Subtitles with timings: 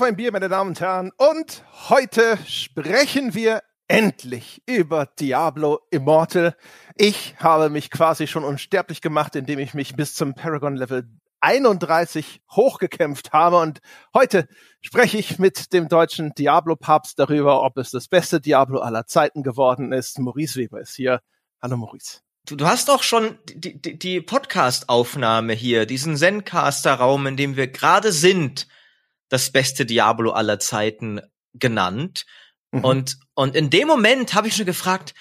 [0.00, 1.10] auf ein Bier, meine Damen und Herren.
[1.18, 6.56] Und heute sprechen wir endlich über Diablo Immortal.
[6.96, 11.06] Ich habe mich quasi schon unsterblich gemacht, indem ich mich bis zum Paragon Level
[11.40, 13.58] 31 hochgekämpft habe.
[13.58, 13.80] Und
[14.14, 14.48] heute
[14.80, 19.92] spreche ich mit dem deutschen Diablo-Papst darüber, ob es das beste Diablo aller Zeiten geworden
[19.92, 20.18] ist.
[20.18, 21.20] Maurice Weber ist hier.
[21.60, 22.20] Hallo Maurice.
[22.46, 27.66] Du, du hast doch schon die, die, die Podcast-Aufnahme hier, diesen Zencaster-Raum, in dem wir
[27.66, 28.66] gerade sind,
[29.30, 31.20] das beste Diablo aller Zeiten
[31.54, 32.26] genannt.
[32.72, 32.84] Mhm.
[32.84, 35.14] Und, und in dem Moment habe ich schon gefragt,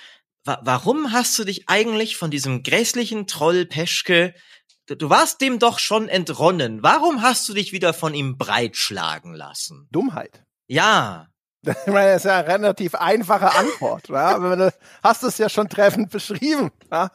[0.43, 4.33] wa warum hast du dich eigentlich von diesem grässlichen Troll Peschke,
[4.87, 9.33] du, du warst dem doch schon entronnen, warum hast du dich wieder von ihm breitschlagen
[9.33, 9.87] lassen?
[9.91, 10.43] Dummheit.
[10.67, 11.27] Ja.
[11.61, 14.07] Ich meine, das ist ja eine relativ einfache Antwort.
[14.07, 14.39] ja?
[14.39, 14.73] Du
[15.03, 16.71] hast es ja schon treffend beschrieben.
[16.89, 17.11] Ja?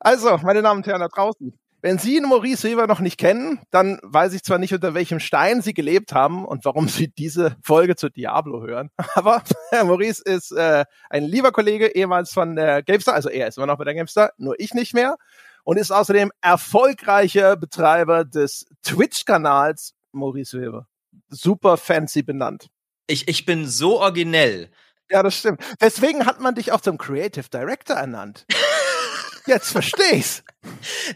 [0.00, 1.52] Also, meine Damen und Herren da draußen,
[1.84, 5.60] wenn Sie Maurice Weber noch nicht kennen, dann weiß ich zwar nicht, unter welchem Stein
[5.60, 9.42] Sie gelebt haben und warum Sie diese Folge zu Diablo hören, aber
[9.84, 13.76] Maurice ist äh, ein lieber Kollege, ehemals von der GameStar, also er ist immer noch
[13.76, 15.16] bei der GameStar, nur ich nicht mehr,
[15.62, 20.86] und ist außerdem erfolgreicher Betreiber des Twitch-Kanals Maurice Weber.
[21.28, 22.68] Super fancy benannt.
[23.08, 24.70] Ich, ich bin so originell.
[25.10, 25.60] Ja, das stimmt.
[25.82, 28.46] Deswegen hat man dich auch zum Creative Director ernannt.
[29.46, 30.42] Jetzt versteh's.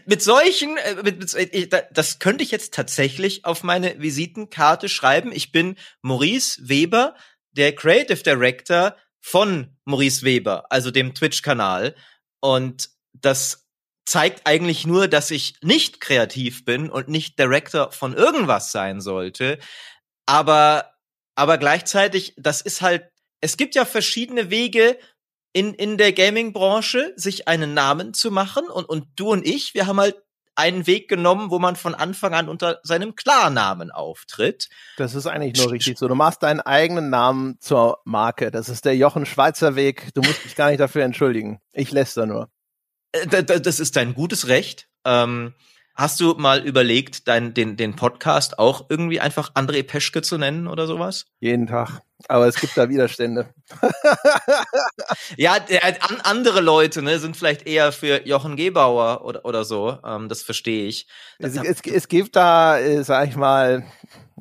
[0.05, 5.31] mit solchen, äh, mit, mit, äh, das könnte ich jetzt tatsächlich auf meine Visitenkarte schreiben.
[5.31, 7.15] Ich bin Maurice Weber,
[7.51, 11.95] der Creative Director von Maurice Weber, also dem Twitch-Kanal.
[12.39, 13.67] Und das
[14.05, 19.59] zeigt eigentlich nur, dass ich nicht kreativ bin und nicht Director von irgendwas sein sollte.
[20.25, 20.93] Aber,
[21.35, 23.09] aber gleichzeitig, das ist halt,
[23.41, 24.97] es gibt ja verschiedene Wege,
[25.53, 28.65] in, in der Gaming-Branche, sich einen Namen zu machen.
[28.69, 30.15] Und, und du und ich, wir haben halt
[30.55, 34.67] einen Weg genommen, wo man von Anfang an unter seinem Klarnamen auftritt.
[34.97, 36.09] Das ist eigentlich nur richtig so.
[36.09, 38.51] Du machst deinen eigenen Namen zur Marke.
[38.51, 40.09] Das ist der Jochen Schweizer Weg.
[40.15, 41.61] Du musst dich gar nicht dafür entschuldigen.
[41.71, 42.49] Ich lässt da nur.
[43.13, 44.89] Äh, das ist dein gutes Recht.
[45.05, 45.53] Ähm,
[45.95, 50.67] Hast du mal überlegt, dein, den, den Podcast auch irgendwie einfach André Peschke zu nennen
[50.67, 51.25] oder sowas?
[51.39, 52.01] Jeden Tag.
[52.27, 53.53] Aber es gibt da Widerstände.
[55.37, 59.97] ja, äh, an, andere Leute ne, sind vielleicht eher für Jochen Gebauer oder, oder so.
[60.05, 61.07] Ähm, das verstehe ich.
[61.37, 63.85] Es, es, es, gibt da, äh, sag ich mal,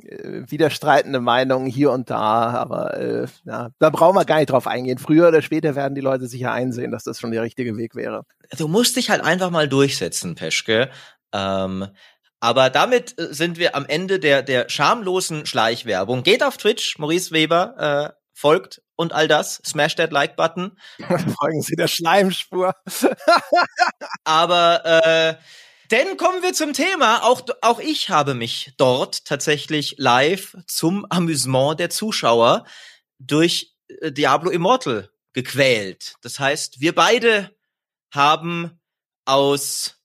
[0.02, 4.66] äh, widerstreitende Meinungen hier und da, aber äh, ja, da brauchen wir gar nicht drauf
[4.66, 4.98] eingehen.
[4.98, 8.24] Früher oder später werden die Leute sicher einsehen, dass das schon der richtige Weg wäre.
[8.56, 10.90] Du musst dich halt einfach mal durchsetzen, Peschke.
[11.32, 11.88] Ähm,
[12.40, 16.22] aber damit äh, sind wir am Ende der, der schamlosen Schleichwerbung.
[16.22, 19.60] Geht auf Twitch, Maurice Weber, äh, folgt und all das.
[19.66, 20.78] Smash that Like-Button.
[21.40, 22.74] Folgen Sie der Schleimspur.
[24.24, 25.34] Aber äh,
[25.90, 27.24] denn kommen wir zum Thema.
[27.24, 32.64] Auch, auch ich habe mich dort tatsächlich live zum Amüsement der Zuschauer
[33.18, 36.16] durch äh, Diablo Immortal gequält.
[36.22, 37.50] Das heißt, wir beide
[38.12, 38.80] haben
[39.24, 39.97] aus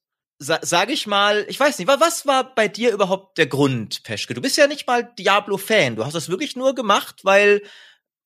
[0.44, 4.34] sa sag ich mal, ich weiß nicht, was war bei dir überhaupt der Grund, Peschke?
[4.34, 5.96] Du bist ja nicht mal Diablo-Fan.
[5.96, 7.62] Du hast das wirklich nur gemacht, weil,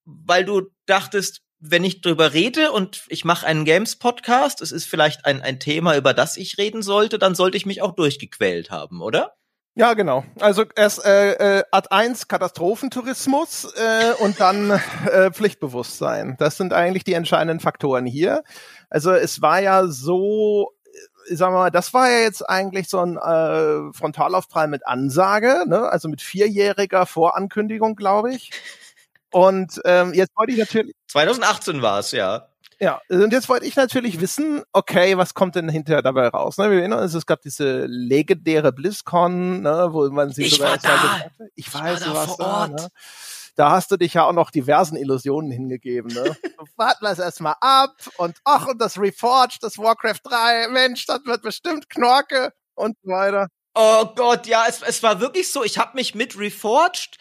[0.04, 5.24] weil du dachtest, wenn ich drüber rede und ich mache einen Games-Podcast, es ist vielleicht
[5.24, 9.00] ein, ein Thema, über das ich reden sollte, dann sollte ich mich auch durchgequält haben,
[9.00, 9.34] oder?
[9.78, 10.24] Ja, genau.
[10.40, 14.70] Also erst äh, äh, Art 1 Katastrophentourismus äh, und dann
[15.06, 16.34] äh, Pflichtbewusstsein.
[16.36, 18.42] Das sind eigentlich die entscheidenden Faktoren hier.
[18.90, 20.72] Also es war ja so
[21.30, 25.88] sagen wir mal, das war ja jetzt eigentlich so ein äh, Frontalaufprall mit Ansage, ne?
[25.88, 28.50] also mit vierjähriger Vorankündigung, glaube ich.
[29.30, 30.94] Und ähm, jetzt wollte ich natürlich.
[31.08, 32.48] 2018 war es, ja.
[32.80, 36.58] Ja, und jetzt wollte ich natürlich wissen, okay, was kommt denn hinterher dabei raus?
[36.58, 40.70] Ne, wir erinnern uns, es gab diese legendäre BlizzCon, ne, wo man sie ich sogar
[40.70, 41.46] war da.
[41.56, 42.68] Ich weiß, ich war du warst da.
[42.68, 42.88] Ne?
[43.58, 46.14] Da hast du dich ja auch noch diversen Illusionen hingegeben.
[46.14, 46.36] Ne?
[46.76, 51.24] Warten wir es erstmal ab und ach, und das Reforged, das Warcraft 3, Mensch, das
[51.24, 53.48] wird bestimmt Knorke und so weiter.
[53.74, 57.18] Oh Gott, ja, es, es war wirklich so, ich habe mich mit Reforged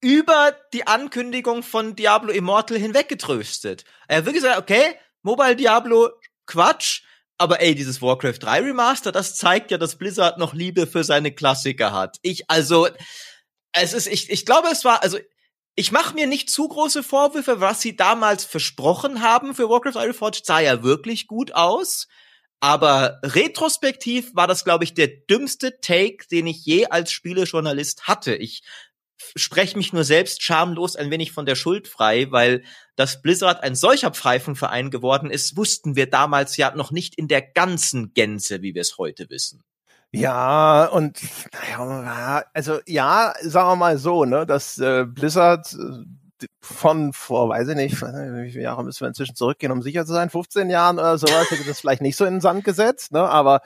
[0.00, 3.84] über die Ankündigung von Diablo Immortal hinweggetröstet.
[4.06, 6.10] Er hat wirklich gesagt, okay, Mobile Diablo,
[6.46, 7.02] Quatsch,
[7.38, 11.32] aber ey, dieses Warcraft 3 Remaster, das zeigt ja, dass Blizzard noch Liebe für seine
[11.32, 12.18] Klassiker hat.
[12.22, 12.86] Ich, also,
[13.72, 15.18] es ist, ich, ich glaube, es war, also
[15.74, 20.44] ich mache mir nicht zu große Vorwürfe, was sie damals versprochen haben für Warcraft Reforged
[20.44, 22.08] sah ja wirklich gut aus.
[22.60, 28.36] Aber retrospektiv war das, glaube ich, der dümmste Take, den ich je als Spielejournalist hatte.
[28.36, 28.62] Ich
[29.34, 32.64] spreche mich nur selbst schamlos ein wenig von der Schuld frei, weil
[32.94, 37.42] dass Blizzard ein solcher Pfeifenverein geworden ist, wussten wir damals ja noch nicht in der
[37.42, 39.64] ganzen Gänze, wie wir es heute wissen.
[40.14, 41.18] Ja, und
[41.54, 46.04] naja, also ja, sagen wir mal so, ne, dass äh, Blizzard äh,
[46.60, 50.12] von vor, weiß ich nicht, wie viele Jahre müssen wir inzwischen zurückgehen, um sicher zu
[50.12, 53.20] sein, 15 Jahren oder sowas, hätte das vielleicht nicht so in den Sand gesetzt, ne?
[53.20, 53.60] aber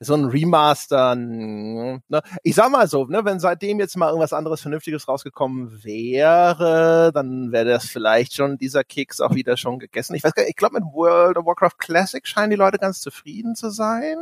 [0.00, 2.02] so ein Remaster, ne?
[2.42, 7.52] ich sag mal so, ne, wenn seitdem jetzt mal irgendwas anderes Vernünftiges rausgekommen wäre, dann
[7.52, 10.14] wäre das vielleicht schon dieser Keks auch wieder schon gegessen.
[10.14, 13.00] Ich weiß gar nicht, ich glaube mit World of Warcraft Classic scheinen die Leute ganz
[13.00, 14.16] zufrieden zu sein.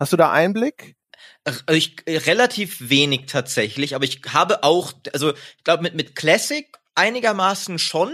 [0.00, 0.96] Hast du da Einblick?
[1.70, 7.78] Ich, relativ wenig tatsächlich, aber ich habe auch, also ich glaube mit, mit Classic einigermaßen
[7.78, 8.12] schon.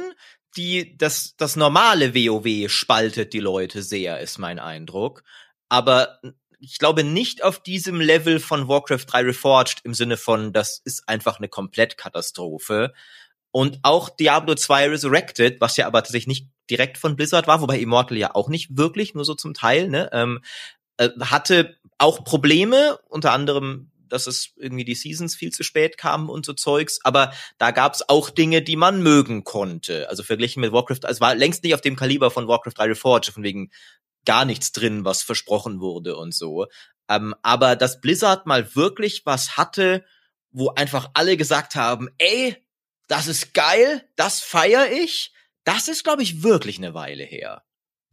[0.57, 5.23] Die, das, das normale WoW spaltet die Leute sehr, ist mein Eindruck.
[5.69, 6.19] Aber
[6.59, 11.09] ich glaube nicht auf diesem Level von Warcraft 3 Reforged im Sinne von, das ist
[11.09, 12.95] einfach eine Komplettkatastrophe.
[13.51, 17.79] Und auch Diablo 2 Resurrected, was ja aber tatsächlich nicht direkt von Blizzard war, wobei
[17.79, 20.41] Immortal ja auch nicht wirklich, nur so zum Teil, ne, ähm,
[20.99, 26.29] äh, hatte auch Probleme, unter anderem dass es irgendwie die Seasons viel zu spät kamen
[26.29, 30.09] und so Zeugs, aber da gab's auch Dinge, die man mögen konnte.
[30.09, 33.35] Also verglichen mit Warcraft, also war längst nicht auf dem Kaliber von Warcraft 3 Reforged,
[33.35, 33.71] von wegen
[34.25, 36.67] gar nichts drin, was versprochen wurde und so.
[37.09, 40.05] Ähm, aber dass Blizzard mal wirklich was hatte,
[40.51, 42.57] wo einfach alle gesagt haben, ey,
[43.09, 45.33] das ist geil, das feier ich,
[45.65, 47.63] das ist, glaube ich, wirklich eine Weile her.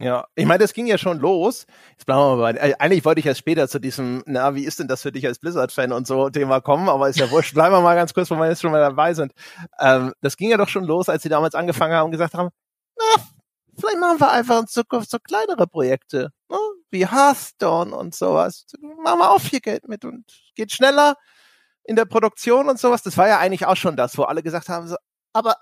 [0.03, 1.65] Ja, ich meine, das ging ja schon los.
[1.91, 4.65] Jetzt bleiben wir mal bei, äh, eigentlich wollte ich erst später zu diesem, na, wie
[4.65, 7.53] ist denn das für dich als Blizzard-Fan und so Thema kommen, aber ist ja wurscht.
[7.53, 9.33] Bleiben wir mal ganz kurz, wo wir jetzt schon mal dabei sind.
[9.79, 12.49] Ähm, das ging ja doch schon los, als sie damals angefangen haben und gesagt haben,
[12.97, 13.23] na,
[13.79, 16.57] vielleicht machen wir einfach in Zukunft so kleinere Projekte, ne?
[16.91, 18.65] wie Hearthstone und sowas.
[19.03, 21.15] Machen wir auch viel Geld mit und geht schneller
[21.85, 23.03] in der Produktion und sowas.
[23.03, 24.97] Das war ja eigentlich auch schon das, wo alle gesagt haben, so,
[25.33, 25.55] aber,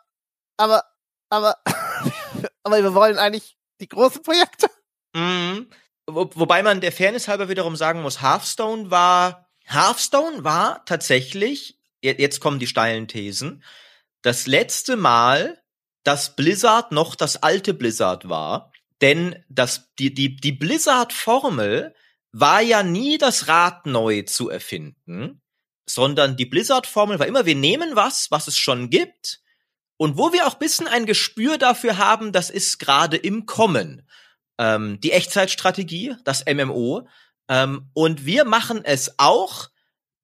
[0.58, 0.84] aber,
[1.30, 1.58] aber,
[2.64, 4.69] aber wir wollen eigentlich die großen Projekte.
[5.13, 5.68] Mhm.
[6.07, 12.39] Wo, wobei man der Fairness halber wiederum sagen muss, Hearthstone war, Hearthstone war tatsächlich, jetzt
[12.39, 13.63] kommen die steilen Thesen,
[14.22, 15.62] das letzte Mal,
[16.04, 18.72] dass Blizzard noch das alte Blizzard war.
[19.01, 21.95] Denn das, die, die, die Blizzard-Formel
[22.31, 25.42] war ja nie das Rad neu zu erfinden,
[25.88, 29.42] sondern die Blizzard-Formel war immer, wir nehmen was, was es schon gibt,
[30.01, 34.01] und wo wir auch bisschen ein Gespür dafür haben, das ist gerade im Kommen.
[34.57, 37.07] Ähm, die Echtzeitstrategie, das MMO.
[37.48, 39.69] Ähm, und wir machen es auch,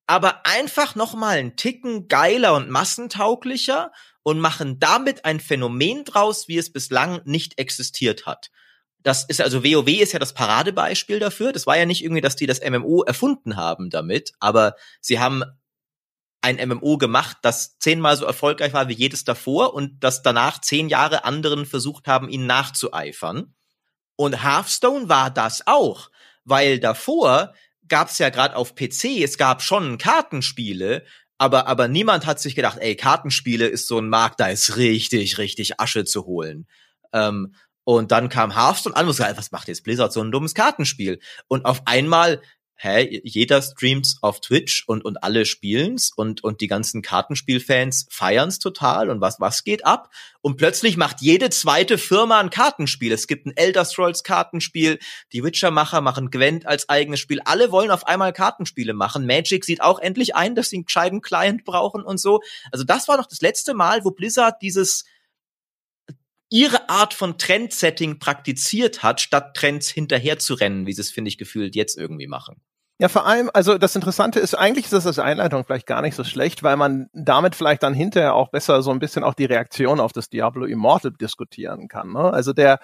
[0.07, 3.91] aber einfach noch mal einen Ticken geiler und massentauglicher
[4.23, 8.49] und machen damit ein Phänomen draus, wie es bislang nicht existiert hat.
[9.03, 11.51] Das ist also WoW ist ja das Paradebeispiel dafür.
[11.51, 15.43] Das war ja nicht irgendwie, dass die das MMO erfunden haben damit, aber sie haben
[16.47, 20.87] ein MMO gemacht, das zehnmal so erfolgreich war wie jedes davor und das danach zehn
[20.87, 23.53] Jahre anderen versucht haben, ihn nachzueifern.
[24.15, 26.09] Und Hearthstone war das auch,
[26.45, 27.53] weil davor
[27.87, 31.03] gab es ja gerade auf PC, es gab schon Kartenspiele,
[31.37, 35.37] aber, aber niemand hat sich gedacht, ey, Kartenspiele ist so ein Markt, da ist richtig,
[35.37, 36.67] richtig Asche zu holen.
[37.13, 37.53] Ähm,
[37.83, 41.19] und dann kam Hearthstone an und gesagt, was macht jetzt Blizzard so ein dummes Kartenspiel?
[41.47, 42.41] Und auf einmal
[42.77, 48.59] hä, jeder streamt's auf Twitch und, und alle spielen's und, und die ganzen Kartenspielfans feiern's
[48.59, 50.11] total und was, was geht ab?
[50.41, 53.11] Und plötzlich macht jede zweite Firma ein Kartenspiel.
[53.11, 54.99] Es gibt ein Elder Scrolls Kartenspiel,
[55.33, 57.41] die Witcher-Macher machen Gwent als eigenes Spiel.
[57.43, 59.25] Alle wollen auf einmal Kartenspiele machen.
[59.25, 62.41] Magic sieht auch endlich ein, dass sie einen gescheiten Client brauchen und so.
[62.71, 65.03] Also das war noch das letzte Mal, wo Blizzard dieses
[66.49, 71.29] ihre Art von Trendsetting praktiziert hat, statt Trends hinterher zu rennen, wie sie es, finde
[71.29, 72.61] ich, gefühlt jetzt irgendwie machen.
[72.99, 76.15] Ja, vor allem, also das Interessante ist, eigentlich ist das als Einleitung vielleicht gar nicht
[76.15, 79.45] so schlecht, weil man damit vielleicht dann hinterher auch besser so ein bisschen auch die
[79.45, 82.11] Reaktion auf das Diablo Immortal diskutieren kann.
[82.13, 82.33] Ne?
[82.33, 82.79] Also der,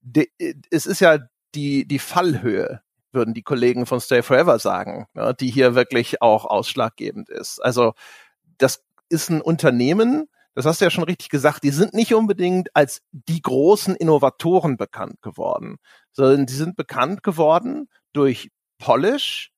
[0.00, 0.26] der,
[0.70, 1.18] es ist ja
[1.56, 5.34] die, die Fallhöhe, würden die Kollegen von Stay Forever sagen, ne?
[5.38, 7.58] die hier wirklich auch ausschlaggebend ist.
[7.60, 7.94] Also
[8.58, 12.68] das ist ein Unternehmen, das hast du ja schon richtig gesagt, die sind nicht unbedingt
[12.74, 15.78] als die großen Innovatoren bekannt geworden,
[16.12, 19.50] sondern die sind bekannt geworden durch Polish,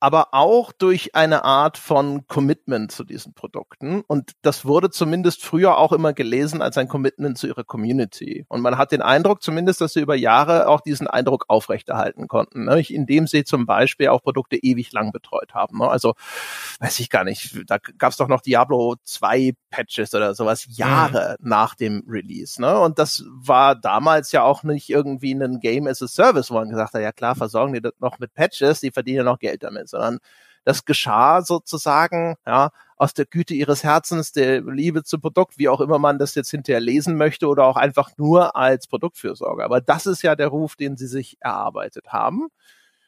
[0.00, 4.02] aber auch durch eine Art von Commitment zu diesen Produkten.
[4.06, 8.44] Und das wurde zumindest früher auch immer gelesen als ein Commitment zu ihrer Community.
[8.48, 12.64] Und man hat den Eindruck zumindest, dass sie über Jahre auch diesen Eindruck aufrechterhalten konnten,
[12.64, 12.82] ne?
[12.88, 15.78] indem sie zum Beispiel auch Produkte ewig lang betreut haben.
[15.78, 15.88] Ne?
[15.88, 16.14] Also
[16.80, 21.36] weiß ich gar nicht, da gab es doch noch Diablo 2 Patches oder sowas Jahre
[21.40, 21.48] mhm.
[21.48, 22.60] nach dem Release.
[22.60, 22.78] Ne?
[22.78, 26.68] Und das war damals ja auch nicht irgendwie ein Game as a Service, wo man
[26.68, 29.62] gesagt hat, ja klar, versorgen die das noch mit Patches, die verdienen ja noch Geld
[29.62, 30.18] damit sondern
[30.64, 35.80] das geschah sozusagen, ja, aus der Güte ihres Herzens, der Liebe zum Produkt, wie auch
[35.80, 39.64] immer man das jetzt hinterher lesen möchte oder auch einfach nur als Produktfürsorge.
[39.64, 42.48] Aber das ist ja der Ruf, den sie sich erarbeitet haben.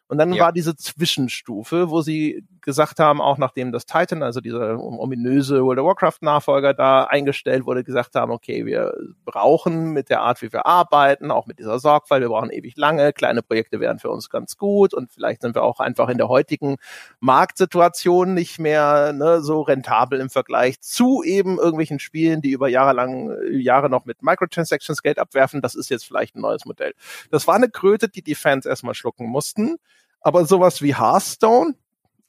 [0.07, 0.45] Und dann ja.
[0.45, 5.79] war diese Zwischenstufe, wo sie gesagt haben, auch nachdem das Titan, also dieser ominöse World
[5.79, 8.93] of Warcraft Nachfolger da eingestellt wurde, gesagt haben, okay, wir
[9.25, 13.15] brauchen mit der Art, wie wir arbeiten, auch mit dieser Sorgfalt, wir brauchen ewig lange,
[13.15, 16.29] kleine Projekte wären für uns ganz gut und vielleicht sind wir auch einfach in der
[16.29, 16.77] heutigen
[17.21, 22.93] Marktsituation nicht mehr ne, so rentabel im Vergleich zu eben irgendwelchen Spielen, die über Jahre
[22.93, 25.63] lang, Jahre noch mit Microtransactions Geld abwerfen.
[25.63, 26.93] Das ist jetzt vielleicht ein neues Modell.
[27.31, 29.79] Das war eine Kröte, die die Fans erstmal schlucken mussten.
[30.21, 31.75] Aber sowas wie Hearthstone,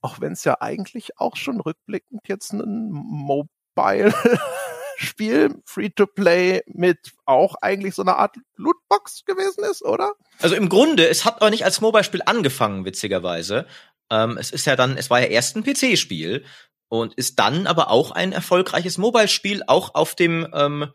[0.01, 4.13] auch wenn es ja eigentlich auch schon rückblickend jetzt ein Mobile
[4.97, 10.13] Spiel, Free-to-Play mit auch eigentlich so einer Art Lootbox gewesen ist, oder?
[10.41, 13.65] Also im Grunde, es hat aber nicht als Mobile-Spiel angefangen, witzigerweise.
[14.09, 16.43] Ähm, es ist ja dann, es war ja erst ein PC-Spiel
[16.89, 20.91] und ist dann aber auch ein erfolgreiches Mobile-Spiel, auch auf dem ähm,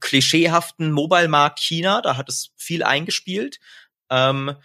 [0.00, 2.00] klischeehaften Mobile-Markt China.
[2.00, 3.58] Da hat es viel eingespielt.
[4.10, 4.56] Ähm,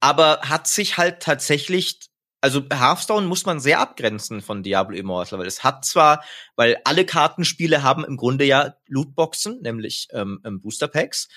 [0.00, 2.09] aber hat sich halt tatsächlich
[2.40, 6.24] also Hearthstone muss man sehr abgrenzen von Diablo Immortal, weil es hat zwar,
[6.56, 11.28] weil alle Kartenspiele haben im Grunde ja Lootboxen, nämlich ähm, ähm, Booster Packs,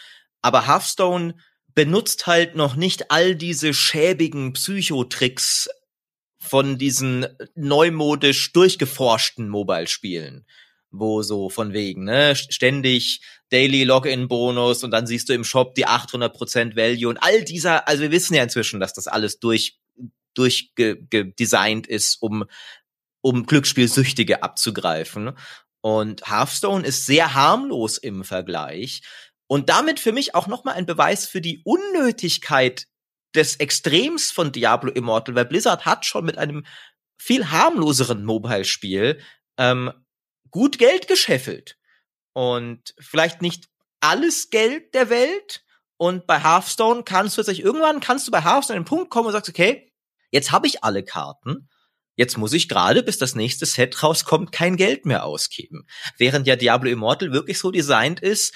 [0.41, 1.35] aber Hearthstone
[1.75, 5.69] benutzt halt noch nicht all diese schäbigen Psychotricks
[6.37, 10.45] von diesen neumodisch durchgeforschten Mobile-Spielen
[10.93, 15.73] wo so von wegen, ne, ständig Daily Login Bonus und dann siehst du im Shop
[15.73, 19.79] die 800% Value und all dieser, also wir wissen ja inzwischen, dass das alles durch
[20.33, 22.45] durchgedesignt ist, um
[23.23, 25.31] um Glücksspielsüchtige abzugreifen.
[25.81, 29.01] Und Hearthstone ist sehr harmlos im Vergleich
[29.47, 32.87] und damit für mich auch nochmal ein Beweis für die Unnötigkeit
[33.35, 36.65] des Extrems von Diablo Immortal, weil Blizzard hat schon mit einem
[37.17, 39.19] viel harmloseren Mobile-Spiel
[39.57, 39.91] ähm,
[40.51, 41.77] gut Geld gescheffelt.
[42.33, 45.63] Und vielleicht nicht alles Geld der Welt.
[45.97, 49.27] Und bei Hearthstone kannst du jetzt irgendwann kannst du bei Hearthstone an den Punkt kommen
[49.27, 49.92] und sagst, okay,
[50.33, 51.69] jetzt habe ich alle Karten.
[52.15, 55.87] Jetzt muss ich gerade, bis das nächste Set rauskommt, kein Geld mehr ausgeben.
[56.17, 58.53] Während ja Diablo Immortal wirklich so designt ist,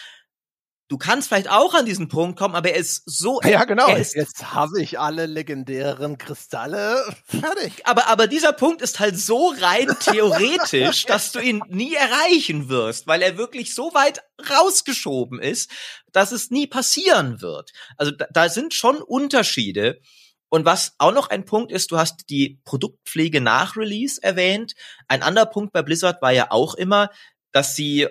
[0.89, 3.41] du kannst vielleicht auch an diesen Punkt kommen, aber er ist so.
[3.43, 3.89] Ja, genau.
[3.89, 7.85] Jetzt habe ich alle legendären Kristalle fertig.
[7.85, 13.07] Aber, aber dieser Punkt ist halt so rein theoretisch, dass du ihn nie erreichen wirst,
[13.07, 15.71] weil er wirklich so weit rausgeschoben ist,
[16.11, 17.71] dass es nie passieren wird.
[17.97, 19.99] Also da, da sind schon Unterschiede.
[20.49, 24.75] Und was auch noch ein Punkt ist, du hast die Produktpflege nach Release erwähnt.
[25.07, 27.09] Ein anderer Punkt bei Blizzard war ja auch immer,
[27.51, 28.07] dass sie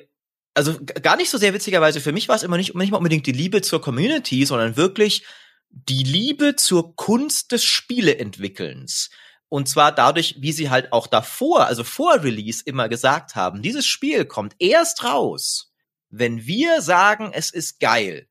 [0.57, 3.27] also gar nicht so sehr witzigerweise, für mich war es immer nicht, nicht mal unbedingt
[3.27, 5.25] die Liebe zur Community, sondern wirklich
[5.69, 9.11] die Liebe zur Kunst des Spieleentwickelns.
[9.49, 13.87] Und zwar dadurch, wie sie halt auch davor, also vor Release immer gesagt haben, dieses
[13.87, 15.73] Spiel kommt erst raus,
[16.09, 18.27] wenn wir sagen, es ist geil.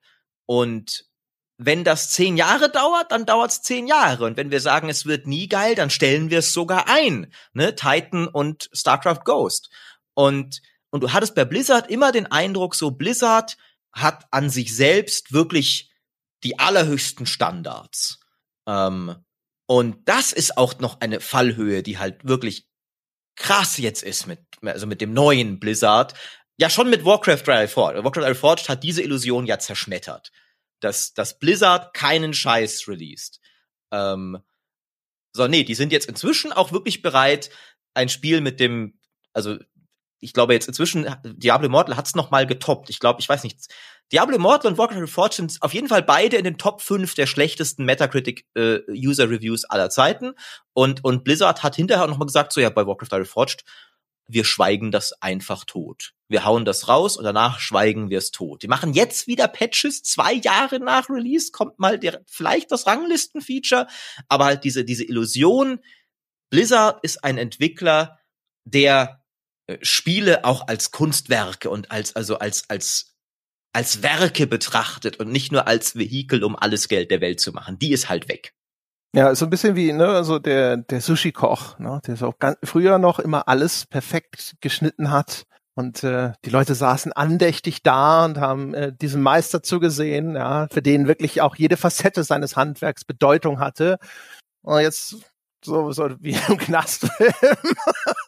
[0.48, 1.06] Und
[1.58, 4.26] wenn das zehn Jahre dauert, dann dauert es zehn Jahre.
[4.26, 7.32] Und wenn wir sagen, es wird nie geil, dann stellen wir es sogar ein.
[7.54, 7.76] Ne?
[7.76, 9.70] Titan und StarCraft Ghost.
[10.14, 10.62] Und
[10.96, 13.58] und du hattest bei Blizzard immer den Eindruck, so Blizzard
[13.92, 15.92] hat an sich selbst wirklich
[16.46, 18.22] die allerhöchsten Standards.
[18.66, 19.14] Ähm,
[19.68, 22.70] und das ist auch noch eine Fallhöhe, die halt wirklich
[23.36, 26.14] krass jetzt ist mit, also mit dem neuen Blizzard.
[26.56, 28.02] Ja, schon mit Warcraft Reforged.
[28.02, 30.32] Warcraft Reforged hat diese Illusion ja zerschmettert.
[30.80, 33.40] Dass, dass Blizzard keinen Scheiß released.
[33.92, 34.40] Ähm,
[35.34, 37.50] so, nee, die sind jetzt inzwischen auch wirklich bereit,
[37.94, 39.00] ein Spiel mit dem,
[39.34, 39.58] also
[40.20, 42.90] ich glaube jetzt inzwischen, Diablo Immortal hat's noch mal getoppt.
[42.90, 43.68] Ich glaube, ich weiß nicht.
[44.12, 47.86] Diablo Immortal und Warcraft sind auf jeden Fall beide in den Top 5 der schlechtesten
[47.86, 50.34] Metacritic äh, User Reviews aller Zeiten.
[50.74, 53.64] Und, und Blizzard hat hinterher noch mal gesagt, so ja, bei Warcraft Reforged,
[54.28, 56.14] wir schweigen das einfach tot.
[56.28, 58.64] Wir hauen das raus und danach schweigen wir es tot.
[58.64, 63.88] Die machen jetzt wieder Patches, zwei Jahre nach Release kommt mal der, vielleicht das Ranglisten-Feature,
[64.28, 65.80] aber halt diese, diese Illusion,
[66.50, 68.20] Blizzard ist ein Entwickler,
[68.66, 69.24] der
[69.68, 73.16] äh, Spiele auch als Kunstwerke und als also als als
[73.74, 77.78] als Werke betrachtet und nicht nur als Vehikel, um alles Geld der Welt zu machen.
[77.78, 78.54] Die ist halt weg.
[79.16, 82.58] Ja, so ein bisschen wie ne, also der der Sushi Koch, ne, der so ganz,
[82.64, 88.40] früher noch immer alles perfekt geschnitten hat und äh, die Leute saßen andächtig da und
[88.40, 93.60] haben äh, diesem Meister zugesehen, ja, für den wirklich auch jede Facette seines Handwerks Bedeutung
[93.60, 94.00] hatte.
[94.62, 95.16] Und jetzt
[95.64, 97.34] so, so wie im Knastfilm,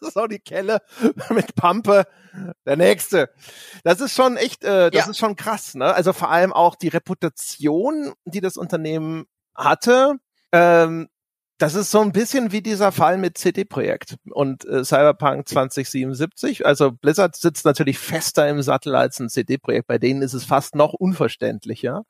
[0.14, 0.80] so die Kelle
[1.30, 2.06] mit Pampe,
[2.66, 3.30] der nächste.
[3.84, 5.10] Das ist schon echt, äh, das ja.
[5.10, 5.94] ist schon krass, ne?
[5.94, 10.18] Also vor allem auch die Reputation, die das Unternehmen hatte.
[10.52, 11.08] Ähm,
[11.58, 16.64] das ist so ein bisschen wie dieser Fall mit CD-Projekt und äh, Cyberpunk 2077.
[16.64, 19.88] Also Blizzard sitzt natürlich fester im Sattel als ein CD-Projekt.
[19.88, 22.04] Bei denen ist es fast noch unverständlicher.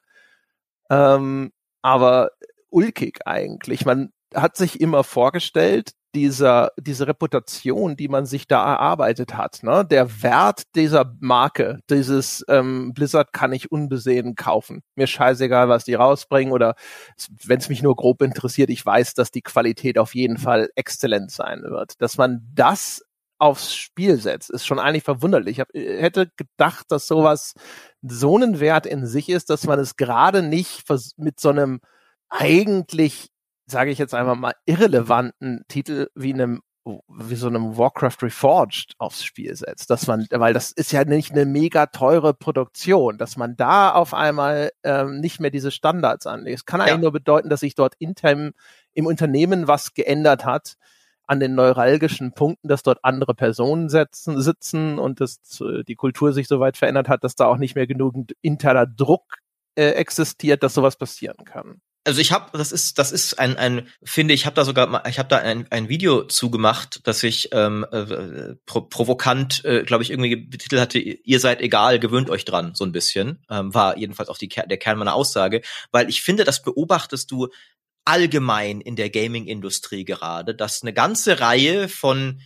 [0.91, 1.53] Ähm,
[1.83, 2.31] aber
[2.71, 3.87] ulkig eigentlich.
[3.87, 9.85] Man hat sich immer vorgestellt, dieser, diese Reputation, die man sich da erarbeitet hat, ne,
[9.85, 14.83] der Wert dieser Marke, dieses ähm, Blizzard kann ich unbesehen kaufen.
[14.97, 16.75] Mir scheißegal, was die rausbringen oder
[17.45, 21.31] wenn es mich nur grob interessiert, ich weiß, dass die Qualität auf jeden Fall exzellent
[21.31, 22.01] sein wird.
[22.01, 23.03] Dass man das
[23.39, 25.53] aufs Spiel setzt, ist schon eigentlich verwunderlich.
[25.53, 27.55] Ich hab, äh, hätte gedacht, dass sowas
[28.03, 30.85] so einen Wert in sich ist, dass man es gerade nicht
[31.17, 31.81] mit so einem
[32.29, 33.29] eigentlich
[33.71, 36.61] sage ich jetzt einfach mal, irrelevanten Titel wie einem
[37.09, 41.33] wie so einem Warcraft Reforged aufs Spiel setzt, dass man, weil das ist ja nicht
[41.33, 46.61] eine mega teure Produktion, dass man da auf einmal ähm, nicht mehr diese Standards anlegt.
[46.61, 46.87] Es kann ja.
[46.87, 48.53] eigentlich nur bedeuten, dass sich dort intern
[48.95, 50.77] im Unternehmen was geändert hat
[51.27, 56.33] an den neuralgischen Punkten, dass dort andere Personen setzen, sitzen und dass äh, die Kultur
[56.33, 59.37] sich so weit verändert hat, dass da auch nicht mehr genügend interner Druck
[59.75, 63.87] äh, existiert, dass sowas passieren kann also ich habe, das ist, das ist ein, ein,
[64.03, 67.85] finde ich, habe da sogar, ich habe da ein, ein Video zugemacht, dass ich ähm,
[67.93, 72.75] äh, pro, provokant, äh, glaube ich, irgendwie betitelt hatte, ihr seid egal, gewöhnt euch dran,
[72.75, 75.61] so ein bisschen, ähm, war jedenfalls auch die, der Kern meiner Aussage,
[75.91, 77.49] weil ich finde, das beobachtest du
[78.07, 82.41] allgemein in der Gaming-Industrie gerade, dass eine ganze Reihe von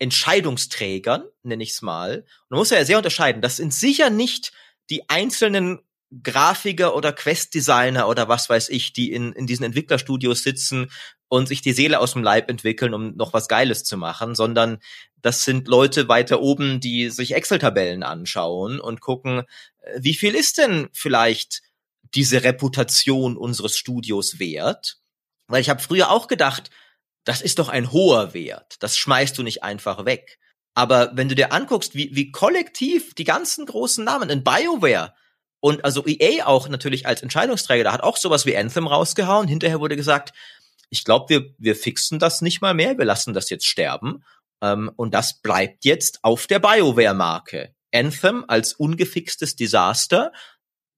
[0.00, 4.52] Entscheidungsträgern, nenne ich es mal, und man muss ja sehr unterscheiden, das sind sicher nicht
[4.90, 5.83] die einzelnen
[6.22, 10.90] Grafiker oder Quest-Designer oder was weiß ich, die in, in diesen Entwicklerstudios sitzen
[11.28, 14.78] und sich die Seele aus dem Leib entwickeln, um noch was Geiles zu machen, sondern
[15.22, 19.42] das sind Leute weiter oben, die sich Excel-Tabellen anschauen und gucken,
[19.80, 21.62] äh, wie viel ist denn vielleicht
[22.14, 24.98] diese Reputation unseres Studios wert?
[25.48, 26.70] Weil ich habe früher auch gedacht,
[27.24, 30.38] das ist doch ein hoher Wert, das schmeißt du nicht einfach weg.
[30.74, 35.14] Aber wenn du dir anguckst, wie, wie kollektiv die ganzen großen Namen in BioWare
[35.64, 39.48] und also EA auch natürlich als Entscheidungsträger, da hat auch sowas wie Anthem rausgehauen.
[39.48, 40.34] Hinterher wurde gesagt,
[40.90, 44.24] ich glaube, wir, wir fixen das nicht mal mehr, wir lassen das jetzt sterben.
[44.60, 47.74] Ähm, und das bleibt jetzt auf der BioWare-Marke.
[47.94, 50.32] Anthem als ungefixtes Desaster.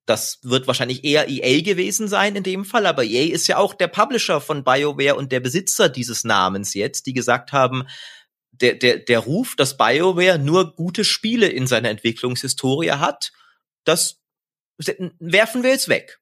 [0.05, 3.73] Das wird wahrscheinlich eher EA gewesen sein in dem Fall, aber EA ist ja auch
[3.73, 7.85] der Publisher von BioWare und der Besitzer dieses Namens jetzt, die gesagt haben,
[8.51, 13.31] der, der, der Ruf, dass BioWare nur gute Spiele in seiner Entwicklungshistorie hat,
[13.85, 14.26] das
[15.19, 16.21] werfen wir jetzt weg.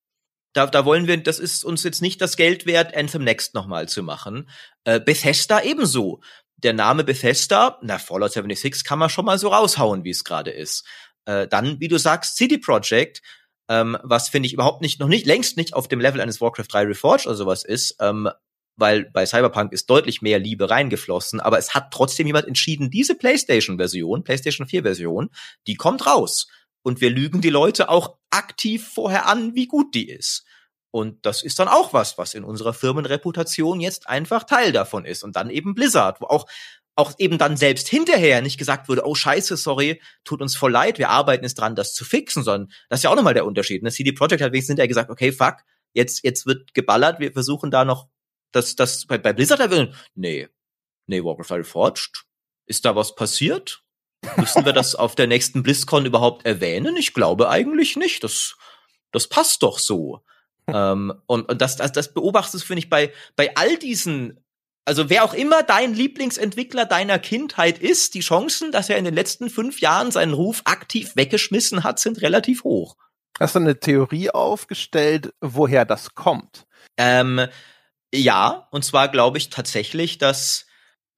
[0.55, 3.88] Da, da wollen wir, das ist uns jetzt nicht das Geld wert, Anthem Next nochmal
[3.88, 4.49] zu machen.
[4.85, 6.21] Äh, Bethesda ebenso.
[6.57, 10.53] Der Name Bethesda, na, Fallout 76 kann man schon mal so raushauen, wie es gerade
[10.53, 10.87] ist.
[11.27, 13.21] Äh, dann, wie du sagst, CD Projekt,
[13.69, 16.69] ähm, was finde ich überhaupt nicht, noch nicht, längst nicht auf dem Level eines Warcraft
[16.71, 18.31] 3 Reforged oder sowas ist, ähm,
[18.77, 23.14] weil bei Cyberpunk ist deutlich mehr Liebe reingeflossen, aber es hat trotzdem jemand entschieden, diese
[23.14, 25.31] PlayStation-Version, PlayStation 4-Version,
[25.67, 26.49] die kommt raus
[26.85, 30.44] und wir lügen die Leute auch aktiv vorher an, wie gut die ist.
[30.92, 35.25] Und das ist dann auch was, was in unserer Firmenreputation jetzt einfach Teil davon ist.
[35.25, 36.47] Und dann eben Blizzard, wo auch,
[36.94, 40.99] auch eben dann selbst hinterher nicht gesagt wurde, oh scheiße, sorry, tut uns voll leid,
[40.99, 43.83] wir arbeiten jetzt dran, das zu fixen, sondern das ist ja auch nochmal der Unterschied.
[43.83, 43.90] Ne?
[43.90, 45.57] CD Projekt hat wenigstens hinterher gesagt, okay, fuck,
[45.94, 48.09] jetzt, jetzt wird geballert, wir versuchen da noch,
[48.53, 50.49] das, das, bei, bei Blizzard, da will, nee,
[51.07, 52.25] nee, Warcraft Reforged,
[52.66, 53.84] ist da was passiert?
[54.37, 56.96] Müssen wir das auf der nächsten BlizzCon überhaupt erwähnen?
[56.96, 58.24] Ich glaube eigentlich nicht.
[58.24, 58.56] Das,
[59.12, 60.22] das passt doch so.
[60.66, 64.44] ähm, und, und das, das, das beobachtest du, finde ich, bei, bei all diesen,
[64.84, 69.14] also wer auch immer dein Lieblingsentwickler deiner Kindheit ist, die Chancen, dass er in den
[69.14, 72.96] letzten fünf Jahren seinen Ruf aktiv weggeschmissen hat, sind relativ hoch.
[73.40, 76.66] Hast du eine Theorie aufgestellt, woher das kommt?
[76.96, 77.46] Ähm,
[78.14, 80.66] ja, und zwar glaube ich tatsächlich, dass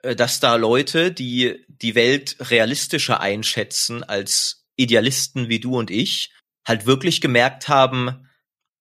[0.03, 6.33] dass da Leute, die die Welt realistischer einschätzen als Idealisten wie du und ich,
[6.67, 8.29] halt wirklich gemerkt haben,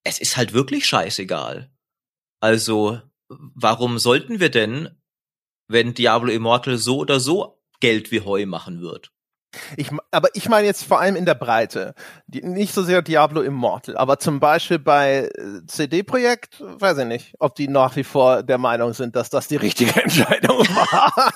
[0.04, 1.72] es ist halt wirklich scheißegal.
[2.42, 5.02] Also, warum sollten wir denn,
[5.68, 9.15] wenn Diablo Immortal so oder so Geld wie Heu machen wird?
[9.78, 11.94] Ich, aber ich meine jetzt vor allem in der Breite.
[12.28, 17.34] Die, nicht so sehr Diablo Immortal, aber zum Beispiel bei äh, CD-Projekt, weiß ich nicht,
[17.40, 21.34] ob die nach wie vor der Meinung sind, dass das die richtige Entscheidung war.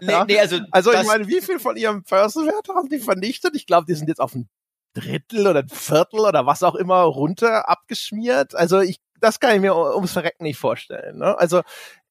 [0.00, 0.24] nee, ja?
[0.24, 3.54] nee, also also ich meine, wie viel von ihrem Börsenwert haben die vernichtet?
[3.56, 4.48] Ich glaube, die sind jetzt auf ein
[4.94, 8.54] Drittel oder ein Viertel oder was auch immer runter abgeschmiert.
[8.54, 11.18] Also ich das kann ich mir ums Verrecken nicht vorstellen.
[11.18, 11.38] Ne?
[11.38, 11.62] Also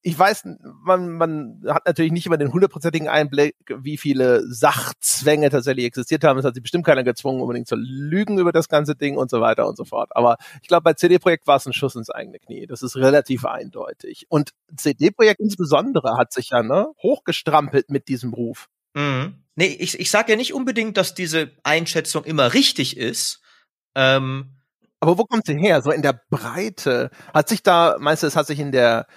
[0.05, 0.43] ich weiß,
[0.83, 6.37] man, man hat natürlich nicht immer den hundertprozentigen Einblick, wie viele Sachzwänge tatsächlich existiert haben.
[6.37, 9.39] Es hat sich bestimmt keiner gezwungen, unbedingt zu lügen über das ganze Ding und so
[9.39, 10.11] weiter und so fort.
[10.13, 12.67] Aber ich glaube, bei CD-Projekt war es ein Schuss ins eigene Knie.
[12.67, 14.25] Das ist relativ eindeutig.
[14.27, 18.67] Und CD-Projekt insbesondere hat sich ja ne, hochgestrampelt mit diesem Ruf.
[18.93, 19.35] Mhm.
[19.55, 23.41] Nee, ich, ich sage ja nicht unbedingt, dass diese Einschätzung immer richtig ist.
[23.95, 24.57] Ähm,
[24.99, 25.81] Aber wo kommt sie her?
[25.81, 27.09] So in der Breite?
[27.33, 29.07] Hat sich da, meinst du, es hat sich in der,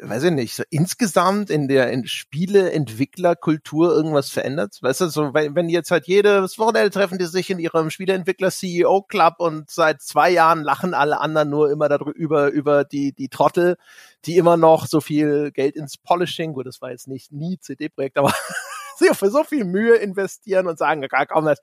[0.00, 4.78] weiß ich nicht, so insgesamt in der in Spieleentwicklerkultur irgendwas verändert?
[4.80, 8.50] Weißt du, so wenn, wenn jetzt halt jedes Wochenende treffen die sich in ihrem Spieleentwickler
[8.50, 13.28] CEO Club und seit zwei Jahren lachen alle anderen nur immer darüber über die die
[13.28, 13.76] Trottel,
[14.24, 18.16] die immer noch so viel Geld ins Polishing, gut, das war jetzt nicht nie CD-Projekt,
[18.16, 18.32] aber
[19.14, 21.60] für so viel Mühe investieren und sagen, komm, das,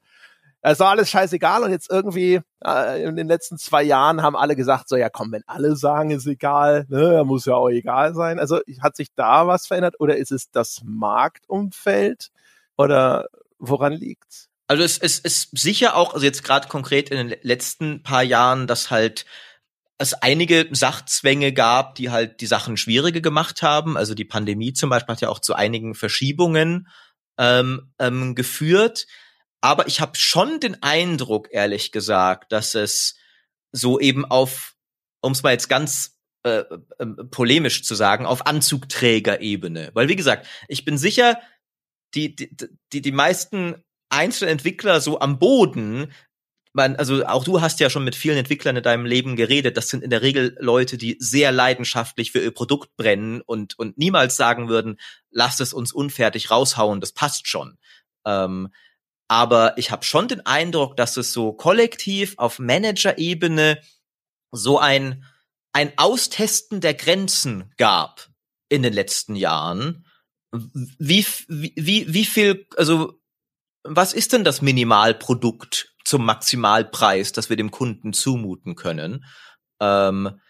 [0.62, 4.56] es war alles scheißegal und jetzt irgendwie äh, in den letzten zwei Jahren haben alle
[4.56, 8.40] gesagt, so ja komm, wenn alle sagen, ist egal, ne, muss ja auch egal sein.
[8.40, 12.30] Also hat sich da was verändert oder ist es das Marktumfeld
[12.78, 14.50] oder woran liegt's?
[14.68, 18.68] Also es, es ist sicher auch, also jetzt gerade konkret in den letzten paar Jahren,
[18.68, 19.26] dass halt
[19.98, 23.98] es einige Sachzwänge gab, die halt die Sachen schwieriger gemacht haben.
[23.98, 26.88] Also die Pandemie zum Beispiel hat ja auch zu einigen Verschiebungen
[27.38, 29.08] ähm, ähm, geführt.
[29.62, 33.16] Aber ich habe schon den Eindruck, ehrlich gesagt, dass es
[33.72, 34.76] so eben auf,
[35.22, 36.64] um es mal jetzt ganz äh,
[36.98, 39.92] äh, polemisch zu sagen, auf Anzugträgerebene.
[39.94, 41.40] Weil wie gesagt, ich bin sicher,
[42.16, 42.50] die, die,
[42.92, 43.76] die, die meisten
[44.10, 46.12] Einzelentwickler so am Boden,
[46.74, 49.90] man, also auch du hast ja schon mit vielen Entwicklern in deinem Leben geredet, das
[49.90, 54.36] sind in der Regel Leute, die sehr leidenschaftlich für ihr Produkt brennen und, und niemals
[54.36, 57.78] sagen würden, lass es uns unfertig raushauen, das passt schon.
[58.26, 58.70] Ähm,
[59.32, 63.82] aber ich habe schon den Eindruck, dass es so kollektiv auf Managerebene
[64.52, 65.24] so ein,
[65.72, 68.28] ein Austesten der Grenzen gab
[68.68, 70.06] in den letzten Jahren.
[70.52, 73.22] Wie, wie, wie viel, also
[73.84, 79.24] was ist denn das Minimalprodukt zum Maximalpreis, das wir dem Kunden zumuten können?
[79.80, 80.42] Ähm,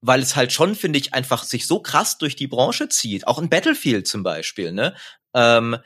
[0.00, 3.26] weil es halt schon, finde ich, einfach sich so krass durch die Branche zieht.
[3.26, 4.94] Auch in Battlefield zum Beispiel, ne?
[5.34, 5.78] Ähm,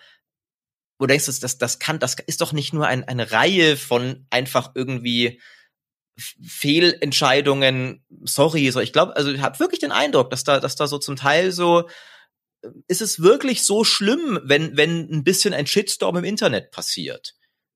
[1.02, 3.76] wo du denkst, das, das, das kann, das ist doch nicht nur ein, eine Reihe
[3.76, 5.40] von einfach irgendwie
[6.16, 10.86] Fehlentscheidungen, sorry, so ich glaube, also ich habe wirklich den Eindruck, dass da, dass da
[10.86, 11.88] so zum Teil so
[12.86, 17.34] ist es wirklich so schlimm, wenn wenn ein bisschen ein Shitstorm im Internet passiert.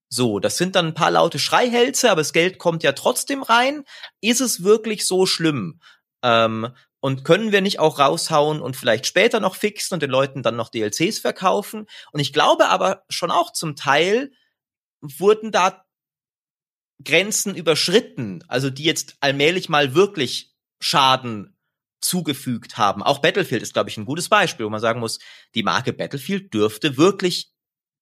[0.09, 3.83] So, das sind dann ein paar laute Schreihälse, aber das Geld kommt ja trotzdem rein.
[4.21, 5.81] Ist es wirklich so schlimm?
[6.23, 6.69] Ähm,
[7.07, 10.57] und können wir nicht auch raushauen und vielleicht später noch fixen und den Leuten dann
[10.57, 11.87] noch DLCs verkaufen?
[12.11, 14.33] Und ich glaube aber schon auch zum Teil
[15.01, 15.85] wurden da
[17.05, 21.57] Grenzen überschritten, also die jetzt allmählich mal wirklich Schaden
[22.01, 23.05] zugefügt haben.
[23.05, 25.21] Auch Battlefield ist, glaube ich, ein gutes Beispiel, wo man sagen muss,
[25.55, 27.53] die Marke Battlefield dürfte wirklich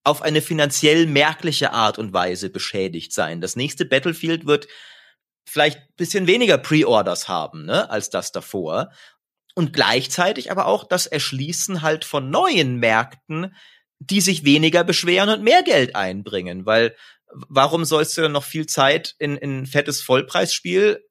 [0.02, 3.42] auf eine finanziell merkliche Art und Weise beschädigt sein.
[3.42, 4.66] Das nächste Battlefield wird
[5.44, 8.90] vielleicht bisschen weniger Pre-Orders haben, ne, als das davor.
[9.54, 13.54] Und gleichzeitig aber auch das Erschließen halt von neuen Märkten,
[14.00, 16.96] die sich weniger beschweren und mehr Geld einbringen, weil
[17.48, 21.04] warum sollst du dann noch viel Zeit in, in ein fettes Vollpreisspiel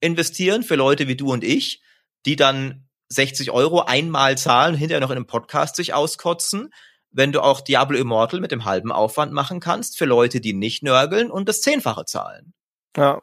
[0.00, 1.82] investieren für Leute wie du und ich,
[2.26, 6.70] die dann 60 Euro einmal zahlen, hinterher noch in einem Podcast sich auskotzen,
[7.10, 10.82] wenn du auch Diablo Immortal mit dem halben Aufwand machen kannst für Leute, die nicht
[10.82, 12.52] nörgeln und das Zehnfache zahlen.
[12.96, 13.22] Ja,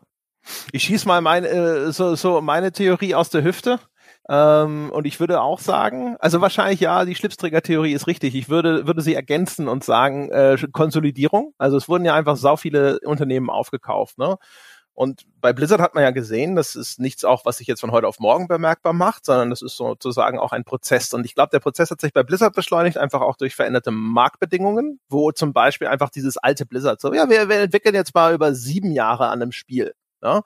[0.72, 3.80] ich schieß mal meine, äh, so, so meine Theorie aus der Hüfte.
[4.28, 8.34] Ähm, und ich würde auch sagen, also wahrscheinlich ja, die Schlipsträger-Theorie ist richtig.
[8.36, 11.54] Ich würde, würde sie ergänzen und sagen, äh, Konsolidierung.
[11.58, 14.38] Also es wurden ja einfach sau viele Unternehmen aufgekauft, ne?
[14.96, 17.92] Und bei Blizzard hat man ja gesehen, das ist nichts auch, was sich jetzt von
[17.92, 21.14] heute auf morgen bemerkbar macht, sondern das ist sozusagen auch ein Prozess.
[21.14, 25.02] Und ich glaube, der Prozess hat sich bei Blizzard beschleunigt, einfach auch durch veränderte Marktbedingungen,
[25.10, 28.56] wo zum Beispiel einfach dieses alte Blizzard so, ja, wir, wir entwickeln jetzt mal über
[28.56, 29.94] sieben Jahre an einem Spiel.
[30.26, 30.42] Ja?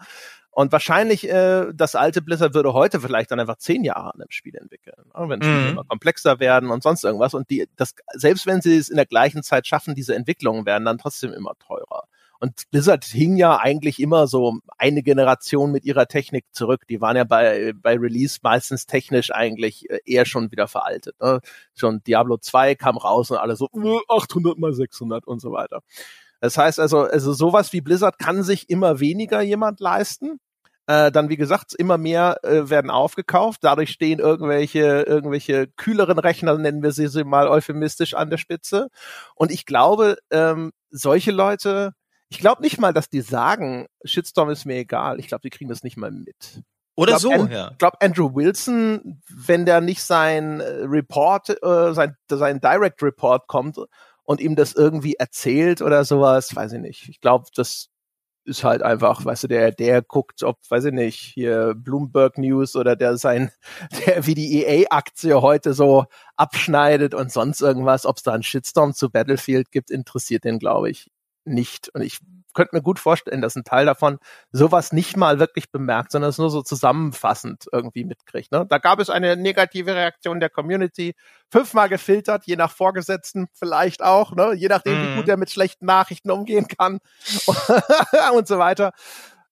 [0.51, 4.29] Und wahrscheinlich, äh, das alte Blizzard würde heute vielleicht dann einfach zehn Jahre an einem
[4.29, 5.29] Spiel entwickeln, ne?
[5.29, 5.69] wenn Spiele mhm.
[5.69, 7.33] immer komplexer werden und sonst irgendwas.
[7.33, 10.83] Und die, das, selbst wenn sie es in der gleichen Zeit schaffen, diese Entwicklungen werden
[10.85, 12.03] dann trotzdem immer teurer.
[12.41, 16.87] Und Blizzard hing ja eigentlich immer so eine Generation mit ihrer Technik zurück.
[16.89, 21.19] Die waren ja bei, bei Release meistens technisch eigentlich äh, eher schon wieder veraltet.
[21.21, 21.41] Ne?
[21.75, 23.69] Schon Diablo 2 kam raus und alle so
[24.07, 25.81] 800 mal 600 und so weiter.
[26.39, 30.39] Das heißt also, also sowas wie Blizzard kann sich immer weniger jemand leisten.
[30.87, 33.59] Äh, dann, wie gesagt, immer mehr äh, werden aufgekauft.
[33.63, 38.89] Dadurch stehen irgendwelche, irgendwelche kühleren Rechner, nennen wir sie mal euphemistisch, an der Spitze.
[39.35, 41.93] Und ich glaube, ähm, solche Leute,
[42.29, 45.19] ich glaube nicht mal, dass die sagen, Shitstorm ist mir egal.
[45.19, 46.63] Ich glaube, die kriegen das nicht mal mit.
[46.95, 47.69] Oder glaub, so, An ja.
[47.71, 53.47] Ich glaube, Andrew Wilson, wenn der nicht sein äh, Report, äh, sein, sein Direct Report
[53.47, 53.77] kommt
[54.29, 57.09] und ihm das irgendwie erzählt oder sowas, weiß ich nicht.
[57.09, 57.89] Ich glaube, das
[58.45, 62.75] ist halt einfach, weißt du, der, der guckt, ob, weiß ich nicht, hier Bloomberg News
[62.75, 63.49] oder der sein,
[64.05, 68.93] der wie die EA-Aktie heute so abschneidet und sonst irgendwas, ob es da einen Shitstorm
[68.93, 71.09] zu Battlefield gibt, interessiert den, glaube ich,
[71.43, 71.89] nicht.
[71.95, 72.19] Und ich
[72.53, 74.19] könnte mir gut vorstellen, dass ein Teil davon
[74.51, 78.51] sowas nicht mal wirklich bemerkt, sondern es nur so zusammenfassend irgendwie mitkriegt.
[78.51, 78.65] Ne?
[78.67, 81.15] Da gab es eine negative Reaktion der Community,
[81.49, 84.53] fünfmal gefiltert, je nach Vorgesetzten vielleicht auch, ne?
[84.53, 85.07] je nachdem, mhm.
[85.07, 86.99] wie gut er mit schlechten Nachrichten umgehen kann
[88.35, 88.91] und so weiter.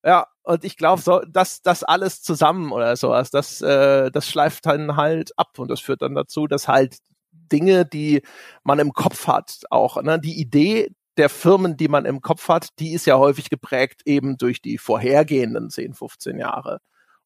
[0.04, 4.66] Ja, und ich glaube, so, dass das alles zusammen oder sowas, das, äh, das schleift
[4.66, 6.98] dann halt ab und das führt dann dazu, dass halt
[7.32, 8.22] Dinge, die
[8.62, 12.68] man im Kopf hat, auch, ne, die Idee der Firmen, die man im Kopf hat,
[12.78, 16.80] die ist ja häufig geprägt eben durch die vorhergehenden 10, 15 Jahre.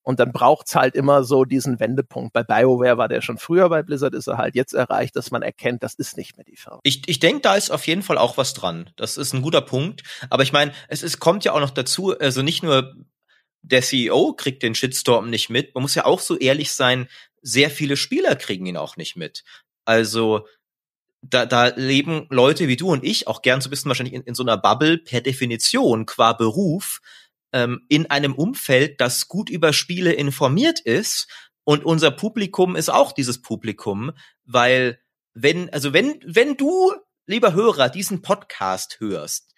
[0.05, 2.33] Und dann braucht's halt immer so diesen Wendepunkt.
[2.33, 5.43] Bei BioWare war der schon früher, bei Blizzard ist er halt jetzt erreicht, dass man
[5.43, 6.81] erkennt, das ist nicht mehr die Firma.
[6.83, 8.91] Ich, ich denke, da ist auf jeden Fall auch was dran.
[8.97, 10.03] Das ist ein guter Punkt.
[10.29, 12.95] Aber ich meine, es ist, kommt ja auch noch dazu, also nicht nur
[13.63, 17.09] der CEO kriegt den Shitstorm nicht mit, man muss ja auch so ehrlich sein,
[17.43, 19.45] sehr viele Spieler kriegen ihn auch nicht mit.
[19.85, 20.47] Also
[21.23, 24.23] da, da leben Leute wie du und ich auch gern so ein bisschen wahrscheinlich in,
[24.23, 27.01] in so einer Bubble per Definition qua Beruf
[27.53, 31.29] ähm, in einem Umfeld, das gut über Spiele informiert ist.
[31.65, 34.11] Und unser Publikum ist auch dieses Publikum,
[34.45, 34.99] weil
[35.33, 36.93] wenn, also wenn, wenn du,
[37.27, 39.53] lieber Hörer, diesen Podcast hörst,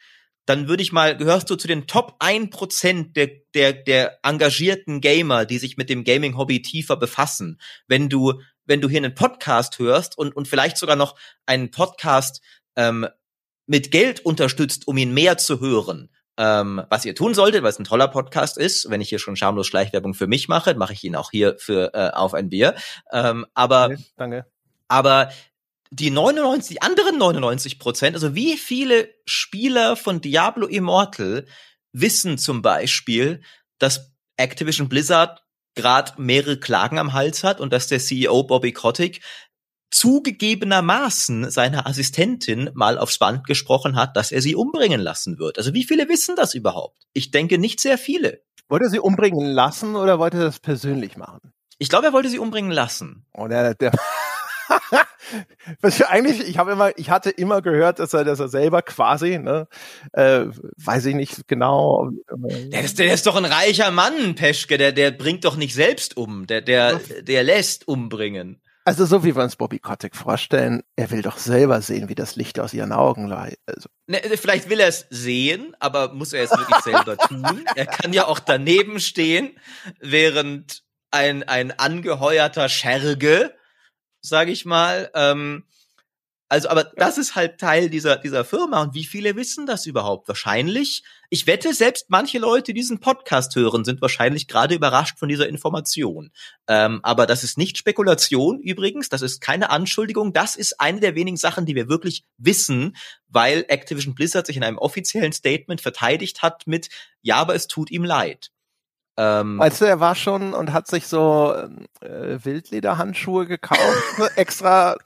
[0.46, 5.46] dann würde ich mal, gehörst du zu den Top 1% der, der, der engagierten Gamer,
[5.46, 7.58] die sich mit dem Gaming-Hobby tiefer befassen.
[7.88, 8.34] Wenn du
[8.66, 12.40] wenn du hier einen Podcast hörst und, und vielleicht sogar noch einen Podcast
[12.76, 13.06] ähm,
[13.66, 17.78] mit Geld unterstützt, um ihn mehr zu hören, ähm, was ihr tun solltet, weil es
[17.78, 18.90] ein toller Podcast ist.
[18.90, 21.94] Wenn ich hier schon schamlos Schleichwerbung für mich mache, mache ich ihn auch hier für
[21.94, 22.74] äh, auf ein Bier.
[23.12, 24.46] Ähm, aber okay, danke.
[24.88, 25.30] Aber
[25.90, 31.46] die 99, die anderen 99 Prozent, also wie viele Spieler von Diablo Immortal
[31.92, 33.42] wissen zum Beispiel,
[33.78, 35.43] dass Activision Blizzard
[35.74, 39.20] gerade mehrere Klagen am Hals hat und dass der CEO Bobby Kotick
[39.90, 45.56] zugegebenermaßen seiner Assistentin mal aufs Band gesprochen hat, dass er sie umbringen lassen wird.
[45.56, 46.98] Also wie viele wissen das überhaupt?
[47.12, 48.42] Ich denke nicht sehr viele.
[48.68, 51.52] Wollte er sie umbringen lassen oder wollte er das persönlich machen?
[51.78, 53.26] Ich glaube, er wollte sie umbringen lassen.
[53.34, 53.92] Oh, der, der
[55.80, 58.82] Was ich eigentlich, ich habe immer, ich hatte immer gehört, dass er, dass er selber
[58.82, 59.66] quasi, ne,
[60.12, 60.46] äh,
[60.76, 62.10] weiß ich nicht genau.
[62.30, 66.16] Der ist, der ist doch ein reicher Mann, Peschke, der, der bringt doch nicht selbst
[66.16, 68.60] um, der, der, der lässt umbringen.
[68.86, 72.36] Also so wie wir uns Bobby Kotick vorstellen, er will doch selber sehen, wie das
[72.36, 73.58] Licht aus ihren Augen leitet.
[73.66, 73.88] Also.
[74.06, 77.64] Ne, vielleicht will er es sehen, aber muss er es wirklich selber tun?
[77.74, 79.58] Er kann ja auch daneben stehen,
[80.00, 83.54] während ein, ein angeheuerter Scherge
[84.24, 85.10] sage ich mal.
[85.14, 85.64] Ähm,
[86.54, 88.82] also, aber das ist halt Teil dieser, dieser Firma.
[88.82, 90.28] Und wie viele wissen das überhaupt?
[90.28, 91.02] Wahrscheinlich.
[91.30, 95.48] Ich wette, selbst manche Leute, die diesen Podcast hören, sind wahrscheinlich gerade überrascht von dieser
[95.48, 96.30] Information.
[96.68, 99.08] Ähm, aber das ist nicht Spekulation übrigens.
[99.08, 100.32] Das ist keine Anschuldigung.
[100.32, 102.94] Das ist eine der wenigen Sachen, die wir wirklich wissen,
[103.26, 106.88] weil Activision Blizzard sich in einem offiziellen Statement verteidigt hat mit,
[107.22, 108.52] ja, aber es tut ihm leid.
[109.16, 111.54] Ähm, weißt du, er war schon und hat sich so
[112.00, 113.80] äh, Wildlederhandschuhe gekauft,
[114.36, 114.96] extra.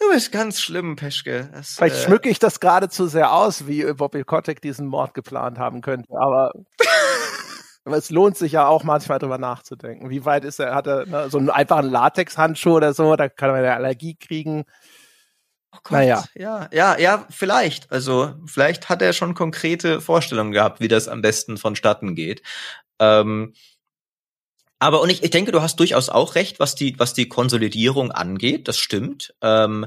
[0.00, 1.50] du bist ganz schlimm, Peschke.
[1.52, 5.14] Das, Vielleicht äh, schmücke ich das gerade zu sehr aus, wie Bobby Kotick diesen Mord
[5.14, 6.52] geplant haben könnte, aber.
[7.84, 10.08] Aber es lohnt sich ja auch manchmal drüber nachzudenken.
[10.08, 13.50] Wie weit ist er, hat er ne, so einen einfachen Latexhandschuh oder so, da kann
[13.50, 14.66] man eine Allergie kriegen.
[15.72, 16.24] Oh Gott, naja.
[16.34, 17.90] ja, ja, ja, vielleicht.
[17.90, 22.42] Also vielleicht hat er schon konkrete Vorstellungen gehabt, wie das am besten vonstatten geht.
[22.98, 23.54] Ähm,
[24.78, 28.10] aber und ich, ich denke, du hast durchaus auch recht, was die, was die Konsolidierung
[28.12, 28.68] angeht.
[28.68, 29.34] Das stimmt.
[29.40, 29.86] Ähm,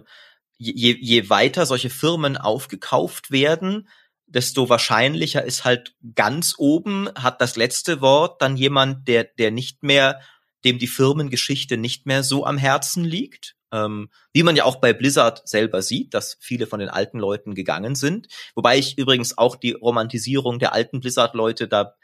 [0.58, 3.90] je, je weiter solche Firmen aufgekauft werden,
[4.26, 9.84] desto wahrscheinlicher ist halt ganz oben hat das letzte Wort dann jemand, der, der nicht
[9.84, 10.20] mehr,
[10.64, 13.55] dem die Firmengeschichte nicht mehr so am Herzen liegt.
[13.76, 17.54] Ähm, wie man ja auch bei Blizzard selber sieht, dass viele von den alten Leuten
[17.54, 18.28] gegangen sind.
[18.56, 21.96] Wobei ich übrigens auch die Romantisierung der alten Blizzard-Leute, da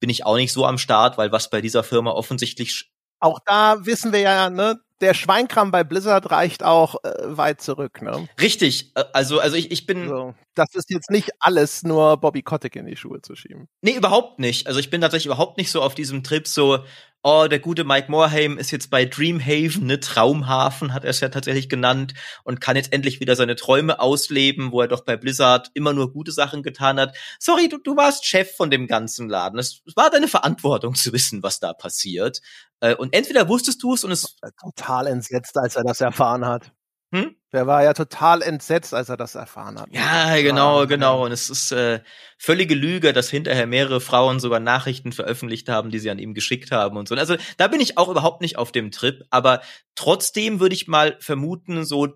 [0.00, 2.90] bin ich auch nicht so am Start, weil was bei dieser Firma offensichtlich
[3.22, 8.02] auch da wissen wir ja, ne, der Schweinkram bei Blizzard reicht auch äh, weit zurück,
[8.02, 8.28] ne?
[8.40, 12.74] Richtig, also also ich, ich bin so, das ist jetzt nicht alles nur Bobby Kotick
[12.76, 13.68] in die Schuhe zu schieben.
[13.80, 14.66] Nee, überhaupt nicht.
[14.66, 16.84] Also ich bin tatsächlich überhaupt nicht so auf diesem Trip so
[17.22, 21.28] oh, der gute Mike Morhaime ist jetzt bei Dreamhaven, ne, Traumhafen hat er es ja
[21.28, 25.70] tatsächlich genannt und kann jetzt endlich wieder seine Träume ausleben, wo er doch bei Blizzard
[25.74, 27.16] immer nur gute Sachen getan hat.
[27.38, 29.58] Sorry, du, du warst Chef von dem ganzen Laden.
[29.58, 32.40] Es war deine Verantwortung zu wissen, was da passiert.
[32.80, 36.72] Äh, und entweder wusstest du es und es total entsetzt, als er das erfahren hat.
[37.12, 37.36] Hm?
[37.52, 39.88] Der war ja total entsetzt, als er das erfahren hat.
[39.92, 41.26] Ja, genau, genau.
[41.26, 42.00] Und es ist äh,
[42.38, 46.70] völlige Lüge, dass hinterher mehrere Frauen sogar Nachrichten veröffentlicht haben, die sie an ihm geschickt
[46.70, 47.14] haben und so.
[47.14, 49.22] Also da bin ich auch überhaupt nicht auf dem Trip.
[49.28, 49.60] Aber
[49.94, 52.08] trotzdem würde ich mal vermuten, so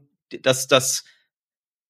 [0.43, 1.05] dass das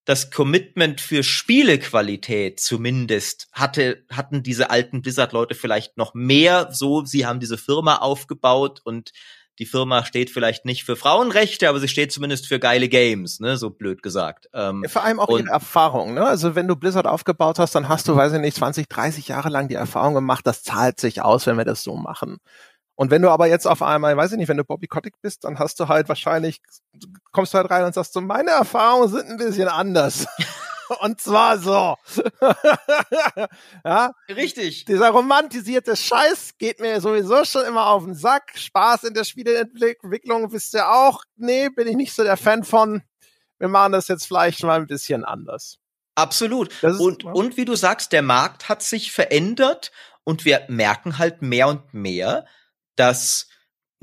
[0.04, 7.26] das Commitment für Spielequalität zumindest hatte, hatten diese alten Blizzard-Leute vielleicht noch mehr so, sie
[7.26, 9.10] haben diese Firma aufgebaut und
[9.58, 13.56] die Firma steht vielleicht nicht für Frauenrechte, aber sie steht zumindest für geile Games, ne,
[13.56, 14.48] so blöd gesagt.
[14.52, 16.26] Ähm, Vor allem auch ihre Erfahrung, ne?
[16.26, 19.48] Also wenn du Blizzard aufgebaut hast, dann hast du, weiß ich nicht, 20, 30 Jahre
[19.48, 22.38] lang die Erfahrung gemacht, das zahlt sich aus, wenn wir das so machen.
[22.96, 25.44] Und wenn du aber jetzt auf einmal, weiß ich nicht, wenn du Bobby Kotick bist,
[25.44, 26.62] dann hast du halt wahrscheinlich,
[27.30, 30.26] kommst du halt rein und sagst so, meine Erfahrungen sind ein bisschen anders.
[31.00, 31.96] Und zwar so.
[33.84, 34.12] ja?
[34.28, 34.84] Richtig.
[34.84, 38.52] Dieser romantisierte Scheiß geht mir sowieso schon immer auf den Sack.
[38.54, 41.24] Spaß in der Spieleentwicklung wisst ihr auch.
[41.36, 43.02] Nee, bin ich nicht so der Fan von.
[43.58, 45.78] Wir machen das jetzt vielleicht mal ein bisschen anders.
[46.14, 46.72] Absolut.
[46.82, 47.32] Ist, und, ja.
[47.32, 49.92] und wie du sagst, der Markt hat sich verändert
[50.24, 52.46] und wir merken halt mehr und mehr,
[52.96, 53.48] dass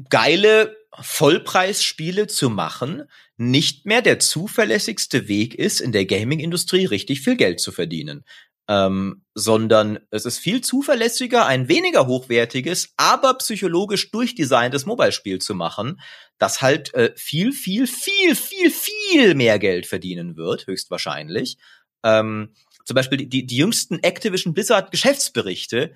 [0.10, 3.04] geile Vollpreisspiele zu machen
[3.38, 8.26] nicht mehr der zuverlässigste Weg ist, in der Gaming-Industrie richtig viel Geld zu verdienen.
[8.70, 16.00] Ähm, sondern es ist viel zuverlässiger, ein weniger hochwertiges, aber psychologisch durchdesigntes Mobile-Spiel zu machen,
[16.38, 21.58] das halt äh, viel, viel, viel, viel, viel mehr Geld verdienen wird, höchstwahrscheinlich.
[22.04, 22.54] Ähm,
[22.86, 25.94] zum Beispiel die, die, jüngsten Activision Blizzard Geschäftsberichte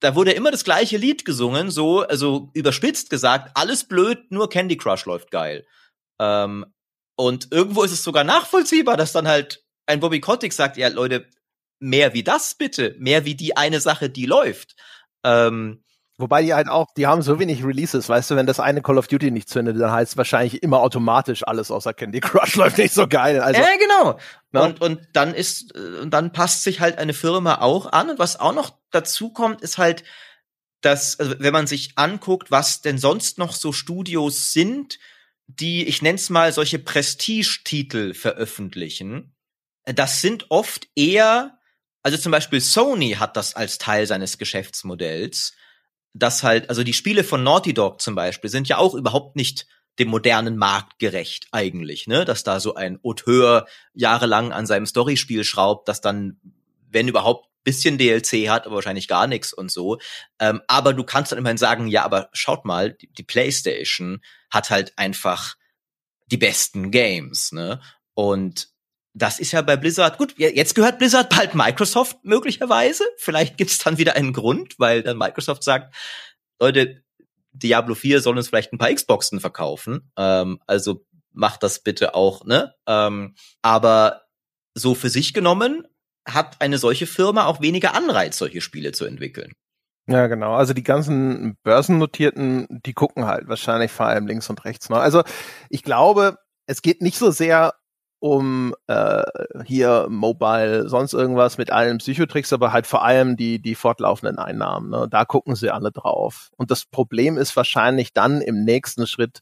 [0.00, 4.76] da wurde immer das gleiche Lied gesungen, so, also überspitzt gesagt, alles blöd, nur Candy
[4.76, 5.66] Crush läuft geil.
[6.20, 6.66] Ähm,
[7.16, 11.28] und irgendwo ist es sogar nachvollziehbar, dass dann halt ein Bobby Kotick sagt, ja, Leute,
[11.80, 14.76] mehr wie das bitte, mehr wie die eine Sache, die läuft.
[15.24, 15.84] Ähm,
[16.20, 18.98] Wobei die halt auch, die haben so wenig Releases, weißt du, wenn das eine Call
[18.98, 22.78] of Duty nicht zündet, dann heißt es wahrscheinlich immer automatisch alles außer Candy Crush läuft
[22.78, 23.40] nicht so geil.
[23.40, 24.18] Also, ja, genau.
[24.50, 24.62] Ne?
[24.64, 28.10] Und, und dann ist, äh, und dann passt sich halt eine Firma auch an.
[28.10, 30.02] Und was auch noch dazu kommt, ist halt,
[30.80, 34.98] dass, also wenn man sich anguckt, was denn sonst noch so Studios sind,
[35.46, 39.36] die, ich nenn's mal, solche Prestige-Titel veröffentlichen,
[39.84, 41.58] das sind oft eher,
[42.02, 45.54] also zum Beispiel Sony hat das als Teil seines Geschäftsmodells,
[46.14, 49.66] dass halt, also die Spiele von Naughty Dog zum Beispiel sind ja auch überhaupt nicht
[49.98, 52.24] dem modernen Markt gerecht eigentlich, ne?
[52.24, 56.40] Dass da so ein Auteur jahrelang an seinem Storyspiel schraubt, das dann,
[56.90, 59.98] wenn überhaupt, bisschen DLC hat, aber wahrscheinlich gar nichts und so.
[60.38, 64.70] Ähm, aber du kannst dann immerhin sagen, ja, aber schaut mal, die, die PlayStation hat
[64.70, 65.56] halt einfach
[66.28, 67.82] die besten Games, ne?
[68.14, 68.68] Und
[69.18, 73.04] das ist ja bei Blizzard, gut, jetzt gehört Blizzard bald Microsoft möglicherweise.
[73.16, 75.94] Vielleicht gibt's dann wieder einen Grund, weil dann Microsoft sagt,
[76.60, 77.02] Leute,
[77.52, 80.10] Diablo 4 soll uns vielleicht ein paar Xboxen verkaufen.
[80.16, 82.74] Ähm, also macht das bitte auch, ne?
[82.86, 84.22] Ähm, aber
[84.74, 85.86] so für sich genommen
[86.26, 89.52] hat eine solche Firma auch weniger Anreiz, solche Spiele zu entwickeln.
[90.06, 90.54] Ja, genau.
[90.54, 95.00] Also die ganzen Börsennotierten, die gucken halt wahrscheinlich vor allem links und rechts mal.
[95.00, 95.22] Also
[95.68, 97.74] ich glaube, es geht nicht so sehr
[98.20, 99.22] um äh,
[99.64, 104.90] hier Mobile, sonst irgendwas mit allen Psychotricks, aber halt vor allem die, die fortlaufenden Einnahmen.
[104.90, 105.06] Ne?
[105.08, 106.50] Da gucken sie alle drauf.
[106.56, 109.40] Und das Problem ist wahrscheinlich dann im nächsten Schritt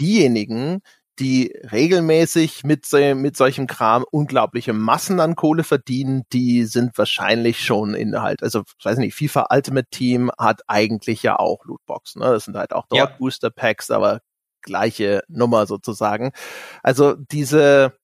[0.00, 0.82] diejenigen,
[1.18, 7.94] die regelmäßig mit, mit solchem Kram unglaubliche Massen an Kohle verdienen, die sind wahrscheinlich schon
[7.94, 12.20] in halt, also weiß nicht, FIFA Ultimate Team hat eigentlich ja auch Lootboxen.
[12.20, 12.32] Ne?
[12.32, 13.16] Das sind halt auch dort ja.
[13.16, 14.20] Booster Packs, aber
[14.60, 16.32] gleiche Nummer sozusagen.
[16.82, 17.94] Also diese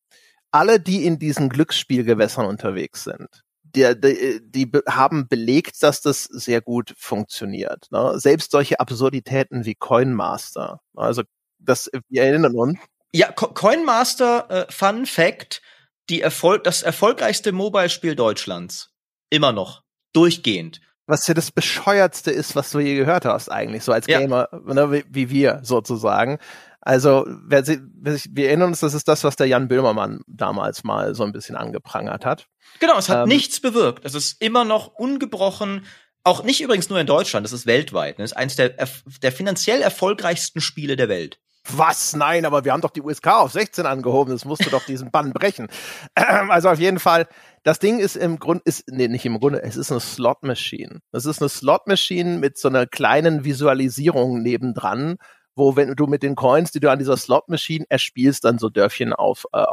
[0.53, 3.43] alle, die in diesen Glücksspielgewässern unterwegs sind,
[3.75, 7.87] die, die, die haben belegt, dass das sehr gut funktioniert.
[7.91, 8.19] Ne?
[8.19, 10.81] Selbst solche Absurditäten wie Coinmaster.
[10.95, 11.23] Also
[11.59, 12.79] das, wir erinnern uns.
[13.13, 15.63] Ja, Co Coinmaster, äh, Fun Fact,
[16.09, 18.91] die Erfolg, das erfolgreichste Mobile-Spiel Deutschlands.
[19.31, 19.83] Immer noch.
[20.13, 20.81] Durchgehend.
[21.07, 24.75] Was ja das bescheuertste ist, was du je gehört hast, eigentlich, so als Gamer, ja.
[24.75, 26.39] ne, wie, wie wir sozusagen.
[26.85, 30.83] Also, wer, wer sich, wir erinnern uns, das ist das, was der Jan Böhmermann damals
[30.83, 32.49] mal so ein bisschen angeprangert hat.
[32.81, 34.05] Genau, es hat ähm, nichts bewirkt.
[34.05, 35.87] Es ist immer noch ungebrochen,
[36.25, 38.19] auch nicht übrigens nur in Deutschland, es ist weltweit.
[38.19, 38.75] Es ist eines der,
[39.23, 41.39] der finanziell erfolgreichsten Spiele der Welt.
[41.71, 42.17] Was?
[42.17, 44.33] Nein, aber wir haben doch die USK auf 16 angehoben.
[44.33, 45.69] Das musste doch diesen Bann brechen.
[46.17, 47.29] Ähm, also auf jeden Fall,
[47.63, 50.99] das Ding ist im Grunde, ist, nee, nicht im Grunde, es ist eine Slot Machine.
[51.13, 55.17] Das ist eine Slot Machine mit so einer kleinen Visualisierung nebendran,
[55.55, 58.69] wo wenn du mit den Coins, die du an dieser Slot Machine erspielst, dann so
[58.69, 59.65] Dörfchen auf, äh,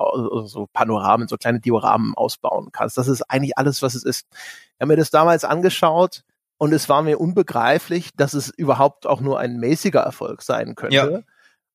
[0.45, 2.97] so Panoramen, so kleine Dioramen ausbauen kannst.
[2.97, 4.27] Das ist eigentlich alles, was es ist.
[4.31, 6.23] Ich habe mir das damals angeschaut
[6.57, 10.95] und es war mir unbegreiflich, dass es überhaupt auch nur ein mäßiger Erfolg sein könnte.
[10.95, 11.19] Ja.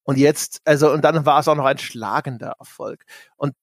[0.03, 3.05] Und jetzt, also, und dann war es auch noch ein schlagender Erfolg.
[3.37, 3.55] Und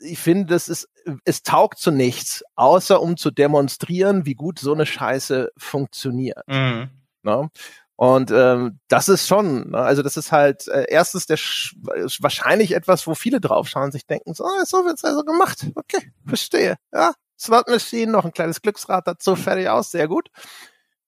[0.00, 0.88] ich finde, das ist,
[1.24, 6.46] es taugt zu nichts, außer um zu demonstrieren, wie gut so eine Scheiße funktioniert.
[6.48, 6.90] Mhm.
[7.22, 7.48] Ne?
[7.96, 9.78] Und ähm, das ist schon, ne?
[9.78, 14.34] also das ist halt äh, erstens der wahrscheinlich etwas, wo viele draufschauen und sich denken,
[14.34, 15.66] so, ah, so wird's also gemacht.
[15.76, 16.76] Okay, verstehe.
[16.92, 20.30] Ja, Slot Machine, noch ein kleines Glücksrad dazu, fertig aus, sehr gut.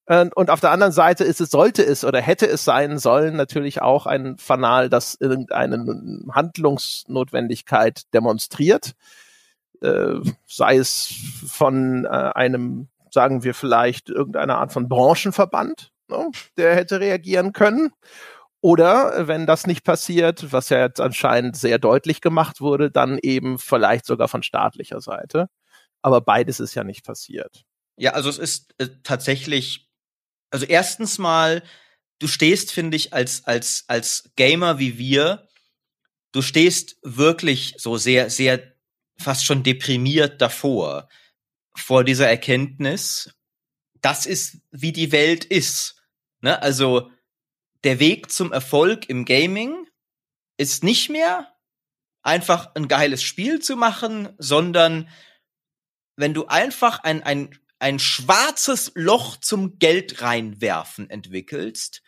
[0.09, 3.83] Und auf der anderen Seite ist es, sollte es oder hätte es sein sollen, natürlich
[3.83, 8.93] auch ein Fanal, das irgendeine Handlungsnotwendigkeit demonstriert.
[9.83, 11.13] Äh, sei es
[11.49, 17.91] von äh, einem, sagen wir vielleicht, irgendeiner Art von Branchenverband, ne, der hätte reagieren können.
[18.61, 23.59] Oder wenn das nicht passiert, was ja jetzt anscheinend sehr deutlich gemacht wurde, dann eben
[23.59, 25.49] vielleicht sogar von staatlicher Seite.
[26.03, 27.65] Aber beides ist ja nicht passiert.
[27.97, 29.87] Ja, also es ist äh, tatsächlich
[30.51, 31.63] also erstens mal,
[32.19, 35.49] du stehst, finde ich, als, als, als Gamer wie wir,
[36.33, 38.75] du stehst wirklich so sehr, sehr
[39.19, 41.09] fast schon deprimiert davor,
[41.77, 43.35] vor dieser Erkenntnis,
[44.01, 45.96] das ist, wie die Welt ist.
[46.41, 46.61] Ne?
[46.63, 47.11] Also,
[47.85, 49.87] der Weg zum Erfolg im Gaming
[50.57, 51.53] ist nicht mehr
[52.23, 55.09] einfach ein geiles Spiel zu machen, sondern
[56.17, 62.03] wenn du einfach ein, ein ein schwarzes Loch zum Geld reinwerfen entwickelst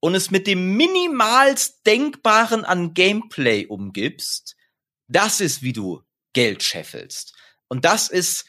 [0.00, 4.56] und es mit dem minimalst Denkbaren an Gameplay umgibst,
[5.08, 6.02] das ist, wie du
[6.34, 7.34] Geld scheffelst.
[7.68, 8.44] Und das ist,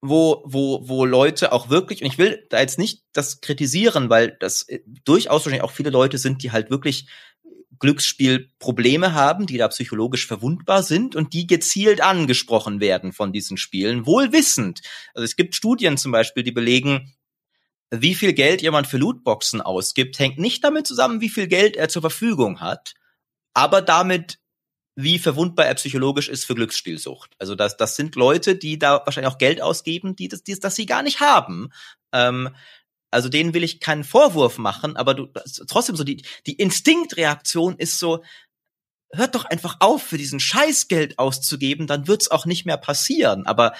[0.00, 4.36] wo, wo, wo Leute auch wirklich, und ich will da jetzt nicht das kritisieren, weil
[4.38, 7.08] das äh, durchaus wahrscheinlich auch viele Leute sind, die halt wirklich
[7.80, 14.06] Glücksspielprobleme haben, die da psychologisch verwundbar sind und die gezielt angesprochen werden von diesen Spielen,
[14.06, 14.80] wohl wissend.
[15.14, 17.14] Also es gibt Studien zum Beispiel, die belegen,
[17.90, 21.88] wie viel Geld jemand für Lootboxen ausgibt, hängt nicht damit zusammen, wie viel Geld er
[21.88, 22.94] zur Verfügung hat,
[23.54, 24.38] aber damit,
[25.00, 27.30] wie verwundbar er psychologisch ist für Glücksspielsucht.
[27.38, 30.74] Also das, das sind Leute, die da wahrscheinlich auch Geld ausgeben, die das, die, das
[30.74, 31.70] sie gar nicht haben.
[32.12, 32.50] Ähm,
[33.12, 35.28] also denen will ich keinen Vorwurf machen, aber du
[35.68, 38.24] trotzdem so die die Instinktreaktion ist so
[39.12, 43.74] hört doch einfach auf für diesen Scheißgeld auszugeben, dann wird's auch nicht mehr passieren, aber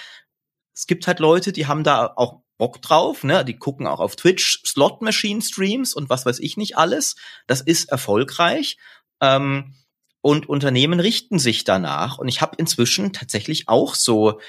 [0.73, 3.43] es gibt halt Leute, die haben da auch Bock drauf, ne?
[3.43, 7.17] Die gucken auch auf Twitch Slot Machine Streams und was weiß ich nicht alles.
[7.45, 8.77] Das ist erfolgreich.
[9.21, 9.75] Ähm,
[10.21, 12.17] und Unternehmen richten sich danach.
[12.17, 14.39] Und ich habe inzwischen tatsächlich auch so,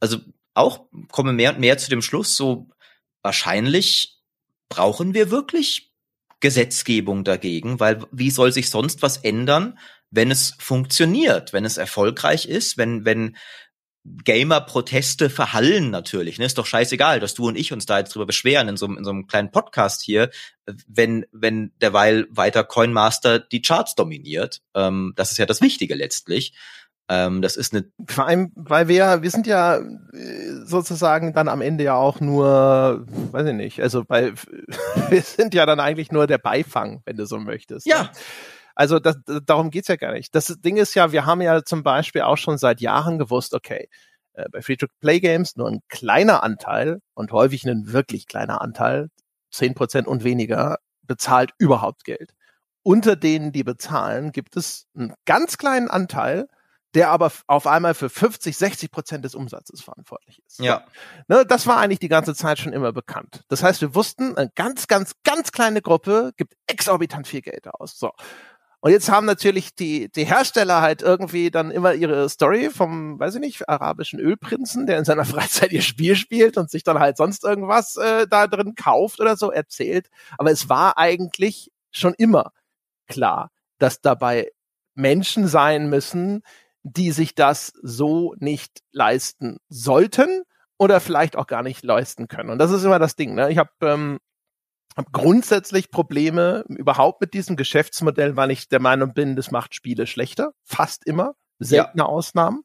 [0.00, 0.18] also
[0.54, 2.68] auch komme mehr und mehr zu dem Schluss, so
[3.22, 4.20] wahrscheinlich
[4.68, 5.92] brauchen wir wirklich
[6.40, 9.78] Gesetzgebung dagegen, weil wie soll sich sonst was ändern,
[10.10, 13.36] wenn es funktioniert, wenn es erfolgreich ist, wenn, wenn
[14.04, 16.38] Gamer-Proteste verhallen natürlich.
[16.38, 16.44] Ne?
[16.44, 19.04] Ist doch scheißegal, dass du und ich uns da jetzt drüber beschweren in so, in
[19.04, 20.30] so einem kleinen Podcast hier,
[20.86, 24.60] wenn, wenn derweil weiter Coinmaster die Charts dominiert.
[24.74, 26.54] Ähm, das ist ja das Wichtige letztlich.
[27.08, 27.84] Ähm, das ist eine.
[28.06, 29.84] Vor allem, weil wir, wir sind ja äh,
[30.64, 34.32] sozusagen dann am Ende ja auch nur, weiß ich nicht, also bei,
[35.10, 37.86] wir sind ja dann eigentlich nur der Beifang, wenn du so möchtest.
[37.86, 38.04] Ja.
[38.04, 38.10] Ne?
[38.74, 39.16] Also das,
[39.46, 40.34] darum geht's ja gar nicht.
[40.34, 43.88] Das Ding ist ja, wir haben ja zum Beispiel auch schon seit Jahren gewusst, okay,
[44.34, 49.10] äh, bei Free-to-Play-Games nur ein kleiner Anteil und häufig ein wirklich kleiner Anteil,
[49.50, 52.34] zehn Prozent und weniger, bezahlt überhaupt Geld.
[52.82, 56.48] Unter denen, die bezahlen, gibt es einen ganz kleinen Anteil,
[56.94, 60.60] der aber auf einmal für 50, 60 Prozent des Umsatzes verantwortlich ist.
[60.60, 60.84] Ja.
[61.26, 63.42] Ne, das war eigentlich die ganze Zeit schon immer bekannt.
[63.48, 67.98] Das heißt, wir wussten, eine ganz, ganz, ganz kleine Gruppe gibt exorbitant viel Geld aus.
[67.98, 68.12] So.
[68.84, 73.36] Und jetzt haben natürlich die, die Hersteller halt irgendwie dann immer ihre Story vom, weiß
[73.36, 77.16] ich nicht, arabischen Ölprinzen, der in seiner Freizeit ihr Spiel spielt und sich dann halt
[77.16, 80.10] sonst irgendwas äh, da drin kauft oder so erzählt.
[80.36, 82.52] Aber es war eigentlich schon immer
[83.08, 84.50] klar, dass dabei
[84.94, 86.42] Menschen sein müssen,
[86.82, 90.42] die sich das so nicht leisten sollten
[90.76, 92.50] oder vielleicht auch gar nicht leisten können.
[92.50, 93.34] Und das ist immer das Ding.
[93.34, 93.50] Ne?
[93.50, 94.18] Ich habe ähm,
[94.96, 100.06] hab grundsätzlich Probleme überhaupt mit diesem Geschäftsmodell, weil ich der Meinung bin, das macht Spiele
[100.06, 100.52] schlechter.
[100.62, 101.34] Fast immer.
[101.58, 102.06] Seltene ja.
[102.06, 102.62] Ausnahmen.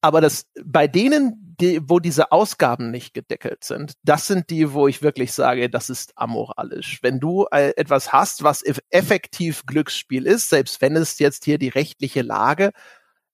[0.00, 4.86] Aber das bei denen, die, wo diese Ausgaben nicht gedeckelt sind, das sind die, wo
[4.86, 7.00] ich wirklich sage, das ist amoralisch.
[7.02, 11.70] Wenn du äh, etwas hast, was effektiv Glücksspiel ist, selbst wenn es jetzt hier die
[11.70, 12.70] rechtliche Lage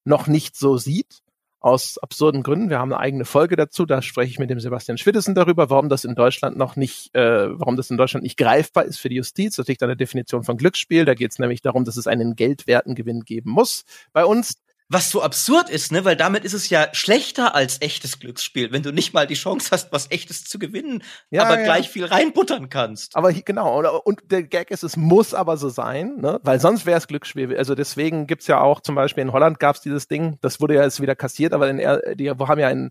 [0.05, 1.22] noch nicht so sieht,
[1.63, 2.71] aus absurden Gründen.
[2.71, 5.89] Wir haben eine eigene Folge dazu, da spreche ich mit dem Sebastian Schwittesen darüber, warum
[5.89, 9.17] das in Deutschland noch nicht, äh, warum das in Deutschland nicht greifbar ist für die
[9.17, 9.57] Justiz.
[9.57, 11.05] Das liegt an der Definition von Glücksspiel.
[11.05, 13.85] Da geht es nämlich darum, dass es einen geldwerten Gewinn geben muss.
[14.13, 14.62] Bei uns
[14.93, 18.83] was so absurd ist, ne, weil damit ist es ja schlechter als echtes Glücksspiel, wenn
[18.83, 21.65] du nicht mal die Chance hast, was echtes zu gewinnen, ja, aber ja.
[21.65, 23.17] gleich viel reinbuttern kannst.
[23.17, 26.99] Aber genau, und, der Gag ist, es muss aber so sein, ne, weil sonst wäre
[26.99, 27.57] es Glücksspiel.
[27.57, 30.83] Also deswegen gibt's ja auch zum Beispiel in Holland gab's dieses Ding, das wurde ja
[30.83, 31.79] jetzt wieder kassiert, aber in,
[32.17, 32.91] die haben ja in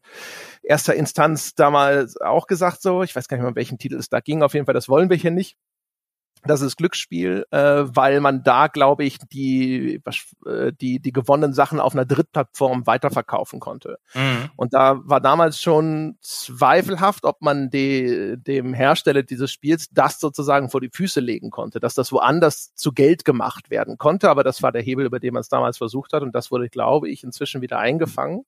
[0.63, 4.09] erster Instanz damals auch gesagt so, ich weiß gar nicht mehr, um welchen Titel es
[4.09, 5.57] da ging, auf jeden Fall, das wollen wir hier nicht
[6.43, 10.01] das ist Glücksspiel, äh, weil man da, glaube ich, die,
[10.45, 13.99] äh, die, die gewonnenen Sachen auf einer Drittplattform weiterverkaufen konnte.
[14.13, 14.49] Mhm.
[14.55, 20.69] Und da war damals schon zweifelhaft, ob man die, dem Hersteller dieses Spiels das sozusagen
[20.69, 24.29] vor die Füße legen konnte, dass das woanders zu Geld gemacht werden konnte.
[24.29, 26.23] Aber das war der Hebel, über den man es damals versucht hat.
[26.23, 28.45] Und das wurde, glaube ich, inzwischen wieder eingefangen.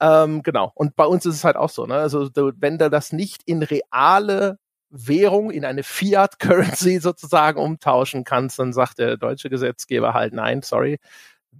[0.00, 0.72] Ähm, genau.
[0.74, 1.86] Und bei uns ist es halt auch so.
[1.86, 1.94] Ne?
[1.94, 4.58] Also wenn du das nicht in reale
[4.90, 10.98] Währung in eine Fiat-Currency sozusagen umtauschen kannst, dann sagt der deutsche Gesetzgeber halt, nein, sorry,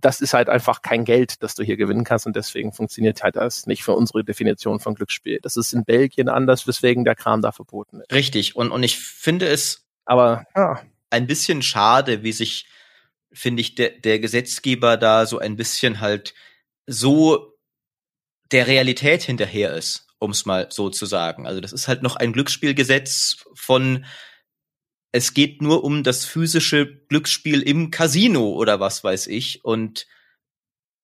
[0.00, 3.36] das ist halt einfach kein Geld, das du hier gewinnen kannst und deswegen funktioniert halt
[3.36, 5.40] das nicht für unsere Definition von Glücksspiel.
[5.42, 8.12] Das ist in Belgien anders, weswegen der Kram da verboten ist.
[8.12, 8.56] Richtig.
[8.56, 10.82] Und, und ich finde es aber ja.
[11.10, 12.66] ein bisschen schade, wie sich,
[13.32, 16.34] finde ich, der, der Gesetzgeber da so ein bisschen halt
[16.86, 17.54] so
[18.52, 21.46] der Realität hinterher ist um es mal so zu sagen.
[21.46, 24.04] Also das ist halt noch ein Glücksspielgesetz von
[25.12, 29.64] es geht nur um das physische Glücksspiel im Casino oder was weiß ich.
[29.64, 30.06] Und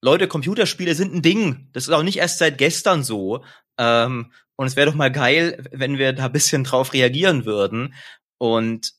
[0.02, 1.70] Leute, Computerspiele sind ein Ding.
[1.72, 3.44] Das ist auch nicht erst seit gestern so.
[3.78, 7.94] Ähm, und es wäre doch mal geil, wenn wir da bisschen drauf reagieren würden.
[8.38, 8.92] Und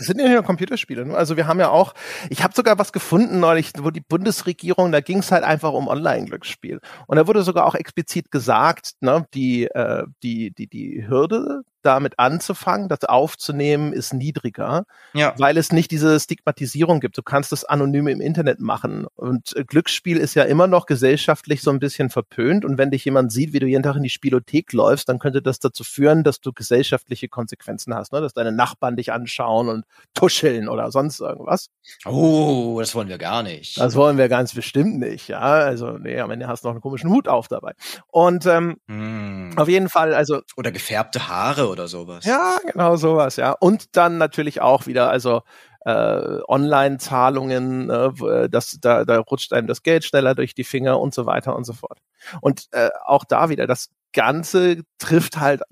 [0.00, 1.06] es sind ja nicht nur Computerspiele.
[1.06, 1.14] Ne?
[1.16, 1.94] Also wir haben ja auch,
[2.30, 5.88] ich habe sogar was gefunden neulich, wo die Bundesregierung, da ging es halt einfach um
[5.88, 6.80] Online-Glücksspiel.
[7.06, 12.18] Und da wurde sogar auch explizit gesagt, ne, die, äh, die, die, die Hürde damit
[12.18, 15.34] anzufangen, das aufzunehmen, ist niedriger, ja.
[15.38, 17.16] weil es nicht diese Stigmatisierung gibt.
[17.16, 19.06] Du kannst das anonym im Internet machen.
[19.16, 22.64] Und äh, Glücksspiel ist ja immer noch gesellschaftlich so ein bisschen verpönt.
[22.64, 25.42] Und wenn dich jemand sieht, wie du jeden Tag in die Spielothek läufst, dann könnte
[25.42, 28.20] das dazu führen, dass du gesellschaftliche Konsequenzen hast, ne?
[28.20, 31.68] dass deine Nachbarn dich anschauen und tuscheln oder sonst irgendwas.
[32.04, 33.78] Oh, das wollen wir gar nicht.
[33.78, 35.40] Das wollen wir ganz bestimmt nicht, ja.
[35.40, 37.72] Also, nee, am Ende hast du noch einen komischen Hut auf dabei.
[38.08, 39.52] Und ähm, hm.
[39.56, 40.40] auf jeden Fall, also.
[40.56, 42.24] Oder gefärbte Haare oder sowas.
[42.24, 43.52] Ja, genau sowas, ja.
[43.52, 45.42] Und dann natürlich auch wieder, also
[45.84, 51.14] äh, Online-Zahlungen, äh, das, da, da rutscht einem das Geld schneller durch die Finger und
[51.14, 52.00] so weiter und so fort.
[52.40, 55.62] Und äh, auch da wieder, das Ganze trifft halt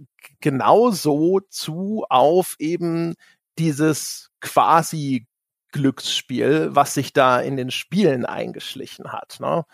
[0.40, 3.14] genauso zu auf eben
[3.58, 5.26] dieses quasi
[5.72, 9.38] Glücksspiel, was sich da in den Spielen eingeschlichen hat.
[9.40, 9.64] Ne?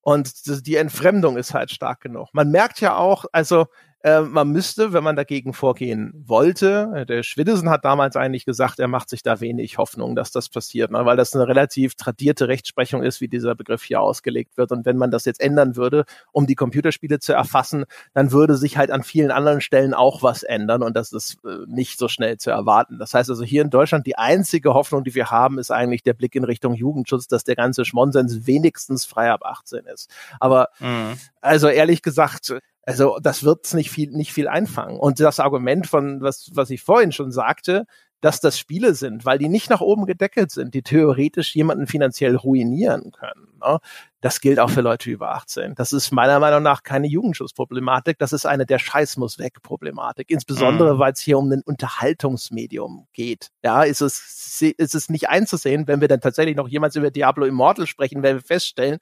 [0.00, 2.28] Und die Entfremdung ist halt stark genug.
[2.32, 3.66] Man merkt ja auch, also
[4.02, 8.78] äh, man müsste, wenn man dagegen vorgehen wollte, äh, der Schwidesen hat damals eigentlich gesagt,
[8.78, 11.04] er macht sich da wenig Hoffnung, dass das passiert, ne?
[11.04, 14.70] weil das eine relativ tradierte Rechtsprechung ist, wie dieser Begriff hier ausgelegt wird.
[14.70, 18.76] Und wenn man das jetzt ändern würde, um die Computerspiele zu erfassen, dann würde sich
[18.76, 22.38] halt an vielen anderen Stellen auch was ändern und das ist äh, nicht so schnell
[22.38, 22.98] zu erwarten.
[23.00, 26.14] Das heißt also hier in Deutschland die einzige Hoffnung, die wir haben, ist eigentlich der
[26.14, 30.08] Blick in Richtung Jugendschutz, dass der ganze Schmonsens wenigstens frei ab 18 ist.
[30.38, 31.18] Aber mhm.
[31.40, 32.54] also ehrlich gesagt,
[32.88, 34.98] also das wird's nicht viel, nicht viel einfangen.
[34.98, 37.84] Und das Argument von, was, was ich vorhin schon sagte,
[38.22, 42.34] dass das Spiele sind, weil die nicht nach oben gedeckelt sind, die theoretisch jemanden finanziell
[42.34, 43.58] ruinieren können.
[43.60, 43.78] Ne?
[44.22, 45.74] Das gilt auch für Leute über 18.
[45.74, 50.30] Das ist meiner Meinung nach keine Jugendschutzproblematik, das ist eine der Scheiß muss weg Problematik.
[50.30, 50.98] Insbesondere, mhm.
[50.98, 53.50] weil es hier um ein Unterhaltungsmedium geht.
[53.62, 57.44] Ja, ist es, ist es nicht einzusehen, wenn wir dann tatsächlich noch jemals über Diablo
[57.44, 58.98] Immortal sprechen, wenn wir feststellen,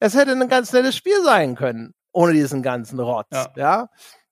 [0.00, 3.28] es hätte ein ganz nettes Spiel sein können ohne diesen ganzen Rotz.
[3.32, 3.52] Ja.
[3.56, 3.88] ja?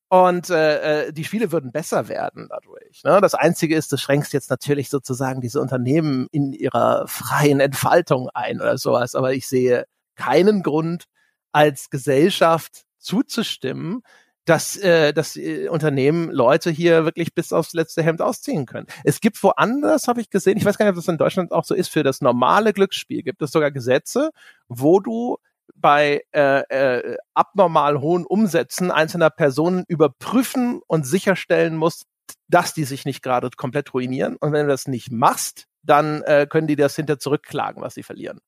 [0.08, 3.02] Und äh, äh, die Spiele würden besser werden dadurch.
[3.02, 3.20] Ne?
[3.20, 8.60] Das Einzige ist, du schränkst jetzt natürlich sozusagen diese Unternehmen in ihrer freien Entfaltung ein
[8.60, 9.14] oder sowas.
[9.14, 11.06] Aber ich sehe keinen Grund,
[11.52, 14.02] als Gesellschaft zuzustimmen,
[14.44, 18.86] dass, äh, dass äh, Unternehmen Leute hier wirklich bis aufs letzte Hemd ausziehen können.
[19.04, 21.64] Es gibt woanders, habe ich gesehen, ich weiß gar nicht, ob das in Deutschland auch
[21.64, 24.30] so ist, für das normale Glücksspiel gibt es sogar Gesetze,
[24.68, 25.38] wo du
[25.82, 32.04] bei äh, äh, abnormal hohen Umsätzen einzelner Personen überprüfen und sicherstellen muss,
[32.48, 34.36] dass die sich nicht gerade komplett ruinieren.
[34.36, 38.02] Und wenn du das nicht machst, dann äh, können die das hinter zurückklagen, was sie
[38.02, 38.38] verlieren.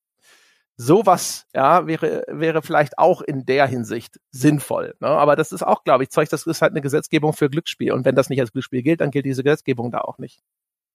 [0.77, 4.95] Sowas, ja, wäre, wäre vielleicht auch in der Hinsicht sinnvoll.
[5.01, 5.07] Ne?
[5.07, 7.93] Aber das ist auch, glaube ich, Zeug, das ist halt eine Gesetzgebung für Glücksspiel.
[7.93, 10.41] Und wenn das nicht als Glücksspiel gilt, dann gilt diese Gesetzgebung da auch nicht.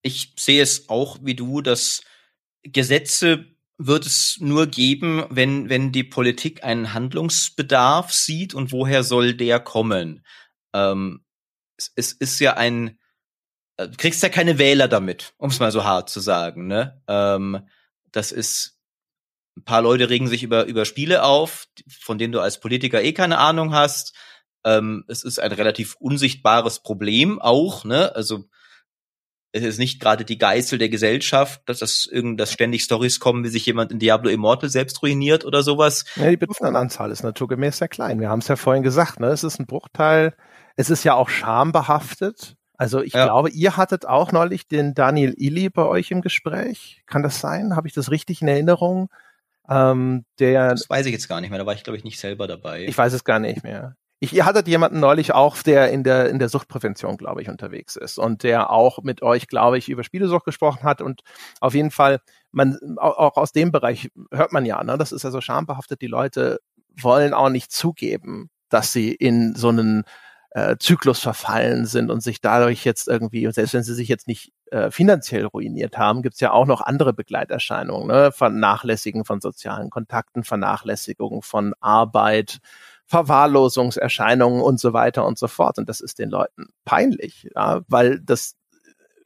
[0.01, 2.01] Ich sehe es auch wie du, dass
[2.63, 3.45] Gesetze
[3.79, 9.61] wird es nur geben, wenn, wenn die Politik einen Handlungsbedarf sieht und woher soll der
[9.61, 10.25] kommen?
[10.73, 11.23] Ähm,
[11.77, 12.99] es, es ist ja ein,
[13.77, 16.67] äh, du kriegst ja keine Wähler damit, um es mal so hart zu sagen.
[16.67, 17.01] Ne?
[17.07, 17.67] Ähm,
[18.11, 18.77] das ist,
[19.55, 23.13] ein paar Leute regen sich über, über Spiele auf, von denen du als Politiker eh
[23.13, 24.13] keine Ahnung hast.
[24.65, 28.13] Ähm, es ist ein relativ unsichtbares Problem auch, ne?
[28.15, 28.49] Also
[29.51, 33.43] es ist nicht gerade die Geißel der Gesellschaft, dass das irgend, dass ständig Stories kommen,
[33.43, 36.05] wie sich jemand in Diablo Immortal selbst ruiniert oder sowas.
[36.15, 38.19] Ja, die Betroffenenanzahl ist naturgemäß sehr klein.
[38.19, 39.27] Wir haben es ja vorhin gesagt, ne?
[39.27, 40.33] Es ist ein Bruchteil.
[40.75, 42.55] Es ist ja auch schambehaftet.
[42.77, 43.25] Also ich ja.
[43.25, 47.03] glaube, ihr hattet auch neulich den Daniel Illy bei euch im Gespräch.
[47.07, 47.75] Kann das sein?
[47.75, 49.09] Habe ich das richtig in Erinnerung?
[49.67, 51.59] Ähm, der, das weiß ich jetzt gar nicht mehr.
[51.59, 52.85] Da war ich, glaube ich, nicht selber dabei.
[52.85, 53.95] Ich weiß es gar nicht mehr.
[54.21, 57.95] Ich, ihr hattet jemanden neulich auch, der in der, in der Suchtprävention, glaube ich, unterwegs
[57.95, 61.21] ist und der auch mit euch, glaube ich, über Spielesucht gesprochen hat und
[61.61, 62.19] auf jeden Fall,
[62.51, 66.07] man, auch aus dem Bereich hört man ja, ne, das ist ja so schambehaftet, die
[66.07, 66.59] Leute
[67.01, 70.03] wollen auch nicht zugeben, dass sie in so einen
[70.51, 74.51] äh, Zyklus verfallen sind und sich dadurch jetzt irgendwie, selbst wenn sie sich jetzt nicht
[74.71, 78.31] äh, finanziell ruiniert haben, gibt's ja auch noch andere Begleiterscheinungen, ne?
[78.31, 82.59] Vernachlässigen von sozialen Kontakten, Vernachlässigung von Arbeit,
[83.09, 85.79] Verwahrlosungserscheinungen und so weiter und so fort.
[85.79, 88.55] Und das ist den Leuten peinlich, ja, weil das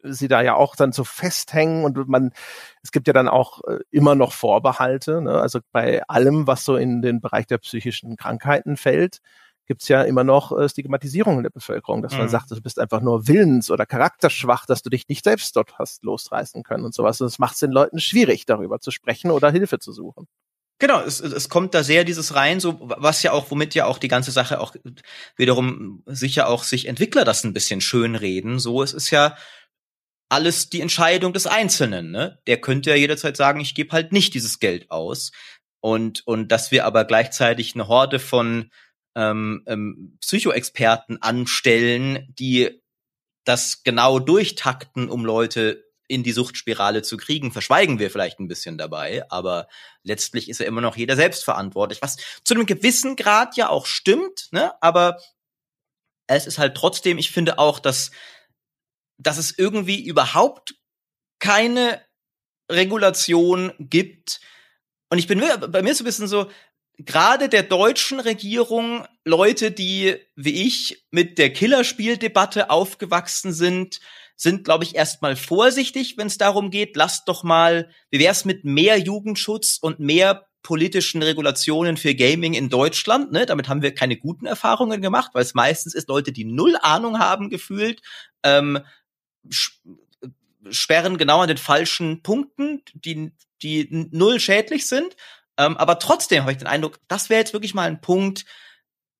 [0.03, 2.31] sie da ja auch dann so festhängen und man,
[2.81, 5.39] es gibt ja dann auch äh, immer noch Vorbehalte, ne?
[5.39, 9.19] also bei allem, was so in den Bereich der psychischen Krankheiten fällt,
[9.65, 12.19] gibt's ja immer noch äh, Stigmatisierung in der Bevölkerung, dass mhm.
[12.19, 15.79] man sagt, du bist einfach nur willens- oder charakterschwach, dass du dich nicht selbst dort
[15.79, 17.21] hast losreißen können und sowas.
[17.21, 20.27] Und es macht es den Leuten schwierig, darüber zu sprechen oder Hilfe zu suchen.
[20.79, 23.97] Genau, es, es kommt da sehr dieses rein, so was ja auch, womit ja auch
[23.97, 24.75] die ganze Sache auch
[25.37, 28.59] wiederum sicher auch sich Entwickler das ein bisschen schönreden.
[28.59, 29.37] So, es ist ja
[30.29, 32.11] alles die Entscheidung des Einzelnen.
[32.11, 32.39] Ne?
[32.47, 35.31] Der könnte ja jederzeit sagen, ich gebe halt nicht dieses Geld aus.
[35.79, 38.71] Und, und dass wir aber gleichzeitig eine Horde von
[39.15, 42.81] ähm, ähm, Psychoexperten anstellen, die
[43.45, 48.77] das genau durchtakten, um Leute in die Suchtspirale zu kriegen, verschweigen wir vielleicht ein bisschen
[48.77, 49.67] dabei, aber
[50.03, 53.85] letztlich ist ja immer noch jeder selbst verantwortlich, was zu einem gewissen Grad ja auch
[53.85, 54.73] stimmt, ne?
[54.81, 55.19] Aber
[56.27, 58.11] es ist halt trotzdem, ich finde auch, dass,
[59.17, 60.75] dass es irgendwie überhaupt
[61.39, 62.01] keine
[62.71, 64.39] Regulation gibt.
[65.09, 65.39] Und ich bin
[65.69, 66.49] bei mir so ein bisschen so,
[66.97, 73.99] gerade der deutschen Regierung Leute, die wie ich mit der Killerspieldebatte aufgewachsen sind,
[74.35, 78.65] sind, glaube ich, erstmal vorsichtig, wenn es darum geht, lasst doch mal, wie wär's mit
[78.65, 83.45] mehr Jugendschutz und mehr politischen Regulationen für Gaming in Deutschland, ne?
[83.45, 87.19] Damit haben wir keine guten Erfahrungen gemacht, weil es meistens ist Leute, die null Ahnung
[87.19, 88.01] haben gefühlt,
[88.43, 88.79] ähm,
[90.69, 95.15] sperren genau an den falschen Punkten, die, die null schädlich sind.
[95.57, 98.45] Ähm, aber trotzdem habe ich den Eindruck, das wäre jetzt wirklich mal ein Punkt,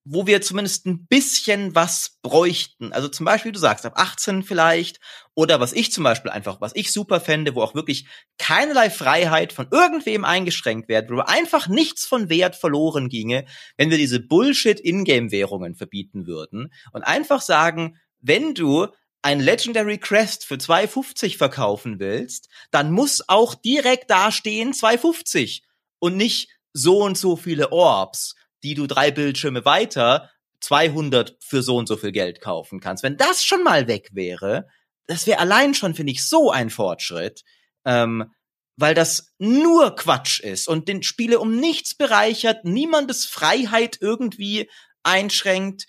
[0.04, 2.92] wo wir zumindest ein bisschen was bräuchten.
[2.92, 5.00] Also zum Beispiel, du sagst, ab 18 vielleicht.
[5.34, 8.06] Oder was ich zum Beispiel einfach, was ich super fände, wo auch wirklich
[8.38, 13.46] keinerlei Freiheit von irgendwem eingeschränkt wird, wo einfach nichts von Wert verloren ginge,
[13.78, 18.88] wenn wir diese Bullshit-Ingame-Währungen verbieten würden und einfach sagen, wenn du
[19.22, 25.62] ein Legendary Crest für 2,50 verkaufen willst, dann muss auch direkt dastehen 2,50
[25.98, 28.34] und nicht so und so viele Orbs,
[28.64, 33.02] die du drei Bildschirme weiter 200 für so und so viel Geld kaufen kannst.
[33.02, 34.66] Wenn das schon mal weg wäre,
[35.06, 37.44] das wäre allein schon, finde ich, so ein Fortschritt,
[37.84, 38.32] ähm,
[38.76, 44.68] weil das nur Quatsch ist und den Spiele um nichts bereichert, niemandes Freiheit irgendwie
[45.02, 45.86] einschränkt.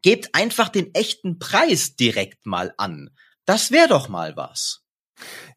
[0.00, 3.10] Gebt einfach den echten Preis direkt mal an.
[3.44, 4.84] Das wäre doch mal was.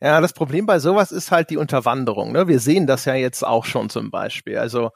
[0.01, 2.31] Ja, das Problem bei sowas ist halt die Unterwanderung.
[2.31, 2.47] Ne?
[2.47, 4.57] Wir sehen das ja jetzt auch schon zum Beispiel.
[4.57, 4.89] Also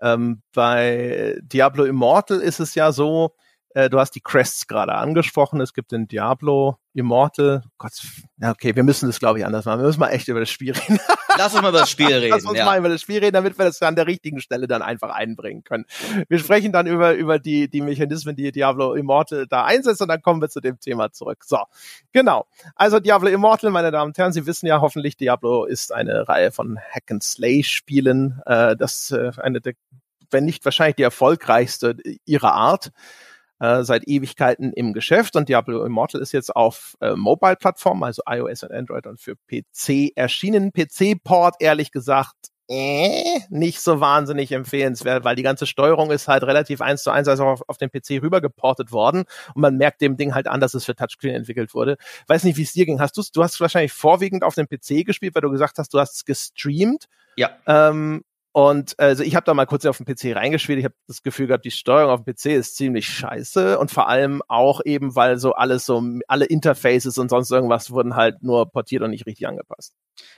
[0.00, 3.34] ähm, bei Diablo Immortal ist es ja so,
[3.78, 5.60] äh, du hast die Crests gerade angesprochen.
[5.60, 7.62] Es gibt den Diablo Immortal.
[7.78, 7.92] Gott,
[8.38, 9.78] ja, okay, wir müssen das, glaube ich, anders machen.
[9.78, 10.98] Wir müssen mal echt über das Spiel reden.
[11.36, 12.30] Lass uns mal über das Spiel reden.
[12.30, 12.64] Lass uns ja.
[12.64, 15.62] mal über das Spiel reden, damit wir das an der richtigen Stelle dann einfach einbringen
[15.62, 15.84] können.
[16.28, 20.22] Wir sprechen dann über, über die, die Mechanismen, die Diablo Immortal da einsetzt und dann
[20.22, 21.44] kommen wir zu dem Thema zurück.
[21.44, 21.58] So,
[22.12, 22.46] genau.
[22.74, 26.50] Also Diablo Immortal, meine Damen und Herren, Sie wissen ja hoffentlich, Diablo ist eine Reihe
[26.50, 28.42] von Hack-and-Slay-Spielen.
[28.44, 29.74] Äh, das äh, eine der,
[30.32, 32.90] wenn nicht wahrscheinlich die erfolgreichste ihrer Art
[33.60, 38.62] äh, seit Ewigkeiten im Geschäft und Diablo Immortal ist jetzt auf äh, Mobile-Plattformen, also iOS
[38.62, 40.72] und Android und für PC erschienen.
[40.72, 42.36] PC-Port, ehrlich gesagt,
[42.70, 47.26] äh, nicht so wahnsinnig empfehlenswert, weil die ganze Steuerung ist halt relativ eins zu eins
[47.26, 50.74] also auf, auf den PC rübergeportet worden und man merkt dem Ding halt an, dass
[50.74, 51.96] es für Touchscreen entwickelt wurde.
[52.26, 53.00] Weiß nicht, wie es dir ging.
[53.00, 55.98] Hast du du hast wahrscheinlich vorwiegend auf dem PC gespielt, weil du gesagt hast, du
[55.98, 57.06] hast es gestreamt.
[57.36, 57.50] Ja.
[57.66, 58.22] Ähm,
[58.52, 60.78] und also ich habe da mal kurz auf dem PC reingespielt.
[60.78, 64.08] Ich habe das Gefühl gehabt, die Steuerung auf dem PC ist ziemlich scheiße und vor
[64.08, 68.70] allem auch eben, weil so alles so alle Interfaces und sonst irgendwas wurden halt nur
[68.70, 69.94] portiert und nicht richtig angepasst.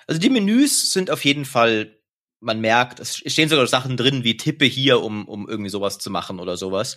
[0.07, 1.97] Also die Menüs sind auf jeden Fall,
[2.41, 6.11] man merkt, es stehen sogar Sachen drin wie Tippe hier, um um irgendwie sowas zu
[6.11, 6.97] machen oder sowas.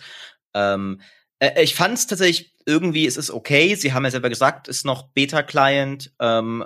[0.52, 1.00] Ähm,
[1.38, 3.74] äh, ich fand es tatsächlich irgendwie, es ist okay.
[3.76, 6.64] Sie haben ja selber gesagt, ist noch Beta-Client ähm,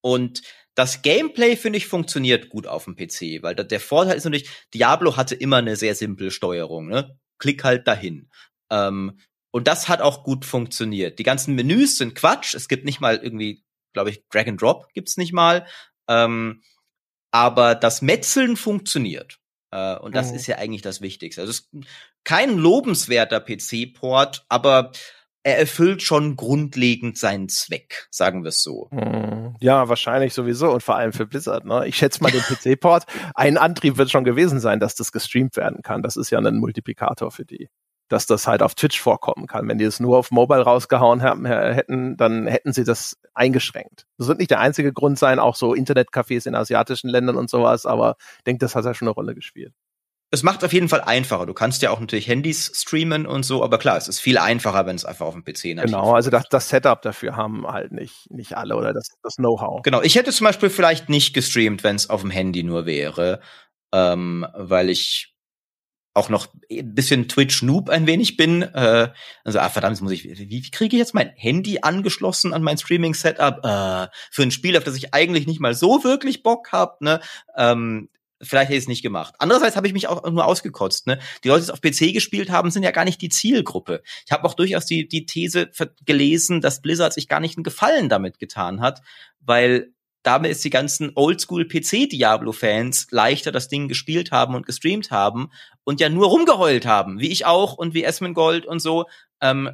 [0.00, 0.42] und
[0.80, 5.18] das Gameplay, finde ich, funktioniert gut auf dem PC, weil der Vorteil ist natürlich, Diablo
[5.18, 7.18] hatte immer eine sehr simple Steuerung, ne?
[7.38, 8.30] Klick halt dahin.
[8.70, 9.20] Ähm,
[9.50, 11.18] Und das hat auch gut funktioniert.
[11.18, 12.54] Die ganzen Menüs sind Quatsch.
[12.54, 13.62] Es gibt nicht mal irgendwie,
[13.92, 15.66] glaube ich, Drag and Drop gibt's nicht mal.
[16.08, 16.62] Ähm,
[17.30, 19.38] aber das Metzeln funktioniert.
[19.72, 20.36] Äh, und das mhm.
[20.36, 21.42] ist ja eigentlich das Wichtigste.
[21.42, 21.70] Also es ist
[22.24, 24.92] kein lobenswerter PC-Port, aber
[25.42, 28.88] er erfüllt schon grundlegend seinen Zweck, sagen wir es so.
[28.90, 29.56] Mhm.
[29.60, 31.64] Ja, wahrscheinlich sowieso und vor allem für Blizzard.
[31.64, 31.86] Ne?
[31.86, 33.06] Ich schätze mal den PC-Port.
[33.34, 36.02] Ein Antrieb wird schon gewesen sein, dass das gestreamt werden kann.
[36.02, 37.68] Das ist ja ein Multiplikator für die
[38.10, 39.68] dass das halt auf Twitch vorkommen kann.
[39.68, 44.06] Wenn die es nur auf Mobile rausgehauen haben, hätten, dann hätten sie das eingeschränkt.
[44.18, 47.86] Das wird nicht der einzige Grund sein, auch so Internetcafés in asiatischen Ländern und sowas,
[47.86, 49.74] aber ich denke, das hat ja schon eine Rolle gespielt.
[50.32, 51.44] Es macht auf jeden Fall einfacher.
[51.44, 54.86] Du kannst ja auch natürlich Handys streamen und so, aber klar, es ist viel einfacher,
[54.86, 57.90] wenn es einfach auf dem PC nativ Genau, also das, das Setup dafür haben halt
[57.90, 59.82] nicht, nicht alle oder das, das Know-how.
[59.82, 63.40] Genau, ich hätte zum Beispiel vielleicht nicht gestreamt, wenn es auf dem Handy nur wäre,
[63.92, 65.34] ähm, weil ich
[66.14, 68.62] auch noch ein bisschen Twitch-Noob ein wenig bin.
[68.62, 69.12] Äh,
[69.44, 72.78] also, ah, verdammt, muss ich, wie, wie kriege ich jetzt mein Handy angeschlossen an mein
[72.78, 73.64] Streaming-Setup?
[73.64, 77.20] Äh, für ein Spiel, auf das ich eigentlich nicht mal so wirklich Bock hab, ne?
[77.56, 78.08] Ähm,
[78.42, 79.34] vielleicht hätte ich es nicht gemacht.
[79.38, 81.06] Andererseits habe ich mich auch nur ausgekotzt.
[81.06, 81.18] Ne?
[81.44, 84.02] Die Leute, die es auf PC gespielt haben, sind ja gar nicht die Zielgruppe.
[84.24, 85.70] Ich habe auch durchaus die, die These
[86.04, 89.02] gelesen, dass Blizzard sich gar nicht einen Gefallen damit getan hat,
[89.40, 95.50] weil damit ist die ganzen Oldschool-PC-Diablo-Fans leichter das Ding gespielt haben und gestreamt haben
[95.84, 99.06] und ja nur rumgeheult haben, wie ich auch und wie Gold und so.
[99.40, 99.70] Ähm,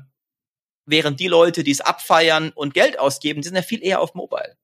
[0.84, 4.14] während die Leute, die es abfeiern und Geld ausgeben, die sind ja viel eher auf
[4.14, 4.56] Mobile.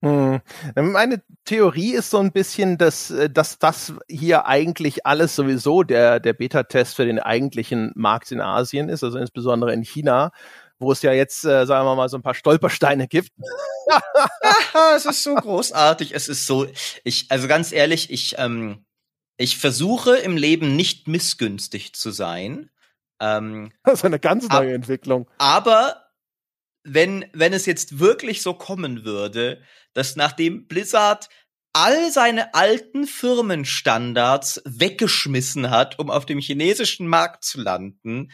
[0.00, 0.40] Hm.
[0.76, 6.20] Meine Theorie ist so ein bisschen, dass, äh, dass das hier eigentlich alles sowieso der,
[6.20, 10.32] der Beta-Test für den eigentlichen Markt in Asien ist, also insbesondere in China
[10.78, 13.32] wo es ja jetzt, äh, sagen wir mal, so ein paar Stolpersteine gibt.
[14.96, 16.14] es ist so großartig.
[16.14, 16.66] Es ist so,
[17.04, 18.84] ich, also ganz ehrlich, ich, ähm,
[19.36, 22.70] ich versuche im Leben nicht missgünstig zu sein.
[23.20, 25.28] Ähm, das ist eine ganz neue ab, Entwicklung.
[25.38, 26.10] Aber
[26.84, 29.62] wenn, wenn es jetzt wirklich so kommen würde,
[29.98, 31.28] dass nachdem Blizzard
[31.72, 38.30] all seine alten Firmenstandards weggeschmissen hat, um auf dem chinesischen Markt zu landen,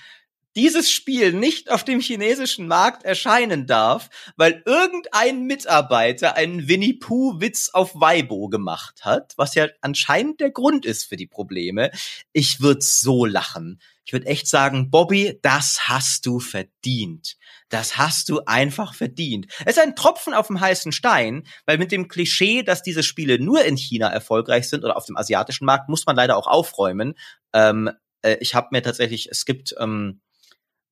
[0.56, 7.40] dieses Spiel nicht auf dem chinesischen Markt erscheinen darf, weil irgendein Mitarbeiter einen Winnie Pooh
[7.40, 11.90] Witz auf Weibo gemacht hat, was ja anscheinend der Grund ist für die Probleme.
[12.32, 13.80] Ich würde so lachen.
[14.04, 17.36] Ich würde echt sagen, Bobby, das hast du verdient.
[17.68, 19.46] Das hast du einfach verdient.
[19.64, 23.38] Es ist ein Tropfen auf dem heißen Stein, weil mit dem Klischee, dass diese Spiele
[23.38, 27.14] nur in China erfolgreich sind oder auf dem asiatischen Markt, muss man leider auch aufräumen.
[27.52, 27.90] Ähm,
[28.22, 30.20] äh, ich habe mir tatsächlich, es gibt ähm,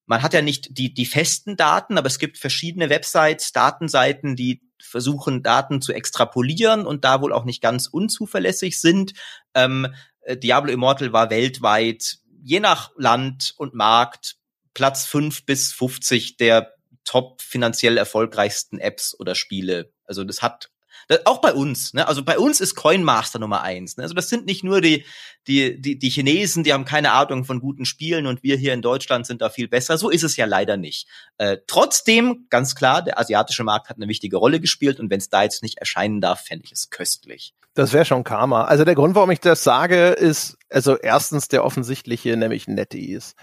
[0.07, 4.63] man hat ja nicht die, die festen Daten, aber es gibt verschiedene Websites, Datenseiten, die
[4.83, 9.13] versuchen, Daten zu extrapolieren und da wohl auch nicht ganz unzuverlässig sind.
[9.55, 9.87] Ähm,
[10.23, 14.37] äh, Diablo Immortal war weltweit, je nach Land und Markt,
[14.75, 19.93] Platz fünf bis 50 der top finanziell erfolgreichsten Apps oder Spiele.
[20.05, 20.71] Also das hat
[21.09, 22.07] das, auch bei uns, ne?
[22.07, 23.97] Also bei uns ist Coinmaster Nummer eins.
[23.97, 24.05] Ne?
[24.05, 25.05] Also das sind nicht nur die,
[25.47, 28.83] die, die, die Chinesen, die haben keine Ahnung von guten Spielen und wir hier in
[28.83, 29.99] Deutschland sind da viel besser.
[29.99, 31.09] So ist es ja leider nicht.
[31.39, 35.29] Äh, trotzdem, ganz klar, der asiatische Markt hat eine wichtige Rolle gespielt und wenn es
[35.29, 37.55] da jetzt nicht erscheinen darf, fände ich es köstlich.
[37.75, 38.65] Das wäre schon Karma.
[38.65, 43.35] Also der Grund, warum ich das sage, ist, also erstens der offensichtliche, nämlich NetEase.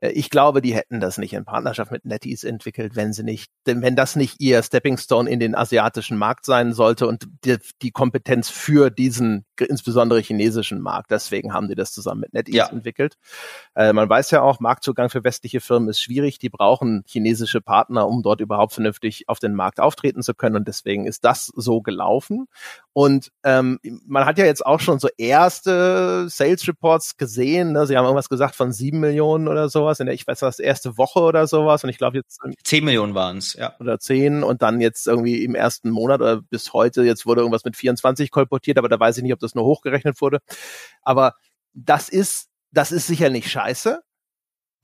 [0.00, 3.50] Äh, ich glaube, die hätten das nicht in Partnerschaft mit NetEase entwickelt, wenn sie nicht,
[3.66, 7.58] denn wenn das nicht ihr Stepping Stone in den asiatischen Markt sein sollte und die,
[7.82, 11.10] die Kompetenz für diesen insbesondere chinesischen Markt.
[11.10, 12.68] Deswegen haben die das zusammen mit NetEase ja.
[12.68, 13.16] entwickelt.
[13.74, 16.38] Äh, man weiß ja auch, Marktzugang für westliche Firmen ist schwierig.
[16.38, 20.56] Die brauchen chinesische Partner, um dort überhaupt vernünftig auf den Markt auftreten zu können.
[20.56, 22.46] Und deswegen ist das so gelaufen.
[22.96, 27.72] Und ähm, man hat ja jetzt auch schon so erste Sales Reports gesehen.
[27.72, 27.86] Ne?
[27.86, 30.96] Sie haben irgendwas gesagt von sieben Millionen oder sowas in der, ich weiß was, erste
[30.96, 31.84] Woche oder sowas.
[31.84, 33.74] Und ich glaube jetzt zehn Millionen waren es, ja.
[33.80, 37.66] Oder zehn und dann jetzt irgendwie im ersten Monat oder bis heute, jetzt wurde irgendwas
[37.66, 40.38] mit 24 kolportiert, aber da weiß ich nicht, ob das nur hochgerechnet wurde.
[41.02, 41.34] Aber
[41.74, 44.00] das ist, das ist sicher nicht scheiße.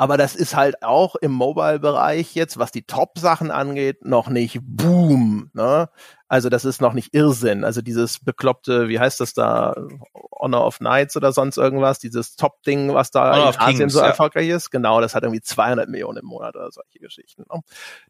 [0.03, 5.49] Aber das ist halt auch im Mobile-Bereich jetzt, was die Top-Sachen angeht, noch nicht Boom.
[5.53, 5.89] Ne?
[6.27, 7.63] Also das ist noch nicht Irrsinn.
[7.63, 9.77] Also dieses bekloppte, wie heißt das da,
[10.35, 14.01] Honor of Knights oder sonst irgendwas, dieses Top-Ding, was da Honor in Asien Kings, so
[14.01, 14.07] ja.
[14.07, 14.71] erfolgreich ist.
[14.71, 17.45] Genau, das hat irgendwie 200 Millionen im Monat oder solche Geschichten.
[17.49, 17.61] Ne?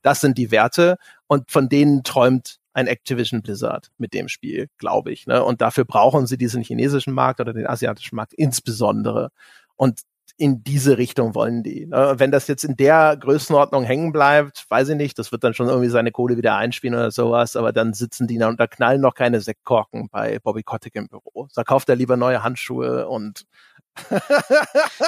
[0.00, 5.12] Das sind die Werte und von denen träumt ein Activision Blizzard mit dem Spiel, glaube
[5.12, 5.26] ich.
[5.26, 5.44] Ne?
[5.44, 9.28] Und dafür brauchen sie diesen chinesischen Markt oder den asiatischen Markt insbesondere.
[9.76, 10.00] Und
[10.36, 11.86] in diese Richtung wollen die.
[11.86, 12.14] Ne?
[12.16, 15.68] Wenn das jetzt in der Größenordnung hängen bleibt, weiß ich nicht, das wird dann schon
[15.68, 19.00] irgendwie seine Kohle wieder einspielen oder sowas, aber dann sitzen die da und da knallen
[19.00, 21.48] noch keine Sektkorken bei Bobby Kotick im Büro.
[21.54, 23.46] Da kauft er lieber neue Handschuhe und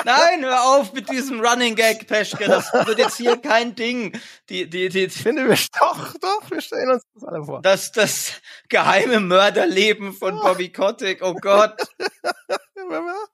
[0.05, 2.45] Nein, hör auf mit diesem Running Gag, Peschke.
[2.45, 4.13] Das wird jetzt hier kein Ding.
[4.51, 7.63] Die, die, die, Finde wir doch, doch, wir stellen uns das alle vor.
[7.63, 8.33] das, das
[8.69, 11.23] geheime Mörderleben von Bobby Kotick.
[11.23, 11.81] Oh Gott.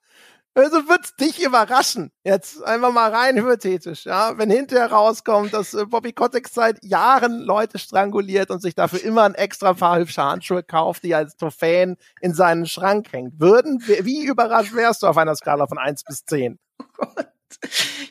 [0.55, 2.11] Also wird's dich überraschen.
[2.25, 4.37] Jetzt einfach mal rein hypothetisch, ja.
[4.37, 9.23] Wenn hinterher rauskommt, dass äh, Bobby Kotick seit Jahren Leute stranguliert und sich dafür immer
[9.23, 13.39] ein extra paar hübsche Handschuhe kauft, die als Trophäen in seinen Schrank hängt.
[13.39, 16.59] Würden, wie überrascht wärst du auf einer Skala von eins bis zehn?
[16.79, 17.27] Oh Gott.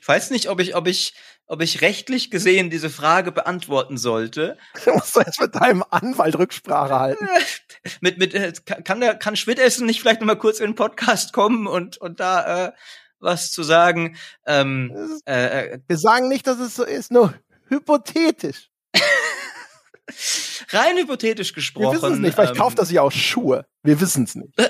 [0.01, 1.13] Ich weiß nicht, ob ich, ob ich,
[1.47, 4.57] ob ich rechtlich gesehen diese Frage beantworten sollte.
[4.85, 7.27] Du musst jetzt mit deinem Anwalt Rücksprache halten.
[8.01, 8.53] mit, mit, äh,
[8.83, 12.19] kann der, kann Schwittessen nicht vielleicht noch mal kurz in den Podcast kommen und, und
[12.19, 12.71] da, äh,
[13.19, 14.17] was zu sagen?
[14.45, 17.33] Ähm, äh, äh, Wir sagen nicht, dass es so ist, nur
[17.67, 18.69] hypothetisch.
[20.69, 21.95] rein hypothetisch Wir gesprochen.
[21.95, 23.65] wissen es nicht, vielleicht ähm, kauft er sich auch Schuhe.
[23.83, 24.53] Wir wissen es nicht.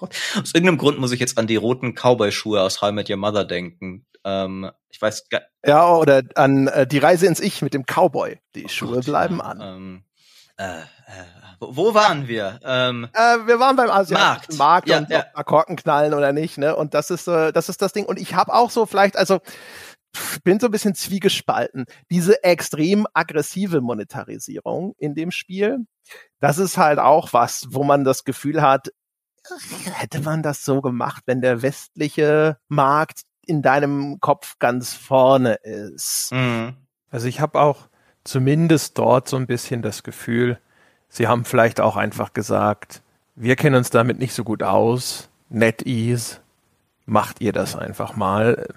[0.00, 3.16] Aus irgendeinem Grund muss ich jetzt an die roten Cowboy-Schuhe aus How I Met Your
[3.16, 4.06] Mother denken.
[4.24, 8.38] Ähm, ich weiß gar Ja, oder an äh, die Reise ins Ich mit dem Cowboy.
[8.54, 9.60] Die Schuhe Gott, bleiben ja, an.
[9.60, 10.04] Ähm,
[10.56, 10.84] äh, äh,
[11.60, 12.60] wo, waren wir?
[12.64, 14.58] Ähm, Äh, wir waren beim asiatischen Markt.
[14.58, 15.22] Markt Ja, und ja.
[15.44, 16.76] Korken knallen oder nicht, ne?
[16.76, 18.06] Und das ist äh, das ist das Ding.
[18.06, 19.40] Und ich habe auch so vielleicht, also
[20.44, 21.84] bin so ein bisschen zwiegespalten.
[22.10, 25.86] Diese extrem aggressive Monetarisierung in dem Spiel,
[26.40, 28.88] das ist halt auch was, wo man das Gefühl hat,
[29.94, 36.30] hätte man das so gemacht, wenn der westliche Markt in deinem Kopf ganz vorne ist.
[36.32, 36.74] mh.
[37.10, 37.88] Also ich habe auch
[38.24, 40.60] zumindest dort so ein bisschen das Gefühl,
[41.08, 43.02] sie haben vielleicht auch einfach gesagt,
[43.34, 46.38] wir kennen uns damit nicht so gut aus, NetEase,
[47.06, 48.68] macht ihr das einfach mal,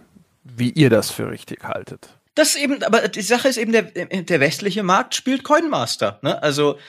[0.44, 2.10] wie ihr das für richtig haltet.
[2.36, 6.20] Das eben, aber die Sache ist eben, der, der westliche Markt spielt Coinmaster.
[6.22, 6.42] Ne?
[6.42, 6.80] Also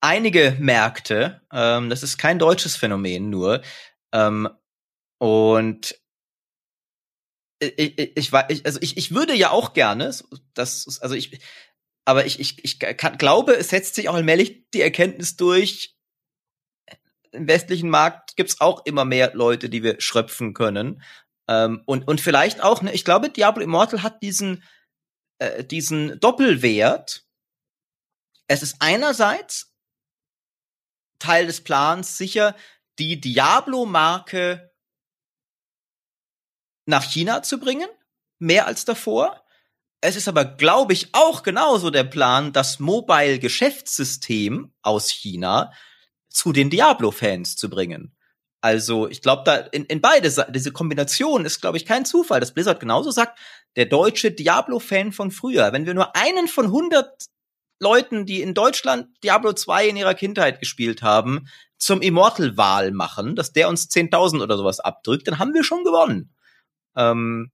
[0.00, 3.62] einige Märkte, ähm, das ist kein deutsches Phänomen nur.
[4.12, 4.48] Ähm,
[5.18, 5.96] und
[7.60, 10.14] ich, ich, ich, also ich, ich würde ja auch gerne,
[10.54, 11.40] das, also ich,
[12.08, 15.94] aber ich, ich, ich kann, glaube, es setzt sich auch allmählich die Erkenntnis durch,
[17.32, 21.02] im westlichen Markt gibt's auch immer mehr Leute, die wir schröpfen können.
[21.48, 24.64] Ähm, und, und vielleicht auch, ne, ich glaube, Diablo Immortal hat diesen,
[25.38, 27.26] äh, diesen Doppelwert.
[28.46, 29.74] Es ist einerseits
[31.18, 32.56] Teil des Plans, sicher
[32.98, 34.72] die Diablo-Marke
[36.86, 37.90] nach China zu bringen,
[38.38, 39.44] mehr als davor.
[40.00, 45.72] Es ist aber, glaube ich, auch genauso der Plan, das Mobile-Geschäftssystem aus China
[46.28, 48.14] zu den Diablo-Fans zu bringen.
[48.60, 52.54] Also, ich glaube, da in, in beide diese Kombination ist, glaube ich, kein Zufall, dass
[52.54, 53.38] Blizzard genauso sagt,
[53.76, 57.26] der deutsche Diablo-Fan von früher, wenn wir nur einen von 100
[57.80, 63.52] Leuten, die in Deutschland Diablo 2 in ihrer Kindheit gespielt haben, zum Immortal-Wahl machen, dass
[63.52, 66.34] der uns 10.000 oder sowas abdrückt, dann haben wir schon gewonnen.
[66.96, 67.52] Ähm,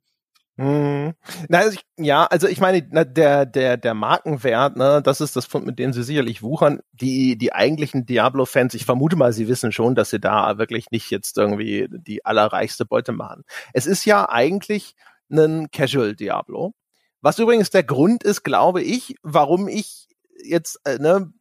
[0.57, 1.15] Hm.
[1.49, 5.35] Na, also ich, ja, also ich meine, na, der, der, der Markenwert, ne, das ist
[5.35, 6.81] das Pfund, mit dem sie sicherlich wuchern.
[6.93, 11.11] Die, die eigentlichen Diablo-Fans, ich vermute mal, sie wissen schon, dass sie da wirklich nicht
[11.11, 13.43] jetzt irgendwie die allerreichste Beute machen.
[13.73, 14.95] Es ist ja eigentlich
[15.29, 16.73] ein Casual Diablo.
[17.21, 20.07] Was übrigens der Grund ist, glaube ich, warum ich
[20.45, 21.33] jetzt, äh, ne,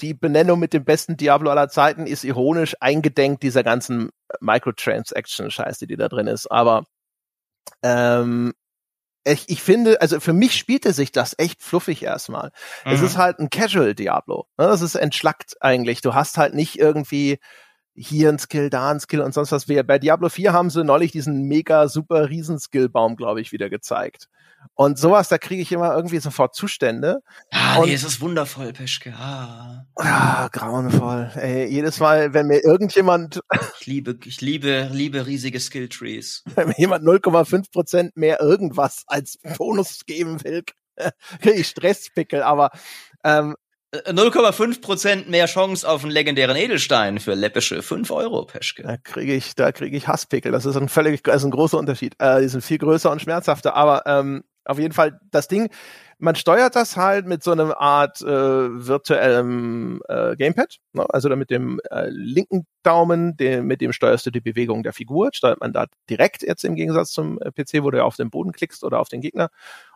[0.00, 4.10] die Benennung mit dem besten Diablo aller Zeiten ist ironisch eingedenk dieser ganzen
[4.40, 6.46] Microtransaction-Scheiße, die da drin ist.
[6.50, 6.86] Aber
[7.82, 8.52] ähm,
[9.24, 12.50] ich, ich finde, also für mich spielte sich das echt fluffig erstmal.
[12.84, 13.06] Es mhm.
[13.06, 14.46] ist halt ein Casual Diablo.
[14.58, 14.66] Ne?
[14.66, 16.00] Das ist entschlackt eigentlich.
[16.00, 17.38] Du hast halt nicht irgendwie
[17.94, 19.68] hier ein Skill, da ein Skill und sonst was.
[19.68, 24.28] Wir- Bei Diablo 4 haben sie neulich diesen mega super Riesenskillbaum, glaube ich, wieder gezeigt.
[24.74, 27.18] Und sowas, da kriege ich immer irgendwie sofort Zustände.
[27.50, 29.12] ah, und- nee, es ist wundervoll, Peschke.
[29.18, 29.84] Ah.
[29.96, 31.30] Ah, grauenvoll.
[31.34, 33.40] Ey, jedes Mal, wenn mir irgendjemand,
[33.80, 36.44] Ich liebe, ich liebe, liebe riesige Skilltrees.
[36.54, 40.62] wenn mir jemand 0,5 Prozent mehr irgendwas als Bonus geben will,
[41.40, 42.42] kriege ich Stresspickel.
[42.42, 42.70] Aber
[43.24, 43.56] ähm, Äh,
[43.92, 48.82] 0,5% mehr Chance auf einen legendären Edelstein für läppische 5 Euro, Peschke.
[48.82, 50.50] Da kriege ich, da kriege ich Hasspickel.
[50.50, 52.14] Das ist ein völlig, das ist ein großer Unterschied.
[52.18, 53.76] Äh, die sind viel größer und schmerzhafter.
[53.76, 55.68] Aber ähm, auf jeden Fall das Ding.
[56.18, 60.78] Man steuert das halt mit so einer Art äh, virtuellem äh, Gamepad.
[60.92, 61.04] Ne?
[61.08, 64.92] Also da mit dem äh, linken Daumen, den, mit dem steuerst du die Bewegung der
[64.92, 65.30] Figur.
[65.32, 68.30] Steuert man da direkt jetzt im Gegensatz zum äh, PC, wo du ja auf den
[68.30, 69.48] Boden klickst oder auf den Gegner.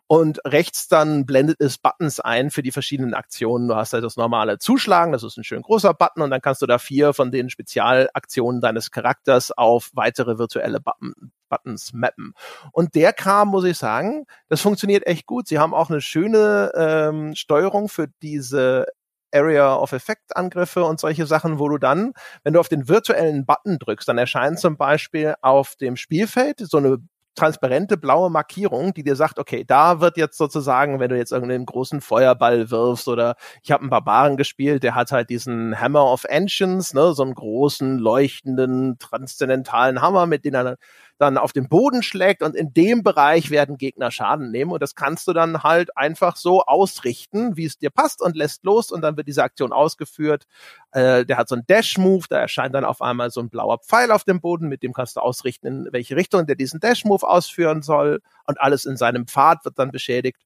[0.09, 3.66] Und rechts dann blendet es Buttons ein für die verschiedenen Aktionen.
[3.66, 6.62] Du hast halt das normale Zuschlagen, das ist ein schön großer Button und dann kannst
[6.62, 12.34] du da vier von den Spezialaktionen deines Charakters auf weitere virtuelle Button, Buttons mappen.
[12.70, 15.48] Und der Kram, muss ich sagen, das funktioniert echt gut.
[15.48, 18.86] Sie haben auch eine schöne ähm, Steuerung für diese
[19.34, 22.12] Area of Effect Angriffe und solche Sachen, wo du dann,
[22.44, 26.78] wenn du auf den virtuellen Button drückst, dann erscheint zum Beispiel auf dem Spielfeld so
[26.78, 26.98] eine
[27.37, 31.66] transparente blaue Markierung, die dir sagt, okay, da wird jetzt sozusagen, wenn du jetzt irgendeinen
[31.66, 36.24] großen Feuerball wirfst oder ich habe einen Barbaren gespielt, der hat halt diesen Hammer of
[36.28, 40.76] Ancients, ne, so einen großen leuchtenden transzendentalen Hammer, mit dem er
[41.19, 44.95] dann auf den Boden schlägt und in dem Bereich werden Gegner Schaden nehmen und das
[44.95, 49.01] kannst du dann halt einfach so ausrichten, wie es dir passt und lässt los und
[49.01, 50.47] dann wird diese Aktion ausgeführt.
[50.93, 54.11] Äh, der hat so einen Dash-Move, da erscheint dann auf einmal so ein blauer Pfeil
[54.11, 57.83] auf dem Boden, mit dem kannst du ausrichten, in welche Richtung der diesen Dash-Move ausführen
[57.83, 60.43] soll und alles in seinem Pfad wird dann beschädigt.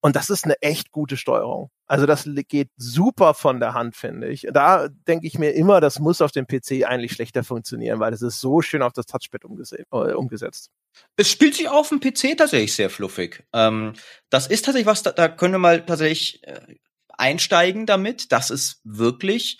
[0.00, 1.70] Und das ist eine echt gute Steuerung.
[1.86, 4.46] Also das geht super von der Hand, finde ich.
[4.52, 8.22] Da denke ich mir immer, das muss auf dem PC eigentlich schlechter funktionieren, weil es
[8.22, 10.70] ist so schön auf das Touchpad äh, umgesetzt.
[11.16, 13.44] Es spielt sich auf dem PC tatsächlich sehr fluffig.
[13.52, 13.92] Ähm,
[14.30, 16.76] das ist tatsächlich was, da, da können wir mal tatsächlich äh,
[17.08, 18.32] einsteigen damit.
[18.32, 19.58] Das ist wirklich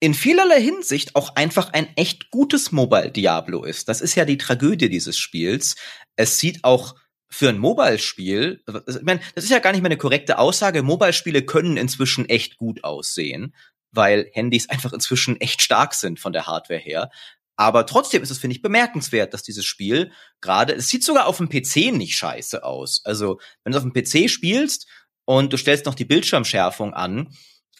[0.00, 3.88] in vielerlei Hinsicht auch einfach ein echt gutes Mobile Diablo ist.
[3.90, 5.76] Das ist ja die Tragödie dieses Spiels.
[6.16, 6.94] Es sieht auch
[7.32, 10.82] für ein Mobile-Spiel, ich meine, das ist ja gar nicht mehr eine korrekte Aussage.
[10.82, 13.54] Mobile-Spiele können inzwischen echt gut aussehen,
[13.92, 17.10] weil Handys einfach inzwischen echt stark sind von der Hardware her.
[17.56, 21.36] Aber trotzdem ist es, finde ich, bemerkenswert, dass dieses Spiel gerade, es sieht sogar auf
[21.36, 23.02] dem PC nicht scheiße aus.
[23.04, 24.86] Also, wenn du auf dem PC spielst
[25.24, 27.36] und du stellst noch die Bildschirmschärfung an,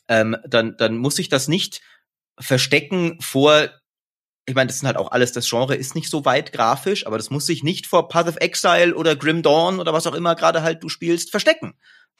[0.06, 1.80] ähm, dann, dann muss sich das nicht
[2.38, 3.70] verstecken vor
[4.50, 7.16] ich meine, das sind halt auch alles, das Genre ist nicht so weit grafisch, aber
[7.16, 10.34] das muss sich nicht vor Path of Exile oder Grim Dawn oder was auch immer
[10.34, 11.74] gerade halt du spielst, verstecken.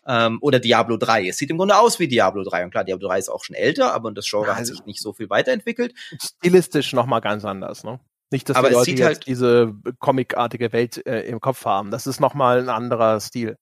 [0.07, 1.29] Ähm, oder Diablo 3.
[1.29, 2.65] Es sieht im Grunde aus wie Diablo 3.
[2.65, 5.01] Und klar, Diablo 3 ist auch schon älter, aber das Genre also, hat sich nicht
[5.03, 5.95] so viel weiterentwickelt.
[6.19, 8.01] Stilistisch nochmal ganz anders, ne?
[8.31, 11.91] Nicht, dass aber die Leute jetzt halt diese comicartige Welt äh, im Kopf haben.
[11.91, 13.57] Das ist nochmal ein anderer Stil.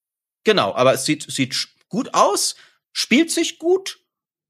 [0.44, 1.56] Genau, aber es sieht, sieht
[1.88, 2.54] gut aus,
[2.92, 3.98] spielt sich gut,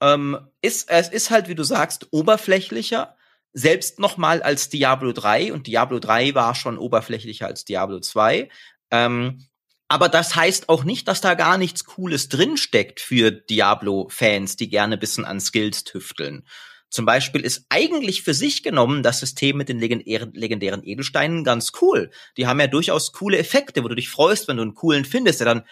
[0.00, 3.16] ähm, ist, es ist halt, wie du sagst, oberflächlicher,
[3.58, 8.48] selbst noch mal als Diablo 3 und Diablo 3 war schon oberflächlicher als Diablo 2.
[8.90, 9.44] Ähm,
[9.88, 14.98] aber das heißt auch nicht, dass da gar nichts Cooles drinsteckt für Diablo-Fans, die gerne
[14.98, 16.46] bisschen an Skills tüfteln.
[16.90, 21.72] Zum Beispiel ist eigentlich für sich genommen das System mit den legendären, legendären Edelsteinen ganz
[21.82, 22.10] cool.
[22.36, 25.40] Die haben ja durchaus coole Effekte, wo du dich freust, wenn du einen coolen findest,
[25.40, 25.64] der dann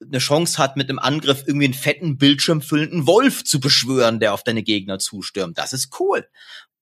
[0.00, 4.42] eine Chance hat, mit einem Angriff irgendwie einen fetten, bildschirmfüllenden Wolf zu beschwören, der auf
[4.42, 5.56] deine Gegner zustürmt.
[5.56, 6.26] Das ist cool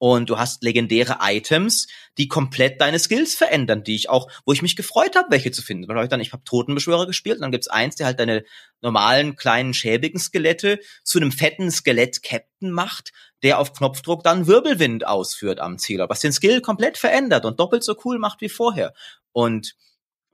[0.02, 1.86] und du hast legendäre Items,
[2.18, 5.62] die komplett deine Skills verändern, die ich auch, wo ich mich gefreut habe, welche zu
[5.62, 5.86] finden.
[5.86, 8.42] Weil ich dann, ich habe Totenbeschwörer gespielt und dann gibt's eins, der halt deine
[8.80, 13.12] normalen kleinen schäbigen Skelette zu einem fetten Skelett-Captain macht,
[13.44, 17.84] der auf Knopfdruck dann Wirbelwind ausführt am Zieler, was den Skill komplett verändert und doppelt
[17.84, 18.94] so cool macht wie vorher.
[19.30, 19.76] Und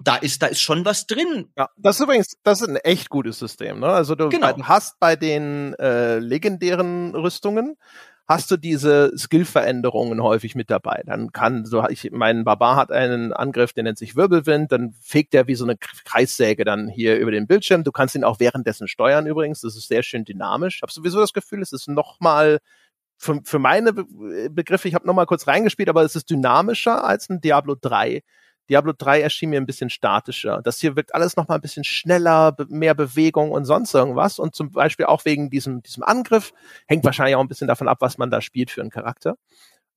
[0.00, 1.50] da ist, da ist schon was drin.
[1.56, 3.88] Ja, das ist übrigens, das ist ein echt gutes System, ne?
[3.88, 4.56] Also du genau.
[4.62, 7.76] hast bei den äh, legendären Rüstungen
[8.28, 11.02] hast du diese Skillveränderungen häufig mit dabei.
[11.06, 15.34] Dann kann so, ich, mein Barbar hat einen Angriff, der nennt sich Wirbelwind, dann fegt
[15.34, 17.84] er wie so eine Kreissäge dann hier über den Bildschirm.
[17.84, 19.62] Du kannst ihn auch währenddessen steuern übrigens.
[19.62, 20.76] Das ist sehr schön dynamisch.
[20.76, 22.58] Ich habe sowieso das Gefühl, es ist noch mal
[23.16, 27.30] für, für meine Begriffe, ich habe noch mal kurz reingespielt, aber es ist dynamischer als
[27.30, 28.22] ein Diablo 3
[28.68, 30.60] Diablo 3 erschien mir ein bisschen statischer.
[30.62, 34.38] Das hier wirkt alles noch mal ein bisschen schneller, mehr Bewegung und sonst irgendwas.
[34.38, 36.52] Und zum Beispiel auch wegen diesem, diesem Angriff
[36.86, 39.36] hängt wahrscheinlich auch ein bisschen davon ab, was man da spielt für einen Charakter.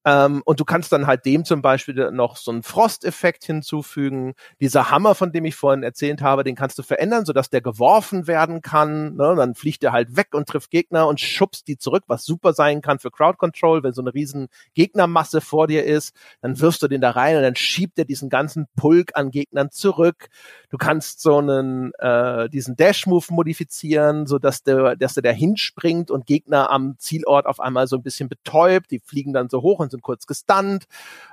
[0.03, 4.33] Ähm, und du kannst dann halt dem zum Beispiel noch so einen Frosteffekt hinzufügen.
[4.59, 8.27] Dieser Hammer, von dem ich vorhin erzählt habe, den kannst du verändern, sodass der geworfen
[8.27, 9.15] werden kann.
[9.15, 9.35] Ne?
[9.35, 12.81] Dann fliegt er halt weg und trifft Gegner und schubst die zurück, was super sein
[12.81, 16.15] kann für Crowd Control, wenn so eine riesen Gegnermasse vor dir ist.
[16.41, 19.69] Dann wirfst du den da rein und dann schiebt er diesen ganzen Pulk an Gegnern
[19.69, 20.29] zurück.
[20.69, 26.25] Du kannst so einen äh, diesen Dash-Move modifizieren, sodass der, dass der da hinspringt und
[26.25, 28.89] Gegner am Zielort auf einmal so ein bisschen betäubt.
[28.89, 30.85] Die fliegen dann so hoch und sind kurz gestunt.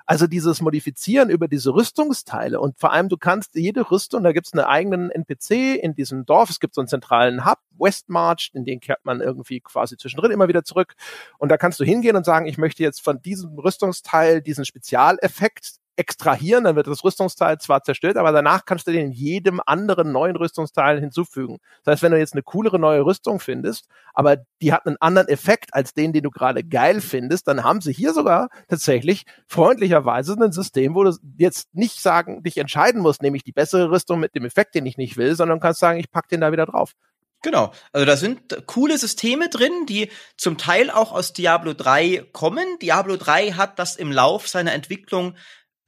[0.07, 4.47] Also dieses Modifizieren über diese Rüstungsteile und vor allem du kannst jede Rüstung, da gibt
[4.47, 8.65] es einen eigenen NPC in diesem Dorf, es gibt so einen zentralen Hub, Westmarch, in
[8.65, 10.95] den kehrt man irgendwie quasi zwischendrin immer wieder zurück
[11.39, 15.79] und da kannst du hingehen und sagen, ich möchte jetzt von diesem Rüstungsteil diesen Spezialeffekt
[15.99, 20.13] extrahieren, dann wird das Rüstungsteil zwar zerstört, aber danach kannst du den in jedem anderen
[20.13, 21.59] neuen Rüstungsteil hinzufügen.
[21.85, 25.29] Das heißt, wenn du jetzt eine coolere neue Rüstung findest, aber die hat einen anderen
[25.29, 30.35] Effekt als den, den du gerade geil findest, dann haben sie hier sogar tatsächlich freundlicherweise
[30.35, 34.35] ein System, wo du jetzt nicht sagen, dich entscheiden musst, nämlich die bessere Rüstung mit
[34.35, 36.95] dem Effekt, den ich nicht will, sondern kannst sagen, ich pack den da wieder drauf.
[37.43, 37.73] Genau.
[37.93, 42.67] Also da sind coole Systeme drin, die zum Teil auch aus Diablo 3 kommen.
[42.83, 45.37] Diablo 3 hat das im Lauf seiner Entwicklung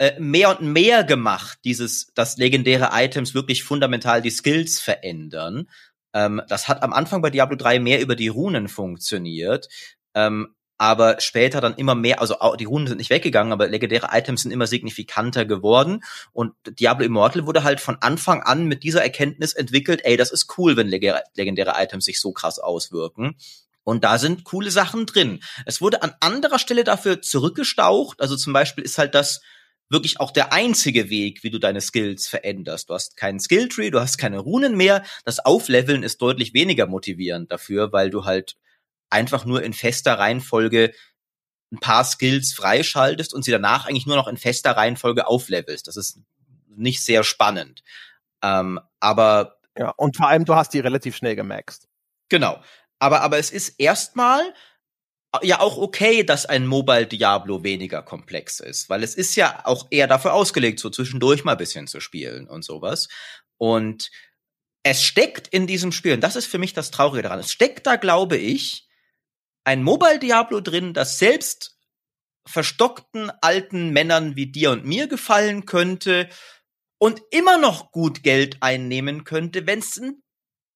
[0.00, 5.68] äh, mehr und mehr gemacht, dieses, dass legendäre Items wirklich fundamental die Skills verändern.
[6.14, 9.68] Ähm, das hat am Anfang bei Diablo 3 mehr über die Runen funktioniert.
[10.14, 14.40] Ähm, aber später dann immer mehr, also die Runen sind nicht weggegangen, aber legendäre Items
[14.40, 19.52] sind immer signifikanter geworden und Diablo Immortal wurde halt von Anfang an mit dieser Erkenntnis
[19.52, 23.36] entwickelt, ey, das ist cool, wenn legendäre Items sich so krass auswirken.
[23.84, 25.40] Und da sind coole Sachen drin.
[25.66, 28.22] Es wurde an anderer Stelle dafür zurückgestaucht.
[28.22, 29.42] Also zum Beispiel ist halt das
[29.90, 32.88] wirklich auch der einzige Weg, wie du deine Skills veränderst.
[32.88, 35.04] Du hast keinen Skilltree, du hast keine Runen mehr.
[35.24, 38.56] Das Aufleveln ist deutlich weniger motivierend dafür, weil du halt
[39.10, 40.92] einfach nur in fester Reihenfolge
[41.72, 45.86] ein paar Skills freischaltest und sie danach eigentlich nur noch in fester Reihenfolge auflevelst.
[45.86, 46.20] Das ist
[46.68, 47.82] nicht sehr spannend.
[48.42, 51.88] Ähm, aber ja, und vor allem du hast die relativ schnell gemaxt.
[52.28, 52.62] Genau.
[52.98, 54.42] Aber aber es ist erstmal
[55.42, 59.86] ja auch okay, dass ein Mobile Diablo weniger komplex ist, weil es ist ja auch
[59.90, 63.08] eher dafür ausgelegt, so zwischendurch mal bisschen zu spielen und sowas.
[63.56, 64.10] Und
[64.82, 67.86] es steckt in diesem Spiel, und das ist für mich das Traurige daran, es steckt
[67.86, 68.88] da, glaube ich,
[69.64, 71.76] ein Mobile Diablo drin, das selbst
[72.46, 76.28] verstockten alten Männern wie dir und mir gefallen könnte
[76.98, 80.22] und immer noch gut Geld einnehmen könnte, wenn es ein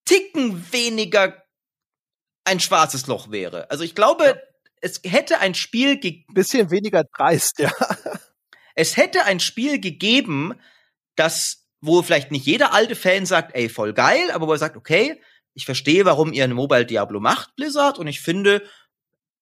[0.05, 1.43] Ticken weniger
[2.45, 3.70] ein schwarzes Loch wäre.
[3.70, 4.34] Also ich glaube, ja.
[4.80, 7.72] es hätte ein Spiel bisschen weniger dreist, ja.
[8.76, 10.55] Es hätte ein Spiel gegeben,
[11.14, 14.76] das wo vielleicht nicht jeder alte Fan sagt, ey, voll geil, aber wo er sagt,
[14.76, 15.20] okay,
[15.53, 18.62] ich verstehe, warum ihr ein Mobile Diablo macht, Blizzard, und ich finde,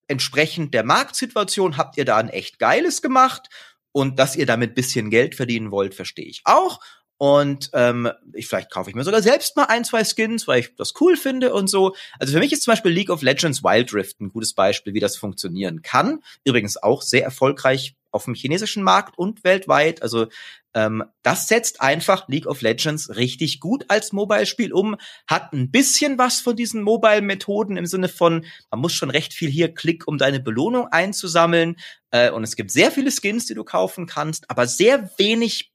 [0.07, 3.49] entsprechend der Marktsituation habt ihr da ein echt geiles gemacht.
[3.91, 6.79] Und dass ihr damit bisschen Geld verdienen wollt, verstehe ich auch.
[7.23, 10.75] Und ähm, ich, vielleicht kaufe ich mir sogar selbst mal ein, zwei Skins, weil ich
[10.75, 11.95] das cool finde und so.
[12.19, 14.99] Also für mich ist zum Beispiel League of Legends Wild Rift ein gutes Beispiel, wie
[14.99, 16.19] das funktionieren kann.
[16.43, 20.01] Übrigens auch sehr erfolgreich auf dem chinesischen Markt und weltweit.
[20.01, 20.27] Also
[20.73, 26.17] ähm, das setzt einfach League of Legends richtig gut als Mobile-Spiel um, hat ein bisschen
[26.17, 30.17] was von diesen Mobile-Methoden im Sinne von, man muss schon recht viel hier Klick, um
[30.17, 31.77] deine Belohnung einzusammeln.
[32.11, 35.72] Äh, und es gibt sehr viele Skins, die du kaufen kannst, aber sehr wenig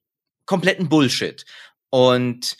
[0.48, 1.44] kompletten Bullshit.
[1.90, 2.56] Und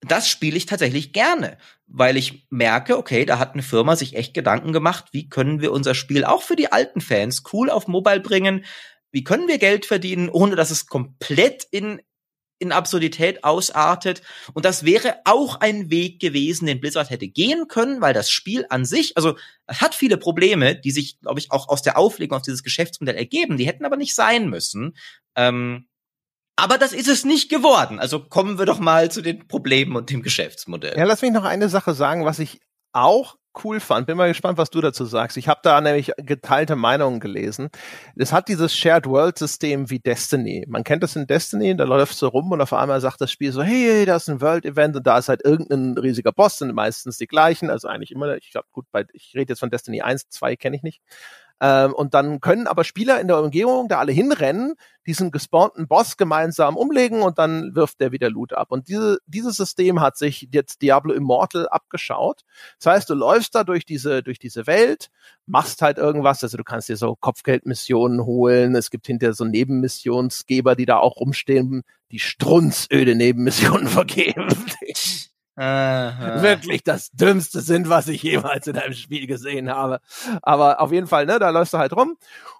[0.00, 1.56] das spiele ich tatsächlich gerne,
[1.86, 5.72] weil ich merke, okay, da hat eine Firma sich echt Gedanken gemacht, wie können wir
[5.72, 8.64] unser Spiel auch für die alten Fans cool auf Mobile bringen,
[9.12, 12.02] wie können wir Geld verdienen, ohne dass es komplett in,
[12.58, 14.22] in Absurdität ausartet.
[14.52, 18.66] Und das wäre auch ein Weg gewesen, den Blizzard hätte gehen können, weil das Spiel
[18.70, 22.38] an sich, also es hat viele Probleme, die sich, glaube ich, auch aus der Auflegung
[22.38, 23.56] auf dieses Geschäftsmodell ergeben.
[23.56, 24.96] Die hätten aber nicht sein müssen.
[25.36, 25.86] Ähm,
[26.62, 27.98] aber das ist es nicht geworden.
[27.98, 30.96] Also kommen wir doch mal zu den Problemen und dem Geschäftsmodell.
[30.96, 32.60] Ja, lass mich noch eine Sache sagen, was ich
[32.92, 34.06] auch cool fand.
[34.06, 35.36] Bin mal gespannt, was du dazu sagst.
[35.36, 37.68] Ich habe da nämlich geteilte Meinungen gelesen.
[38.14, 40.64] Es hat dieses Shared World System wie Destiny.
[40.68, 43.50] Man kennt das in Destiny, da läuft so rum und auf einmal sagt das Spiel
[43.50, 46.72] so, hey, da ist ein World Event und da ist halt irgendein riesiger Boss, sind
[46.74, 50.00] meistens die gleichen, also eigentlich immer, ich glaube gut, bei, ich rede jetzt von Destiny
[50.00, 51.02] 1, 2 kenne ich nicht.
[51.60, 54.74] Ähm, und dann können aber Spieler in der Umgebung da alle hinrennen,
[55.06, 58.68] diesen gespawnten Boss gemeinsam umlegen und dann wirft der wieder Loot ab.
[58.70, 62.42] Und diese, dieses System hat sich jetzt Diablo Immortal abgeschaut.
[62.78, 65.08] Das heißt, du läufst da durch diese, durch diese Welt,
[65.46, 70.76] machst halt irgendwas, also du kannst dir so Kopfgeldmissionen holen, es gibt hinterher so Nebenmissionsgeber,
[70.76, 74.48] die da auch rumstehen, die strunzöde Nebenmissionen vergeben.
[75.56, 76.42] Aha.
[76.42, 80.00] Wirklich das Dümmste sind, was ich jemals in einem Spiel gesehen habe.
[80.42, 82.16] Aber auf jeden Fall, ne, da läufst du halt rum.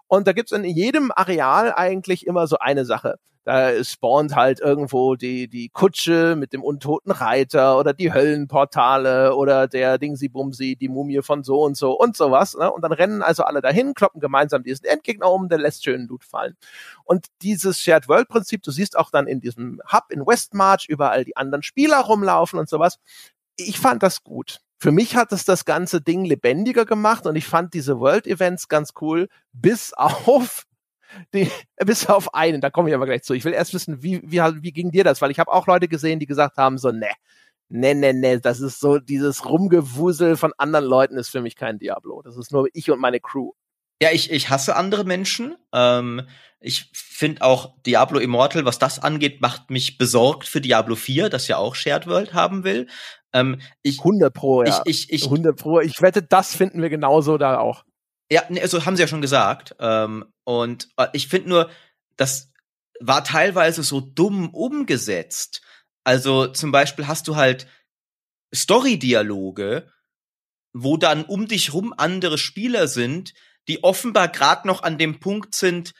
[0.08, 3.18] Und da gibt's in jedem Areal eigentlich immer so eine Sache.
[3.44, 9.66] Da spawnt halt irgendwo die, die Kutsche mit dem untoten Reiter oder die Höllenportale oder
[9.66, 12.54] der Dingsi-Bumsi, die Mumie von so und so und sowas.
[12.54, 12.70] Ne?
[12.70, 16.24] Und dann rennen also alle dahin, kloppen gemeinsam diesen Endgegner um, der lässt schön Loot
[16.24, 16.56] fallen.
[17.04, 21.24] Und dieses Shared World Prinzip, du siehst auch dann in diesem Hub in Westmarch überall
[21.24, 22.98] die anderen Spieler rumlaufen und sowas.
[23.56, 24.60] Ich fand das gut.
[24.82, 28.66] Für mich hat es das ganze Ding lebendiger gemacht und ich fand diese World Events
[28.66, 30.66] ganz cool, bis auf
[31.34, 31.50] die,
[31.84, 33.34] bis auf einen, da komme ich aber gleich zu.
[33.34, 35.20] Ich will erst wissen, wie, wie, wie ging dir das?
[35.20, 37.10] Weil ich habe auch Leute gesehen, die gesagt haben, so, ne,
[37.68, 41.78] ne, ne, ne, das ist so, dieses Rumgewusel von anderen Leuten ist für mich kein
[41.78, 42.22] Diablo.
[42.22, 43.52] Das ist nur ich und meine Crew.
[44.02, 45.56] Ja, ich, ich hasse andere Menschen.
[45.72, 46.22] Ähm,
[46.60, 51.48] ich finde auch Diablo Immortal, was das angeht, macht mich besorgt für Diablo 4, das
[51.48, 52.88] ja auch Shared World haben will.
[53.32, 54.82] Ähm, ich, 100 Pro, ja.
[54.84, 55.80] Ich, ich, ich, 100 Pro.
[55.80, 57.84] Ich wette, das finden wir genauso da auch.
[58.32, 59.76] Ja, nee, also haben sie ja schon gesagt.
[59.78, 61.70] Ähm, und äh, ich finde nur,
[62.16, 62.50] das
[62.98, 65.60] war teilweise so dumm umgesetzt.
[66.02, 67.66] Also zum Beispiel hast du halt
[68.54, 69.92] Story-Dialoge,
[70.72, 73.34] wo dann um dich rum andere Spieler sind,
[73.68, 75.92] die offenbar gerade noch an dem Punkt sind,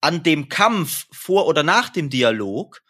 [0.00, 2.84] an dem Kampf vor oder nach dem Dialog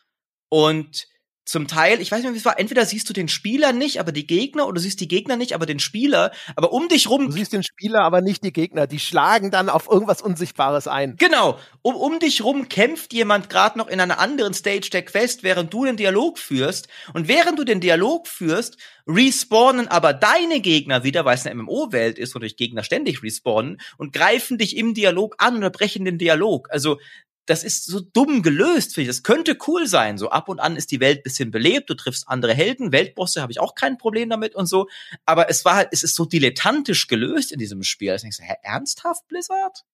[0.51, 1.09] und
[1.51, 4.13] zum Teil, ich weiß nicht, wie es war, entweder siehst du den Spieler nicht, aber
[4.13, 7.27] die Gegner, oder du siehst die Gegner nicht, aber den Spieler, aber um dich rum.
[7.27, 8.87] Du siehst den Spieler, aber nicht die Gegner.
[8.87, 11.17] Die schlagen dann auf irgendwas Unsichtbares ein.
[11.17, 11.59] Genau.
[11.83, 15.73] Um, um dich rum kämpft jemand gerade noch in einer anderen Stage der Quest, während
[15.73, 16.89] du den Dialog führst.
[17.15, 22.19] Und während du den Dialog führst, respawnen aber deine Gegner wieder, weil es eine MMO-Welt
[22.19, 26.69] ist, wodurch Gegner ständig respawnen und greifen dich im Dialog an oder brechen den Dialog.
[26.71, 26.99] Also
[27.47, 29.17] das ist so dumm gelöst, finde ich.
[29.17, 30.19] Das könnte cool sein.
[30.19, 33.53] So ab und an ist die Welt bisschen belebt, du triffst andere Helden, Weltbosse habe
[33.53, 34.89] ich auch kein Problem damit und so.
[35.27, 38.15] Aber es war halt, es ist so dilettantisch gelöst in diesem Spiel.
[38.15, 39.85] Ich denke, hä, ernsthaft, Blizzard?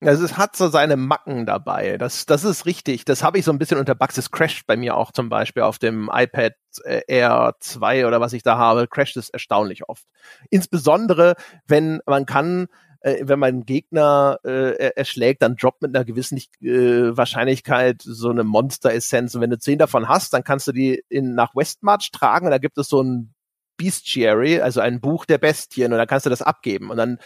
[0.00, 1.98] Also es hat so seine Macken dabei.
[1.98, 3.04] Das, das ist richtig.
[3.04, 4.16] Das habe ich so ein bisschen unter Bugs.
[4.16, 6.52] Es crasht bei mir auch zum Beispiel auf dem iPad
[6.84, 10.04] äh, Air 2 oder was ich da habe, crasht es erstaunlich oft.
[10.50, 11.34] Insbesondere,
[11.66, 12.68] wenn man kann
[13.00, 18.30] äh, wenn man einen Gegner äh, erschlägt, dann droppt mit einer gewissen äh, Wahrscheinlichkeit so
[18.30, 19.34] eine Monster-Essenz.
[19.34, 22.50] Und wenn du zehn davon hast, dann kannst du die in, nach Westmarch tragen und
[22.50, 23.34] da gibt es so ein
[23.78, 27.18] Bestiary, also ein Buch der Bestien und dann kannst du das abgeben und dann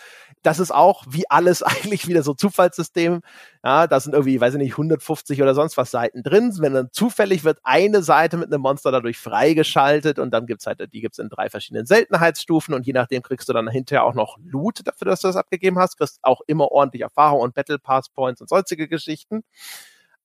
[0.42, 3.20] das ist auch wie alles eigentlich wieder so Zufallssystem.
[3.64, 6.52] Ja, da sind irgendwie, weiß ich nicht, 150 oder sonst was Seiten drin.
[6.58, 10.80] Wenn dann zufällig wird eine Seite mit einem Monster dadurch freigeschaltet und dann gibt's halt,
[10.92, 14.36] die gibt's in drei verschiedenen Seltenheitsstufen und je nachdem kriegst du dann hinterher auch noch
[14.44, 18.08] Loot dafür, dass du das abgegeben hast, kriegst auch immer ordentlich Erfahrung und Battle Pass
[18.08, 19.44] Points und sonstige Geschichten.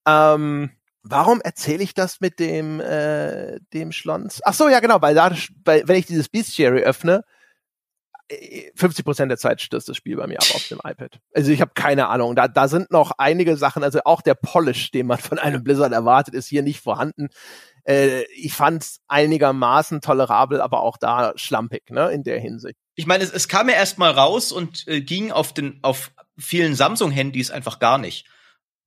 [0.08, 0.72] Ähm,
[1.03, 4.41] Warum erzähle ich das mit dem äh, dem Schlons?
[4.44, 5.34] Ach so, ja genau, weil da,
[5.64, 7.24] weil, wenn ich dieses Bestiary öffne,
[8.76, 11.19] 50 Prozent der Zeit stürzt das Spiel bei mir ab auf dem iPad.
[11.34, 12.36] Also ich habe keine Ahnung.
[12.36, 15.94] Da, da sind noch einige Sachen, also auch der Polish, den man von einem Blizzard
[15.94, 17.30] erwartet, ist hier nicht vorhanden.
[17.86, 22.78] Äh, ich fand es einigermaßen tolerabel, aber auch da schlampig, ne, in der Hinsicht.
[22.95, 26.11] Ich meine, es, es kam ja erst mal raus und äh, ging auf den auf
[26.38, 28.28] vielen Samsung-Handys einfach gar nicht.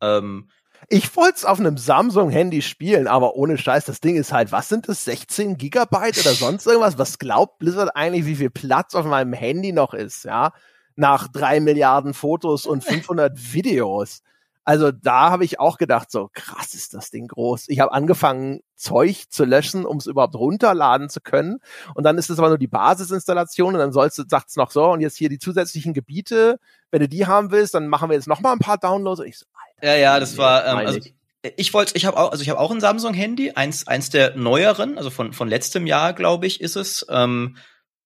[0.02, 0.50] Ähm,
[0.88, 4.68] ich wollte es auf einem Samsung-Handy spielen, aber ohne Scheiß, das Ding ist halt, was
[4.68, 6.98] sind das, 16 Gigabyte oder sonst irgendwas?
[6.98, 10.52] Was glaubt Blizzard eigentlich, wie viel Platz auf meinem Handy noch ist, ja?
[10.96, 14.22] Nach drei Milliarden Fotos und 500 Videos.
[14.64, 17.64] Also da habe ich auch gedacht, so krass ist das Ding groß.
[17.68, 21.58] Ich habe angefangen, Zeug zu löschen, um es überhaupt runterladen zu können.
[21.94, 24.90] Und dann ist es aber nur die Basisinstallation und dann sollst du, sagt's noch so,
[24.90, 26.58] und jetzt hier die zusätzlichen Gebiete,
[26.90, 29.20] wenn du die haben willst, dann machen wir jetzt noch mal ein paar Downloads.
[29.20, 29.46] Und ich so,
[29.82, 31.00] ja, ja, das war, ähm, also,
[31.56, 34.98] ich wollte, ich habe auch, also ich habe auch ein Samsung-Handy, eins, eins der neueren,
[34.98, 37.06] also von von letztem Jahr, glaube ich, ist es.
[37.08, 37.56] Ähm,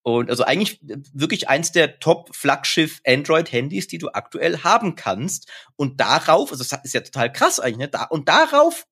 [0.04, 0.78] und also eigentlich
[1.14, 5.50] wirklich eins der Top-Flaggschiff Android-Handys, die du aktuell haben kannst.
[5.76, 7.88] Und darauf, also das ist ja total krass eigentlich, ne?
[7.88, 8.86] Da, und darauf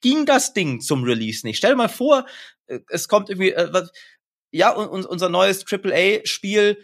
[0.00, 1.58] ging das Ding zum Release nicht.
[1.58, 2.26] Stell dir mal vor,
[2.66, 3.92] äh, es kommt irgendwie, äh, was,
[4.50, 6.82] ja, und, unser neues AAA-Spiel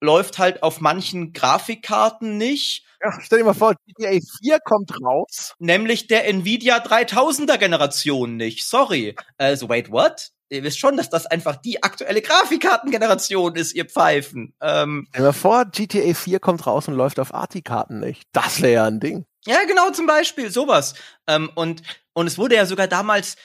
[0.00, 5.54] läuft halt auf manchen Grafikkarten nicht ja, stell dir mal vor, GTA 4 kommt raus.
[5.58, 8.64] Nämlich der Nvidia 3000er Generation nicht.
[8.64, 9.14] Sorry.
[9.36, 10.30] Also, wait, what?
[10.50, 14.54] Ihr wisst schon, dass das einfach die aktuelle Grafikkartengeneration ist, ihr Pfeifen.
[14.60, 18.28] Ähm, Stell dir mal vor, GTA 4 kommt raus und läuft auf ARTI-Karten nicht.
[18.32, 19.24] Das wäre ja ein Ding.
[19.46, 20.94] Ja, genau, zum Beispiel, sowas.
[21.26, 23.36] Ähm, und, und es wurde ja sogar damals,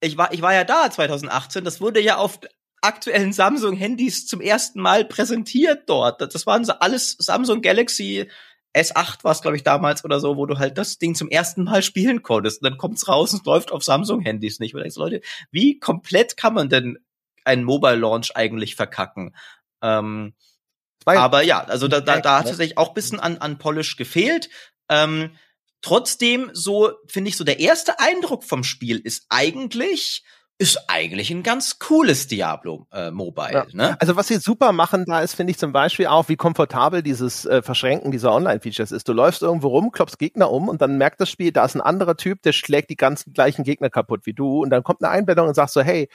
[0.00, 2.40] ich war, ich war ja da 2018, das wurde ja auf
[2.80, 6.20] aktuellen Samsung-Handys zum ersten Mal präsentiert dort.
[6.20, 8.28] Das waren so alles Samsung Galaxy
[8.76, 11.64] S8 war es, glaube ich, damals oder so, wo du halt das Ding zum ersten
[11.64, 12.62] Mal spielen konntest.
[12.62, 14.74] Und dann kommt's raus und läuft auf Samsung-Handys nicht.
[14.74, 15.20] Und denkst, Leute,
[15.50, 16.98] wie komplett kann man denn
[17.44, 19.34] einen Mobile-Launch eigentlich verkacken?
[19.82, 20.34] Ähm,
[21.04, 24.50] aber ja, also da, da, da hat tatsächlich auch bisschen an, an Polish gefehlt.
[24.88, 25.30] Ähm,
[25.80, 30.24] trotzdem, so finde ich, so der erste Eindruck vom Spiel ist eigentlich,
[30.58, 33.52] ist eigentlich ein ganz cooles Diablo äh, Mobile.
[33.52, 33.66] Ja.
[33.72, 33.96] Ne?
[34.00, 37.46] Also was sie super machen da ist, finde ich zum Beispiel auch, wie komfortabel dieses
[37.46, 39.08] äh, Verschränken dieser Online-Features ist.
[39.08, 41.80] Du läufst irgendwo rum, klopfst Gegner um und dann merkt das Spiel, da ist ein
[41.80, 45.12] anderer Typ, der schlägt die ganzen gleichen Gegner kaputt wie du und dann kommt eine
[45.12, 46.08] Einblendung und sagst so, hey,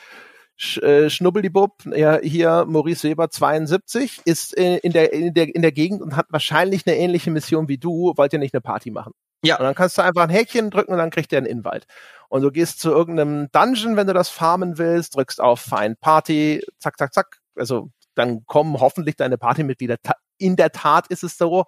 [0.57, 5.61] Sch, äh, Schnubbelibub, ja, hier Maurice Weber 72, ist äh, in, der, in, der, in
[5.61, 8.91] der Gegend und hat wahrscheinlich eine ähnliche Mission wie du, wollt ihr nicht eine Party
[8.91, 9.13] machen.
[9.43, 9.57] Ja.
[9.57, 11.85] Und dann kannst du einfach ein Häkchen drücken und dann kriegt der einen Invite.
[12.33, 16.65] Und du gehst zu irgendeinem Dungeon, wenn du das farmen willst, drückst auf Find Party,
[16.79, 17.37] zack, zack, zack.
[17.55, 19.97] Also dann kommen hoffentlich deine Partymitglieder.
[20.39, 21.65] In der Tat ist es so,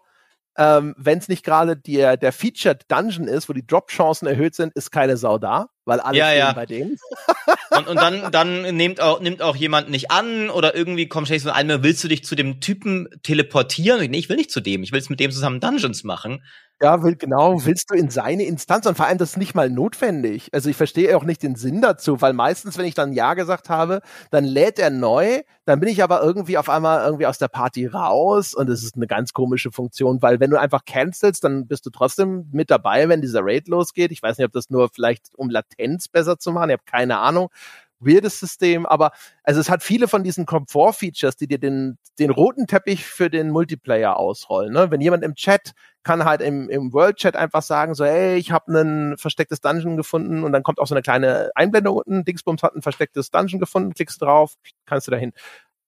[0.57, 4.73] ähm, wenn es nicht gerade der, der Featured Dungeon ist, wo die Drop-Chancen erhöht sind,
[4.73, 6.53] ist keine Sau da, weil alles ja, ja.
[6.53, 6.97] bei denen.
[7.69, 11.43] und, und dann, dann nimmt auch, nimmt auch jemand nicht an oder irgendwie kommt ständig
[11.43, 14.09] so einmal, willst du dich zu dem Typen teleportieren?
[14.09, 16.41] Nee, ich will nicht zu dem, ich will es mit dem zusammen Dungeons machen.
[16.81, 19.69] Ja, will, genau, willst du in seine Instanz und vor allem das ist nicht mal
[19.69, 20.49] notwendig.
[20.53, 23.69] Also ich verstehe auch nicht den Sinn dazu, weil meistens, wenn ich dann Ja gesagt
[23.69, 27.47] habe, dann lädt er neu, dann bin ich aber irgendwie auf einmal irgendwie aus der
[27.47, 31.65] Party raus und es ist eine ganz komische Funktion, weil wenn du einfach cancelst, dann
[31.65, 34.11] bist du trotzdem mit dabei, wenn dieser Raid losgeht.
[34.11, 37.19] Ich weiß nicht, ob das nur vielleicht um Latenz besser zu machen, ich habe keine
[37.19, 37.49] Ahnung
[37.99, 39.11] weirdes System, aber
[39.43, 43.49] also es hat viele von diesen Komfort-Features, die dir den, den roten Teppich für den
[43.49, 44.73] Multiplayer ausrollen.
[44.73, 44.91] Ne?
[44.91, 45.72] Wenn jemand im Chat
[46.06, 50.44] kann halt im, im World-Chat einfach sagen, so, hey, ich habe ein verstecktes Dungeon gefunden
[50.44, 53.94] und dann kommt auch so eine kleine Einblendung unten, Dingsbums hat ein verstecktes Dungeon gefunden,
[53.94, 54.53] klickst drauf,
[54.86, 55.34] kannst du dahin.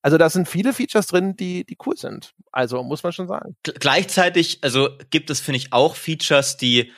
[0.02, 2.34] Also da sind viele Features drin, die, die cool sind.
[2.52, 3.56] Also muss man schon sagen.
[3.64, 6.92] Gleichzeitig, also gibt es, finde ich, auch Features, die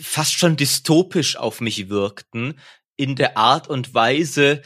[0.00, 2.60] fast schon dystopisch auf mich wirkten,
[2.96, 4.62] in der Art und Weise,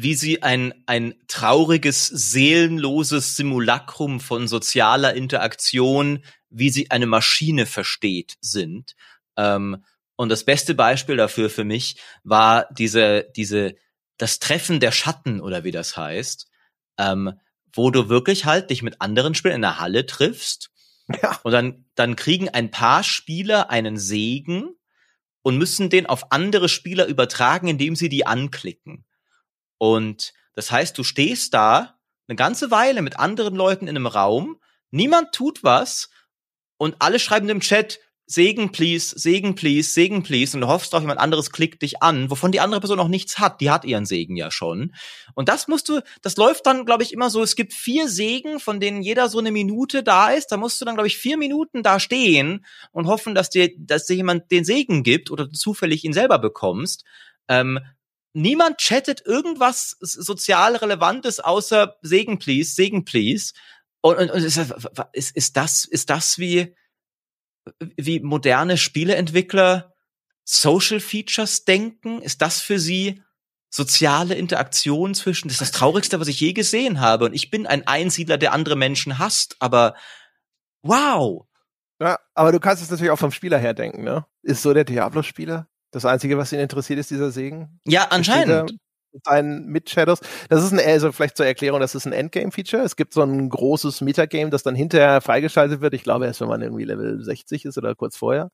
[0.00, 8.36] wie sie ein, ein trauriges, seelenloses Simulacrum von sozialer Interaktion, wie sie eine Maschine versteht,
[8.40, 8.94] sind.
[9.36, 9.84] Ähm,
[10.16, 13.74] und das beste Beispiel dafür für mich war diese, diese,
[14.18, 16.48] das Treffen der Schatten oder wie das heißt,
[16.98, 17.32] ähm,
[17.72, 20.70] wo du wirklich halt dich mit anderen Spielern in der Halle triffst
[21.22, 21.38] ja.
[21.42, 24.74] Und dann, dann kriegen ein paar Spieler einen Segen
[25.42, 29.04] und müssen den auf andere Spieler übertragen, indem sie die anklicken.
[29.78, 31.98] Und das heißt, du stehst da
[32.28, 34.60] eine ganze Weile mit anderen Leuten in einem Raum,
[34.90, 36.10] niemand tut was
[36.76, 38.00] und alle schreiben im Chat,
[38.30, 40.54] Segen, please, Segen, please, Segen, please.
[40.54, 43.38] Und du hoffst auch, jemand anderes klickt dich an, wovon die andere Person noch nichts
[43.38, 43.62] hat.
[43.62, 44.94] Die hat ihren Segen ja schon.
[45.34, 48.60] Und das musst du, das läuft dann, glaube ich, immer so, es gibt vier Segen,
[48.60, 50.48] von denen jeder so eine Minute da ist.
[50.48, 54.04] Da musst du dann, glaube ich, vier Minuten da stehen und hoffen, dass dir, dass
[54.04, 57.04] dir jemand den Segen gibt oder du zufällig ihn selber bekommst.
[57.48, 57.80] Ähm,
[58.38, 63.52] niemand chattet irgendwas sozial Relevantes außer Segen, please, Segen, please.
[64.00, 64.56] Und, und, und ist,
[65.12, 66.74] ist, das, ist das wie,
[67.96, 69.94] wie moderne Spieleentwickler
[70.44, 72.22] Social Features denken?
[72.22, 73.22] Ist das für sie
[73.70, 75.48] soziale Interaktion zwischen?
[75.48, 77.26] Das ist das Traurigste, was ich je gesehen habe.
[77.26, 79.94] Und ich bin ein Einsiedler, der andere Menschen hasst, aber
[80.82, 81.46] wow.
[82.00, 84.24] Ja, aber du kannst es natürlich auch vom Spieler her denken, ne?
[84.42, 85.68] Ist so der Diablo-Spieler?
[85.90, 87.80] Das Einzige, was ihn interessiert, ist dieser Segen?
[87.86, 88.78] Ja, anscheinend
[89.24, 90.20] sein mit Shadows.
[90.48, 92.82] Das ist ein, also vielleicht zur Erklärung, das ist ein Endgame-Feature.
[92.82, 95.94] Es gibt so ein großes Metagame, das dann hinterher freigeschaltet wird.
[95.94, 98.50] Ich glaube erst, wenn man irgendwie Level 60 ist oder kurz vorher.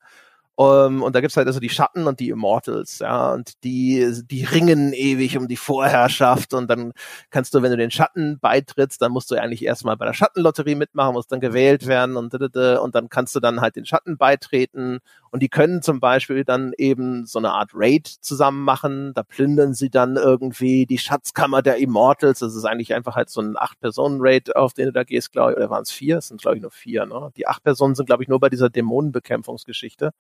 [0.56, 4.22] Um, ähm, und da gibt's halt also die Schatten und die Immortals, ja, und die,
[4.24, 6.92] die ringen ewig um die Vorherrschaft und dann
[7.30, 10.76] kannst du, wenn du den Schatten beitrittst, dann musst du eigentlich erstmal bei der Schattenlotterie
[10.76, 15.00] mitmachen, musst dann gewählt werden und, und dann kannst du dann halt den Schatten beitreten
[15.34, 19.74] und die können zum Beispiel dann eben so eine Art Raid zusammen machen, da plündern
[19.74, 24.54] sie dann irgendwie die Schatzkammer der Immortals, das ist eigentlich einfach halt so ein Acht-Personen-Raid,
[24.54, 26.18] auf den du da gehst, glaube ich, oder waren es vier?
[26.18, 27.32] Es sind, glaube ich, nur vier, ne?
[27.36, 30.12] Die acht Personen sind, glaube ich, nur bei dieser Dämonenbekämpfungsgeschichte.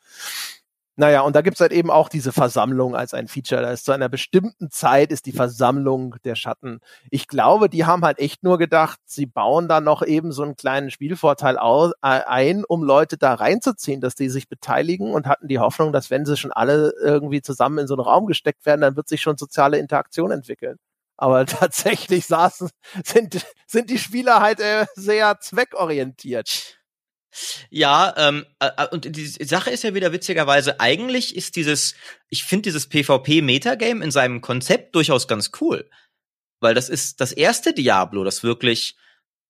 [0.96, 3.62] Naja, und da gibt's halt eben auch diese Versammlung als ein Feature.
[3.62, 6.78] Da ist zu einer bestimmten Zeit ist die Versammlung der Schatten.
[7.10, 10.54] Ich glaube, die haben halt echt nur gedacht, sie bauen da noch eben so einen
[10.54, 15.48] kleinen Spielvorteil aus, äh, ein, um Leute da reinzuziehen, dass die sich beteiligen und hatten
[15.48, 18.82] die Hoffnung, dass wenn sie schon alle irgendwie zusammen in so einen Raum gesteckt werden,
[18.82, 20.78] dann wird sich schon soziale Interaktion entwickeln.
[21.16, 22.70] Aber tatsächlich saßen,
[23.04, 26.78] sind, sind die Spieler halt äh, sehr zweckorientiert.
[27.70, 31.94] Ja, ähm, äh, äh, und die Sache ist ja wieder witzigerweise, eigentlich ist dieses,
[32.28, 35.88] ich finde dieses PvP-Metagame in seinem Konzept durchaus ganz cool.
[36.60, 38.96] Weil das ist das erste Diablo, das wirklich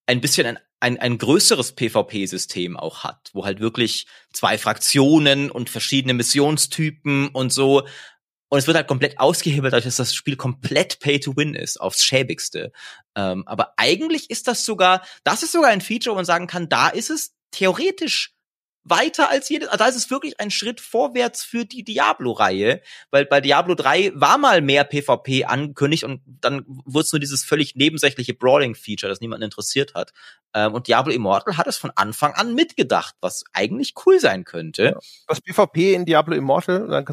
[0.06, 5.70] ein bisschen ein, ein, ein größeres PvP-System auch hat, wo halt wirklich zwei Fraktionen und
[5.70, 7.86] verschiedene Missionstypen und so.
[8.51, 12.73] Und es wird halt komplett ausgehebelt, dadurch, dass das Spiel komplett Pay-to-Win ist, aufs schäbigste.
[13.16, 16.69] Ähm, aber eigentlich ist das sogar, das ist sogar ein Feature, wo man sagen kann,
[16.69, 18.35] da ist es theoretisch
[18.85, 23.24] weiter als jedes, also da ist es wirklich ein Schritt vorwärts für die Diablo-Reihe, weil
[23.24, 27.76] bei Diablo 3 war mal mehr PvP angekündigt und dann wurde es nur dieses völlig
[27.76, 30.12] nebensächliche Brawling-Feature, das niemanden interessiert hat.
[30.52, 34.98] Ähm, und Diablo Immortal hat es von Anfang an mitgedacht, was eigentlich cool sein könnte.
[35.26, 37.06] Das PvP in Diablo Immortal, dann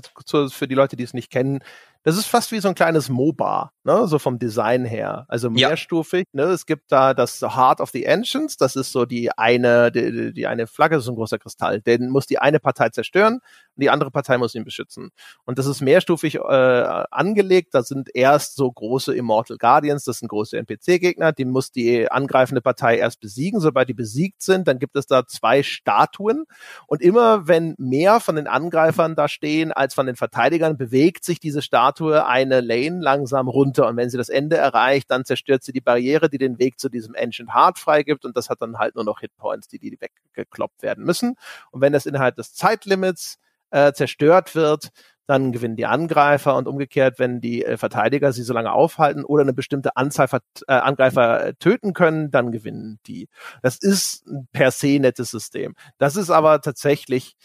[0.50, 1.64] für die Leute, die es nicht kennen,
[2.04, 5.26] das ist fast wie so ein kleines MOBA, ne, so vom Design her.
[5.28, 6.46] Also mehrstufig, ja.
[6.46, 10.34] ne, es gibt da das Heart of the Ancients, das ist so die eine, die,
[10.34, 11.82] die eine Flagge, das ist ein großer Kristall.
[11.82, 15.12] Den muss die eine Partei zerstören und die andere Partei muss ihn beschützen.
[15.46, 20.28] Und das ist mehrstufig äh, angelegt, da sind erst so große Immortal Guardians, das sind
[20.30, 23.60] große NPC-Gegner, die muss die angreifende Partei erst besiegen.
[23.60, 26.46] Sobald die besiegt sind, dann gibt es da zwei Statuen
[26.88, 31.40] und immer wenn mehr von den Angreifern da stehen als von den Verteidigern, bewegt sich
[31.40, 35.64] diese Statue Statue eine Lane langsam runter und wenn sie das Ende erreicht, dann zerstört
[35.64, 38.78] sie die Barriere, die den Weg zu diesem Ancient Heart freigibt und das hat dann
[38.78, 41.36] halt nur noch Hitpoints, die, die weggekloppt werden müssen.
[41.72, 43.40] Und wenn das innerhalb des Zeitlimits
[43.72, 44.90] äh, zerstört wird,
[45.28, 49.44] dann gewinnen die Angreifer und umgekehrt, wenn die äh, Verteidiger sie so lange aufhalten oder
[49.44, 50.28] eine bestimmte Anzahl
[50.68, 53.28] äh, Angreifer äh, töten können, dann gewinnen die.
[53.62, 55.76] Das ist ein per se nettes System.
[55.98, 57.36] Das ist aber tatsächlich,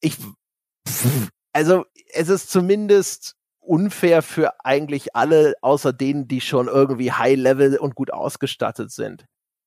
[0.00, 0.16] ich,
[1.52, 7.94] also es ist zumindest unfair für eigentlich alle, außer denen, die schon irgendwie High-Level und
[7.94, 9.26] gut ausgestattet sind.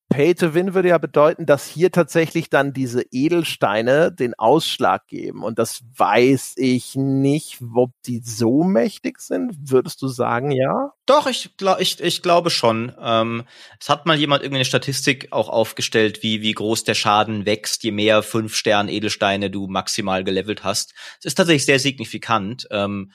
[0.10, 5.44] Pay to Win würde ja bedeuten, dass hier tatsächlich dann diese Edelsteine den Ausschlag geben.
[5.44, 9.56] Und das weiß ich nicht, ob die so mächtig sind.
[9.60, 10.92] Würdest du sagen, ja?
[11.08, 12.94] Doch, ich, glaub, ich, ich glaube schon.
[13.02, 13.46] Ähm,
[13.80, 17.84] es hat mal jemand irgendwie eine Statistik auch aufgestellt, wie, wie groß der Schaden wächst,
[17.84, 20.94] je mehr fünf Stern Edelsteine du maximal gelevelt hast.
[21.20, 22.68] Es ist tatsächlich sehr signifikant.
[22.70, 23.12] Ähm,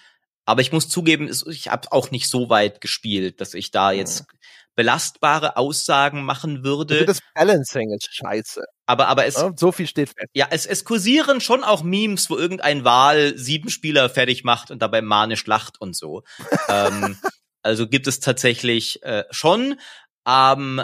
[0.51, 4.27] aber ich muss zugeben, ich habe auch nicht so weit gespielt, dass ich da jetzt
[4.74, 7.05] belastbare Aussagen machen würde.
[7.05, 8.62] Das Balancing ist scheiße.
[8.86, 9.36] Aber, aber es.
[9.36, 10.31] Ja, so viel steht fest.
[10.32, 14.81] Ja, es, es kursieren schon auch Memes, wo irgendein Wahl sieben Spieler fertig macht und
[14.81, 16.22] dabei manisch lacht und so.
[16.68, 17.18] ähm,
[17.62, 19.78] also gibt es tatsächlich äh, schon.
[20.27, 20.82] Ähm,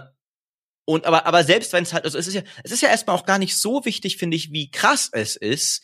[0.84, 3.16] und aber, aber selbst wenn es halt, also es ist ja, es ist ja erstmal
[3.16, 5.82] auch gar nicht so wichtig, finde ich, wie krass es ist.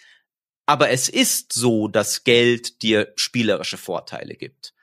[0.66, 4.74] Aber es ist so, dass Geld dir spielerische Vorteile gibt.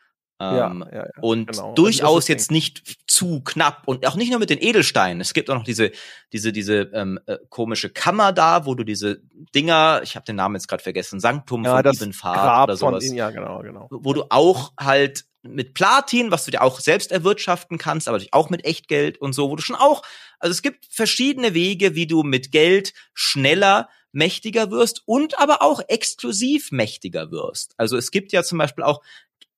[0.41, 1.69] Ähm, ja, ja, ja, und genau.
[1.69, 5.19] Also durchaus also jetzt nicht zu knapp und auch nicht nur mit den Edelsteinen.
[5.19, 5.91] Es gibt auch noch diese
[6.31, 9.22] diese diese ähm, äh, komische Kammer da, wo du diese
[9.53, 13.06] Dinger, ich habe den Namen jetzt gerade vergessen, Sanktum ja, von Ibn Fahd oder sowas.
[13.06, 13.88] Von, ja, genau, genau.
[13.91, 18.49] Wo du auch halt mit Platin, was du dir auch selbst erwirtschaften kannst, aber auch
[18.49, 20.03] mit Echtgeld und so, wo du schon auch,
[20.39, 25.81] also es gibt verschiedene Wege, wie du mit Geld schneller mächtiger wirst und aber auch
[25.88, 27.73] exklusiv mächtiger wirst.
[27.77, 29.02] Also es gibt ja zum Beispiel auch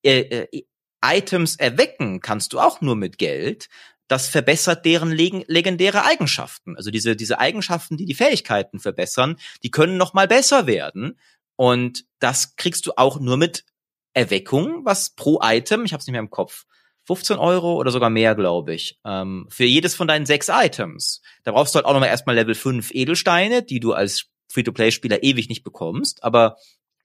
[0.03, 0.63] äh, äh,
[1.03, 3.69] Items erwecken kannst du auch nur mit Geld.
[4.07, 6.75] Das verbessert deren leg legendäre Eigenschaften.
[6.75, 11.17] Also diese, diese Eigenschaften, die die Fähigkeiten verbessern, die können noch mal besser werden.
[11.55, 13.65] Und das kriegst du auch nur mit
[14.13, 16.65] Erweckung, was pro Item, ich habe es nicht mehr im Kopf,
[17.05, 21.21] 15 Euro oder sogar mehr, glaube ich, ähm, für jedes von deinen sechs Items.
[21.43, 25.49] Da brauchst du halt auch nochmal erstmal Level 5 Edelsteine, die du als Free-to-Play-Spieler ewig
[25.49, 26.23] nicht bekommst.
[26.23, 26.57] Aber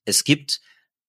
[0.05, 0.61] es gibt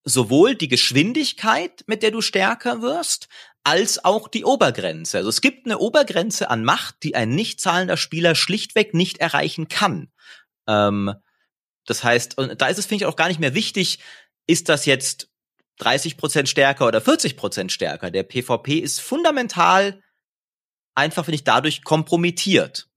[0.04, 3.28] sowohl die Geschwindigkeit, mit der du stärker wirst,
[3.64, 5.18] als auch die Obergrenze.
[5.18, 9.68] Also es gibt eine Obergrenze an Macht, die ein nicht zahlender Spieler schlichtweg nicht erreichen
[9.68, 10.10] kann.
[10.66, 11.14] Ähm,
[11.84, 13.98] das heißt, und da ist es, finde ich, auch gar nicht mehr wichtig,
[14.46, 15.28] ist das jetzt
[15.78, 18.10] 30 Prozent stärker oder 40 Prozent stärker.
[18.10, 20.02] Der PvP ist fundamental
[20.94, 22.88] einfach, finde ich, dadurch kompromittiert.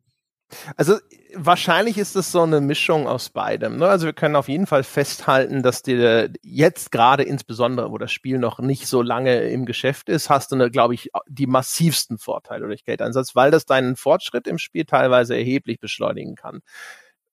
[0.76, 1.00] Also
[1.36, 3.78] wahrscheinlich ist es so eine Mischung aus beidem.
[3.78, 3.88] Ne?
[3.88, 8.38] Also wir können auf jeden Fall festhalten, dass dir jetzt gerade insbesondere, wo das Spiel
[8.38, 12.84] noch nicht so lange im Geschäft ist, hast du, glaube ich, die massivsten Vorteile durch
[12.84, 16.62] Geldeinsatz, weil das deinen Fortschritt im Spiel teilweise erheblich beschleunigen kann.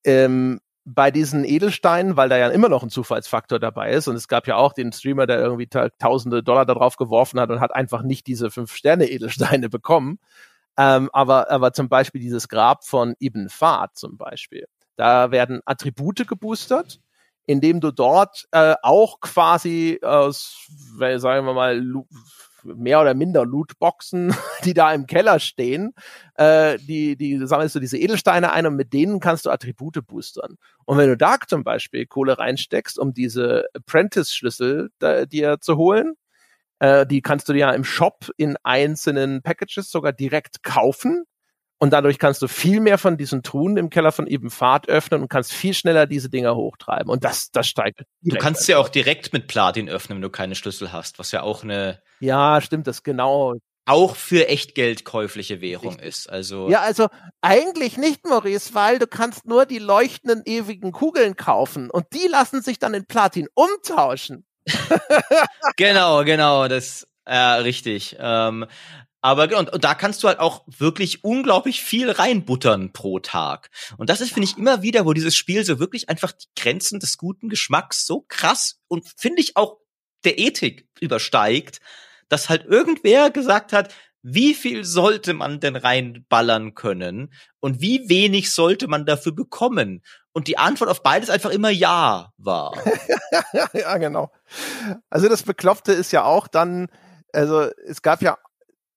[0.05, 4.27] Ähm, bei diesen Edelsteinen, weil da ja immer noch ein Zufallsfaktor dabei ist und es
[4.27, 5.69] gab ja auch den Streamer, der irgendwie
[5.99, 10.19] tausende Dollar darauf geworfen hat und hat einfach nicht diese fünf Sterne Edelsteine bekommen.
[10.79, 14.67] Ähm, aber, aber zum Beispiel dieses Grab von Ibn Fahd zum Beispiel.
[14.97, 17.01] Da werden Attribute geboostert,
[17.47, 20.69] indem du dort äh, auch quasi aus,
[20.99, 21.83] sagen wir mal,
[22.63, 24.35] mehr oder minder Lootboxen,
[24.65, 25.95] die da im Keller stehen,
[26.35, 30.59] äh, die, die sammelst du diese Edelsteine ein und mit denen kannst du Attribute boostern.
[30.85, 34.91] Und wenn du da zum Beispiel Kohle reinsteckst, um diese Apprentice-Schlüssel
[35.27, 36.15] dir zu holen,
[36.81, 41.25] äh, die kannst du ja im Shop in einzelnen Packages sogar direkt kaufen.
[41.81, 45.23] Und dadurch kannst du viel mehr von diesen Truhen im Keller von eben Fahrt öffnen
[45.23, 47.09] und kannst viel schneller diese Dinger hochtreiben.
[47.09, 48.03] Und das, das steigt.
[48.21, 51.31] Du kannst sie ja auch direkt mit Platin öffnen, wenn du keine Schlüssel hast, was
[51.31, 52.03] ja auch eine.
[52.19, 53.55] Ja, stimmt, das genau.
[53.87, 56.09] Auch für Echtgeld käufliche Währung Richtig.
[56.09, 56.29] ist.
[56.29, 56.69] Also.
[56.69, 57.07] Ja, also
[57.43, 62.61] eigentlich nicht, Maurice, weil du kannst nur die leuchtenden ewigen Kugeln kaufen und die lassen
[62.61, 64.45] sich dann in Platin umtauschen.
[65.77, 68.17] genau, genau, das, ja, richtig.
[68.19, 68.67] Ähm,
[69.21, 73.71] aber und, und da kannst du halt auch wirklich unglaublich viel reinbuttern pro Tag.
[73.97, 77.01] Und das ist, finde ich, immer wieder, wo dieses Spiel so wirklich einfach die Grenzen
[77.01, 79.79] des guten Geschmacks so krass und finde ich auch
[80.25, 81.81] der Ethik übersteigt,
[82.29, 83.93] dass halt irgendwer gesagt hat,
[84.23, 90.03] wie viel sollte man denn reinballern können und wie wenig sollte man dafür bekommen?
[90.33, 92.73] Und die Antwort auf beides einfach immer ja war.
[93.73, 94.31] ja, genau.
[95.11, 96.89] Also das Bekloppte ist ja auch dann,
[97.33, 98.39] also es gab ja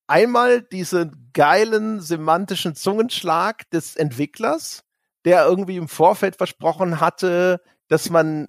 [0.08, 4.84] einmal diesen geilen semantischen Zungenschlag des Entwicklers,
[5.26, 8.48] der irgendwie im Vorfeld versprochen hatte, dass man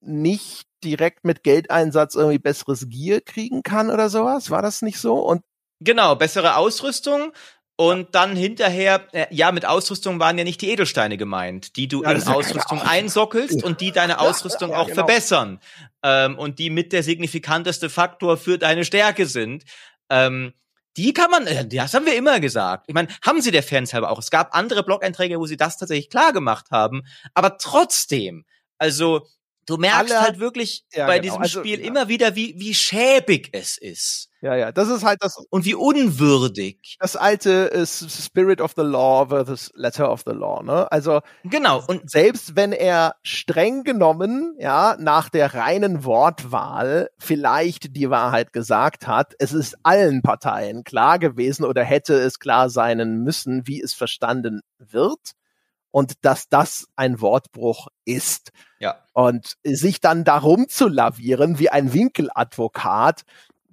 [0.00, 4.50] nicht direkt mit Geldeinsatz irgendwie besseres Gear kriegen kann oder sowas.
[4.50, 5.18] War das nicht so?
[5.18, 5.42] Und
[5.84, 7.32] Genau, bessere Ausrüstung.
[7.76, 12.02] Und dann hinterher, äh, ja, mit Ausrüstung waren ja nicht die Edelsteine gemeint, die du
[12.02, 14.94] ja, in Ausrüstung ja einsockelst und die deine Ausrüstung ja, auch genau.
[14.96, 15.58] verbessern.
[16.02, 19.64] Ähm, und die mit der signifikanteste Faktor für deine Stärke sind.
[20.10, 20.52] Ähm,
[20.98, 22.84] die kann man, äh, das haben wir immer gesagt.
[22.88, 24.18] Ich meine, haben sie der Fans halber auch.
[24.18, 27.02] Es gab andere Blog-Einträge, wo sie das tatsächlich klar gemacht haben.
[27.34, 28.44] Aber trotzdem,
[28.78, 29.26] also
[29.66, 31.22] du merkst alle- halt wirklich Ja, bei genau.
[31.34, 31.86] diesem Also, Spiel ja.
[31.86, 34.28] immer wieder, wie, wie schäbig es ist.
[34.40, 36.96] Ja, ja, das ist halt das, Und wie unwürdig.
[36.98, 40.90] das alte äh, S- Spirit of the Law versus Letter of the Law, ne?
[40.90, 41.82] Also, Genau.
[41.86, 49.06] Und selbst wenn er streng genommen, ja, nach der reinen Wortwahl vielleicht die Wahrheit gesagt
[49.06, 53.94] hat, es ist allen Parteien klar gewesen oder hätte es klar sein müssen, wie es
[53.94, 55.32] verstanden wird
[55.92, 58.50] und dass das ein Wortbruch ist.
[58.80, 58.98] ja.
[59.12, 63.22] Und sich dann darum zu lavieren wie ein Winkeladvokat,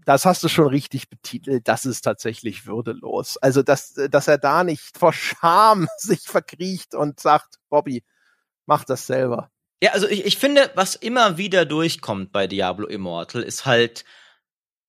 [0.06, 3.38] das hast du schon richtig betitelt, das ist tatsächlich würdelos.
[3.38, 8.04] Also, dass, dass er da nicht vor Scham sich verkriecht und sagt, Bobby,
[8.66, 9.50] mach das selber.
[9.82, 14.04] Ja, also ich, ich finde, was immer wieder durchkommt bei Diablo Immortal, ist halt,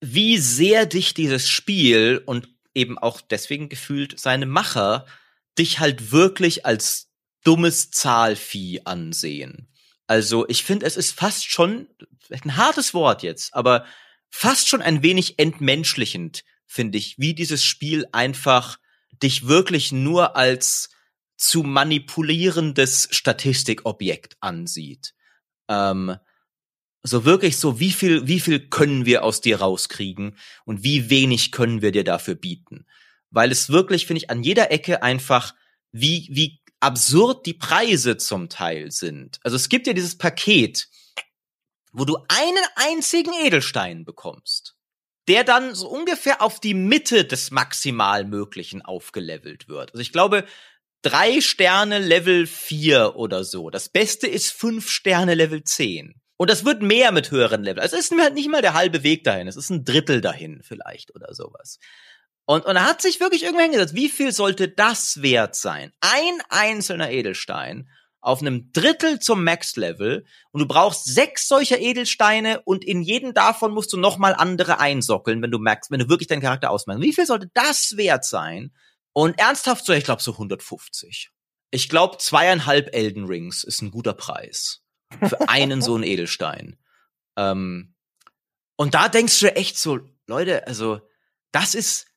[0.01, 5.05] wie sehr dich dieses Spiel und eben auch deswegen gefühlt seine Macher
[5.59, 7.10] dich halt wirklich als
[7.45, 9.69] dummes Zahlvieh ansehen.
[10.07, 11.89] Also ich finde, es ist fast schon,
[12.31, 13.85] ein hartes Wort jetzt, aber
[14.29, 18.79] fast schon ein wenig entmenschlichend, finde ich, wie dieses Spiel einfach
[19.23, 20.91] dich wirklich nur als
[21.37, 25.15] zu manipulierendes Statistikobjekt ansieht.
[25.69, 26.17] Ähm,
[27.03, 31.51] so wirklich so, wie viel, wie viel können wir aus dir rauskriegen und wie wenig
[31.51, 32.87] können wir dir dafür bieten?
[33.31, 35.55] Weil es wirklich, finde ich, an jeder Ecke einfach,
[35.93, 39.39] wie, wie absurd die Preise zum Teil sind.
[39.43, 40.89] Also es gibt ja dieses Paket,
[41.93, 44.77] wo du einen einzigen Edelstein bekommst,
[45.29, 49.93] der dann so ungefähr auf die Mitte des maximal Möglichen aufgelevelt wird.
[49.93, 50.45] Also ich glaube,
[51.03, 53.71] drei Sterne Level 4 oder so.
[53.71, 56.21] Das Beste ist fünf Sterne Level 10.
[56.37, 57.83] Und das wird mehr mit höheren Level.
[57.83, 59.47] Also es ist halt nicht mal der halbe Weg dahin.
[59.47, 61.79] Es ist ein Drittel dahin vielleicht oder sowas.
[62.51, 65.93] Und, und er hat sich wirklich irgendwann hingesetzt, wie viel sollte das wert sein?
[66.01, 67.89] Ein einzelner Edelstein
[68.21, 73.71] auf einem Drittel zum Max-Level und du brauchst sechs solcher Edelsteine und in jeden davon
[73.73, 77.01] musst du nochmal andere einsockeln, wenn du merkst, wenn du wirklich deinen Charakter ausmachst.
[77.01, 78.73] Wie viel sollte das wert sein?
[79.13, 81.31] Und ernsthaft so, ich glaube so 150.
[81.71, 84.83] Ich glaube zweieinhalb Elden Rings ist ein guter Preis
[85.21, 86.81] für einen so einen Edelstein.
[87.37, 87.95] Ähm,
[88.75, 91.01] und da denkst du echt so, Leute, also
[91.53, 92.10] das ist,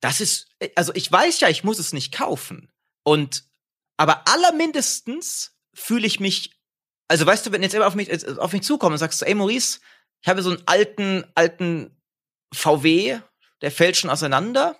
[0.00, 2.70] das ist, also ich weiß ja, ich muss es nicht kaufen.
[3.02, 3.44] Und
[3.96, 6.58] aber allermindestens fühle ich mich,
[7.08, 9.34] also weißt du, wenn jetzt jemand auf mich, äh, auf mich zukommt und sagst, ey
[9.34, 9.80] Maurice,
[10.22, 11.96] ich habe so einen alten, alten
[12.54, 13.20] VW,
[13.60, 14.76] der fällt schon auseinander.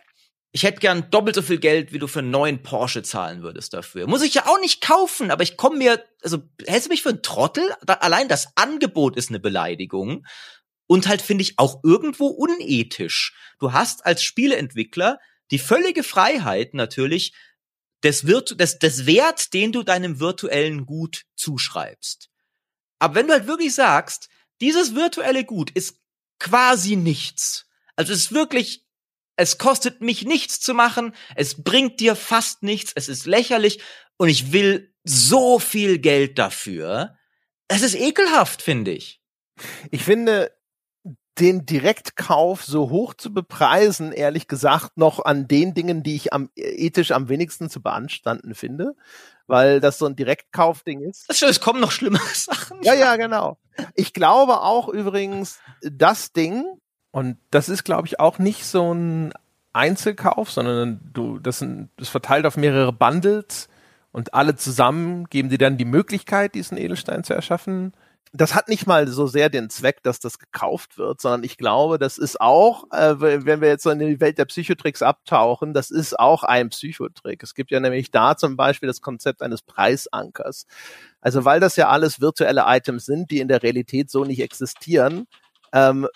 [0.50, 3.74] Ich hätte gern doppelt so viel Geld, wie du für einen neuen Porsche zahlen würdest
[3.74, 4.06] dafür.
[4.06, 7.10] Muss ich ja auch nicht kaufen, aber ich komme mir, also hältst du mich für
[7.10, 7.74] einen Trottel?
[7.84, 10.24] Da, allein das Angebot ist eine Beleidigung.
[10.88, 13.36] Und halt finde ich auch irgendwo unethisch.
[13.60, 15.20] Du hast als Spieleentwickler
[15.52, 17.34] die völlige Freiheit natürlich,
[18.02, 22.30] des, Virtu des, des Wert, den du deinem virtuellen Gut zuschreibst.
[22.98, 24.28] Aber wenn du halt wirklich sagst,
[24.60, 26.00] dieses virtuelle Gut ist
[26.38, 27.66] quasi nichts.
[27.96, 28.86] Also es ist wirklich,
[29.36, 33.80] es kostet mich nichts zu machen, es bringt dir fast nichts, es ist lächerlich
[34.16, 37.16] und ich will so viel Geld dafür.
[37.68, 39.20] Es ist ekelhaft, finde ich.
[39.90, 40.56] Ich finde,
[41.40, 46.50] den Direktkauf so hoch zu bepreisen, ehrlich gesagt, noch an den Dingen, die ich am
[46.56, 48.94] ethisch am wenigsten zu beanstanden finde,
[49.46, 51.28] weil das so ein Direktkaufding ist.
[51.28, 52.82] Das ist schon, es kommen noch schlimmere Sachen.
[52.82, 53.58] Ja, ja, genau.
[53.94, 56.64] Ich glaube auch übrigens, das Ding,
[57.10, 59.32] Und das ist, glaube ich, auch nicht so ein
[59.72, 63.68] Einzelkauf, sondern du, das, sind, das verteilt auf mehrere Bundles
[64.12, 67.92] und alle zusammen geben dir dann die Möglichkeit, diesen Edelstein zu erschaffen.
[68.32, 71.98] Das hat nicht mal so sehr den Zweck, dass das gekauft wird, sondern ich glaube,
[71.98, 75.90] das ist auch, äh, wenn wir jetzt so in die Welt der Psychotricks abtauchen, das
[75.90, 77.42] ist auch ein Psychotrick.
[77.42, 80.66] Es gibt ja nämlich da zum Beispiel das Konzept eines Preisankers.
[81.20, 85.26] Also weil das ja alles virtuelle Items sind, die in der Realität so nicht existieren,
[85.72, 86.06] ähm,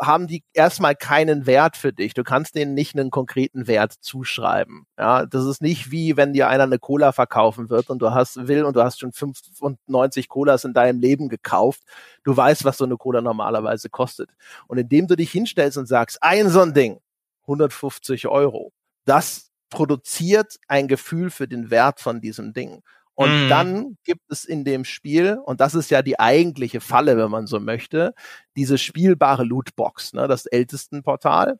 [0.00, 2.14] haben die erstmal keinen Wert für dich.
[2.14, 4.86] Du kannst denen nicht einen konkreten Wert zuschreiben.
[4.98, 8.48] Ja, das ist nicht wie wenn dir einer eine Cola verkaufen wird und du hast
[8.48, 11.82] will und du hast schon 95 Colas in deinem Leben gekauft.
[12.24, 14.30] Du weißt, was so eine Cola normalerweise kostet.
[14.66, 17.00] Und indem du dich hinstellst und sagst, ein so ein Ding,
[17.42, 18.72] 150 Euro,
[19.04, 22.82] das produziert ein Gefühl für den Wert von diesem Ding.
[23.14, 23.48] Und Mhm.
[23.48, 27.46] dann gibt es in dem Spiel, und das ist ja die eigentliche Falle, wenn man
[27.46, 28.14] so möchte,
[28.56, 31.58] diese spielbare Lootbox, ne, das ältesten Portal.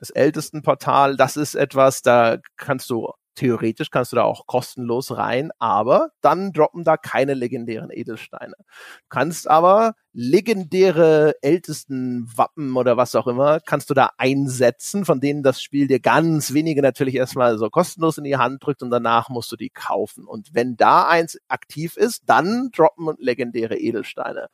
[0.00, 5.16] Das ältesten Portal, das ist etwas, da kannst du theoretisch kannst du da auch kostenlos
[5.16, 8.54] rein, aber dann droppen da keine legendären Edelsteine.
[8.58, 15.20] Du kannst aber legendäre ältesten Wappen oder was auch immer, kannst du da einsetzen, von
[15.20, 18.90] denen das Spiel dir ganz wenige natürlich erstmal so kostenlos in die Hand drückt und
[18.90, 20.26] danach musst du die kaufen.
[20.26, 24.48] Und wenn da eins aktiv ist, dann droppen legendäre Edelsteine.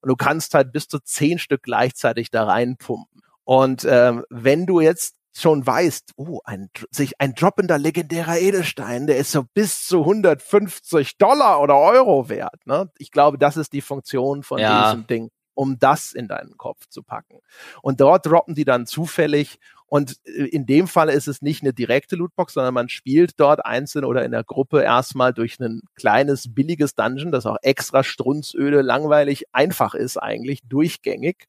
[0.00, 3.22] Und du kannst halt bis zu zehn Stück gleichzeitig da reinpumpen.
[3.44, 9.18] Und ähm, wenn du jetzt schon weißt, oh, ein, sich ein droppender legendärer Edelstein, der
[9.18, 12.66] ist so bis zu 150 Dollar oder Euro wert.
[12.66, 12.90] Ne?
[12.98, 14.90] Ich glaube, das ist die Funktion von ja.
[14.90, 17.40] diesem Ding, um das in deinen Kopf zu packen.
[17.82, 19.58] Und dort droppen die dann zufällig.
[19.84, 23.64] Und äh, in dem Fall ist es nicht eine direkte Lootbox, sondern man spielt dort
[23.66, 28.80] einzeln oder in der Gruppe erstmal durch ein kleines, billiges Dungeon, das auch extra strunzöde,
[28.80, 31.46] langweilig, einfach ist eigentlich, durchgängig.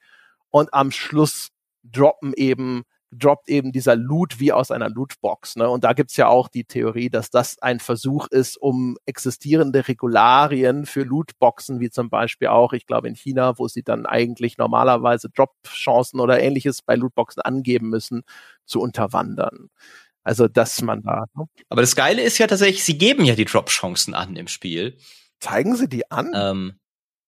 [0.49, 1.49] Und am Schluss
[1.83, 2.83] droppen eben
[3.17, 5.55] droppt eben dieser Loot wie aus einer Lootbox.
[5.55, 5.69] Ne?
[5.69, 10.85] Und da gibt's ja auch die Theorie, dass das ein Versuch ist, um existierende Regularien
[10.85, 15.29] für Lootboxen, wie zum Beispiel auch, ich glaube in China, wo sie dann eigentlich normalerweise
[15.29, 18.23] Drop-Chancen oder ähnliches bei Lootboxen angeben müssen,
[18.65, 19.69] zu unterwandern.
[20.23, 21.25] Also, dass man da.
[21.35, 21.45] Ne?
[21.69, 24.97] Aber das Geile ist ja tatsächlich, sie geben ja die Drop-Chancen an im Spiel.
[25.39, 26.33] Zeigen sie die an?
[26.35, 26.79] Ähm,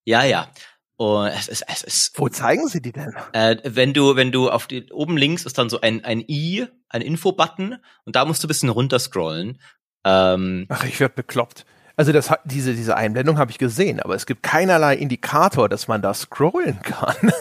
[0.03, 0.49] ja, ja.
[0.99, 2.19] Und es ist, es ist.
[2.19, 3.15] Wo zeigen Sie die denn?
[3.31, 6.67] Äh, wenn du, wenn du auf die, oben links ist dann so ein, ein i,
[6.89, 9.61] ein Info-Button und da musst du ein bisschen runterscrollen.
[10.03, 11.65] Ähm, Ach, ich werd bekloppt.
[11.95, 15.88] Also das hat diese diese Einblendung habe ich gesehen, aber es gibt keinerlei Indikator, dass
[15.88, 17.31] man da scrollen kann.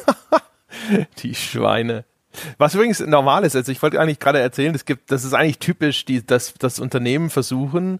[1.18, 2.04] die Schweine.
[2.58, 5.58] Was übrigens normal ist, also ich wollte eigentlich gerade erzählen, es gibt, das ist eigentlich
[5.58, 7.98] typisch, die, dass das Unternehmen versuchen,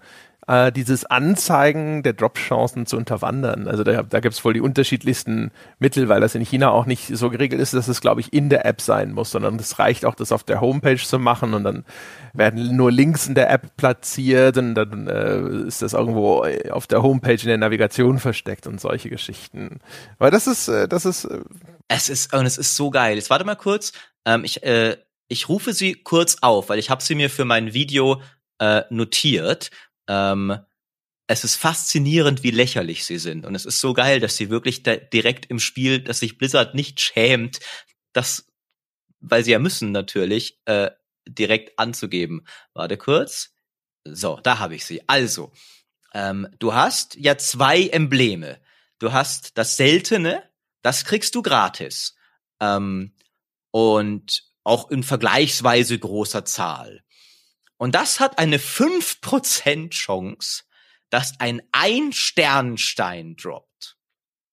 [0.48, 3.68] äh, dieses Anzeigen der Drop-Chancen zu unterwandern.
[3.68, 7.16] Also da, da gibt es wohl die unterschiedlichsten Mittel, weil das in China auch nicht
[7.16, 10.06] so geregelt ist, dass es, glaube ich, in der App sein muss, sondern es reicht
[10.06, 11.84] auch, das auf der Homepage zu machen und dann
[12.32, 17.02] werden nur Links in der App platziert und dann äh, ist das irgendwo auf der
[17.02, 19.80] Homepage in der Navigation versteckt und solche Geschichten.
[20.18, 21.26] Weil das ist, äh, das ist.
[21.26, 21.40] Äh
[21.88, 23.16] es ist, und es ist so geil.
[23.16, 23.92] Jetzt warte mal kurz.
[24.24, 24.96] Ähm, ich, äh,
[25.28, 28.22] ich rufe sie kurz auf, weil ich habe sie mir für mein Video
[28.58, 29.70] äh, notiert
[30.08, 30.58] ähm,
[31.28, 33.44] es ist faszinierend, wie lächerlich sie sind.
[33.44, 37.00] Und es ist so geil, dass sie wirklich direkt im Spiel, dass sich Blizzard nicht
[37.00, 37.60] schämt,
[38.14, 38.50] das,
[39.20, 40.90] weil sie ja müssen natürlich, äh,
[41.28, 42.46] direkt anzugeben.
[42.72, 43.54] Warte kurz.
[44.04, 45.06] So, da habe ich sie.
[45.06, 45.52] Also,
[46.14, 48.58] ähm, du hast ja zwei Embleme.
[48.98, 50.42] Du hast das Seltene,
[50.80, 52.16] das kriegst du gratis.
[52.58, 53.12] Ähm,
[53.70, 57.02] und auch in vergleichsweise großer Zahl.
[57.78, 60.64] Und das hat eine 5% Chance,
[61.10, 63.96] dass ein Ein-Sternstein droppt.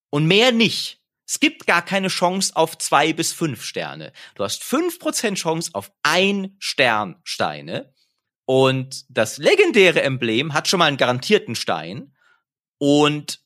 [0.10, 1.02] Und mehr nicht.
[1.28, 4.14] Es gibt gar keine Chance auf zwei bis fünf Sterne.
[4.36, 7.94] Du hast 5% Chance auf ein Sternsteine.
[8.46, 12.16] Und das legendäre Emblem hat schon mal einen garantierten Stein
[12.78, 13.40] und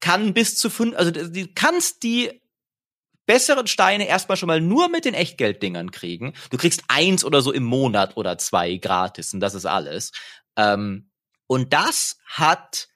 [0.00, 2.42] kann bis zu fünf, also du kannst die
[3.26, 6.34] besseren Steine erstmal schon mal nur mit den Echtgelddingern kriegen.
[6.50, 10.12] Du kriegst eins oder so im Monat oder zwei gratis und das ist alles.
[10.56, 11.10] Ähm,
[11.46, 12.88] und das hat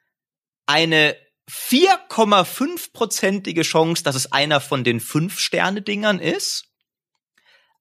[0.66, 1.16] eine
[1.50, 6.66] 4,5-prozentige Chance, dass es einer von den Fünf-Sterne-Dingern ist,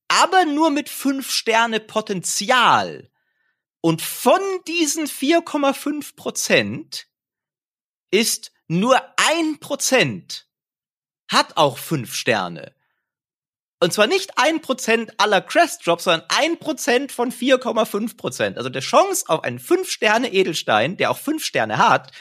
[0.07, 3.11] aber nur mit fünf Sterne Potenzial.
[3.81, 7.07] Und von diesen 4,5 Prozent
[8.09, 10.46] ist nur ein Prozent
[11.27, 12.73] hat auch fünf Sterne.
[13.79, 18.57] Und zwar nicht ein Prozent aller Crest-Drops, sondern ein Prozent von 4,5 Prozent.
[18.57, 22.11] Also der Chance auf einen fünf Sterne Edelstein, der auch fünf Sterne hat,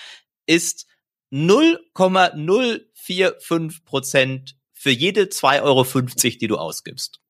[0.46, 0.86] ist
[1.30, 7.20] 0,045 Prozent für jede 2,50 Euro, die du ausgibst.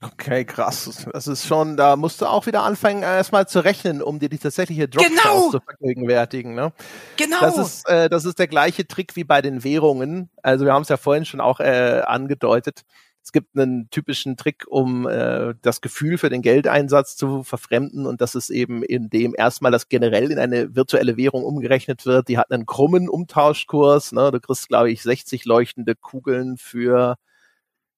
[0.00, 1.08] Okay, krass.
[1.12, 4.38] Das ist schon, da musst du auch wieder anfangen, erstmal zu rechnen, um dir die
[4.38, 5.50] tatsächliche Drop genau.
[5.50, 6.54] zu vergegenwärtigen.
[6.54, 6.72] Ne?
[7.16, 7.40] Genau.
[7.40, 10.30] Das ist, äh, das ist der gleiche Trick wie bei den Währungen.
[10.40, 12.82] Also wir haben es ja vorhin schon auch äh, angedeutet.
[13.24, 18.20] Es gibt einen typischen Trick, um äh, das Gefühl für den Geldeinsatz zu verfremden und
[18.20, 22.28] das ist eben in dem erstmal das generell in eine virtuelle Währung umgerechnet wird.
[22.28, 24.12] Die hat einen krummen Umtauschkurs.
[24.12, 24.30] Ne?
[24.30, 27.16] Du kriegst, glaube ich, 60 leuchtende Kugeln für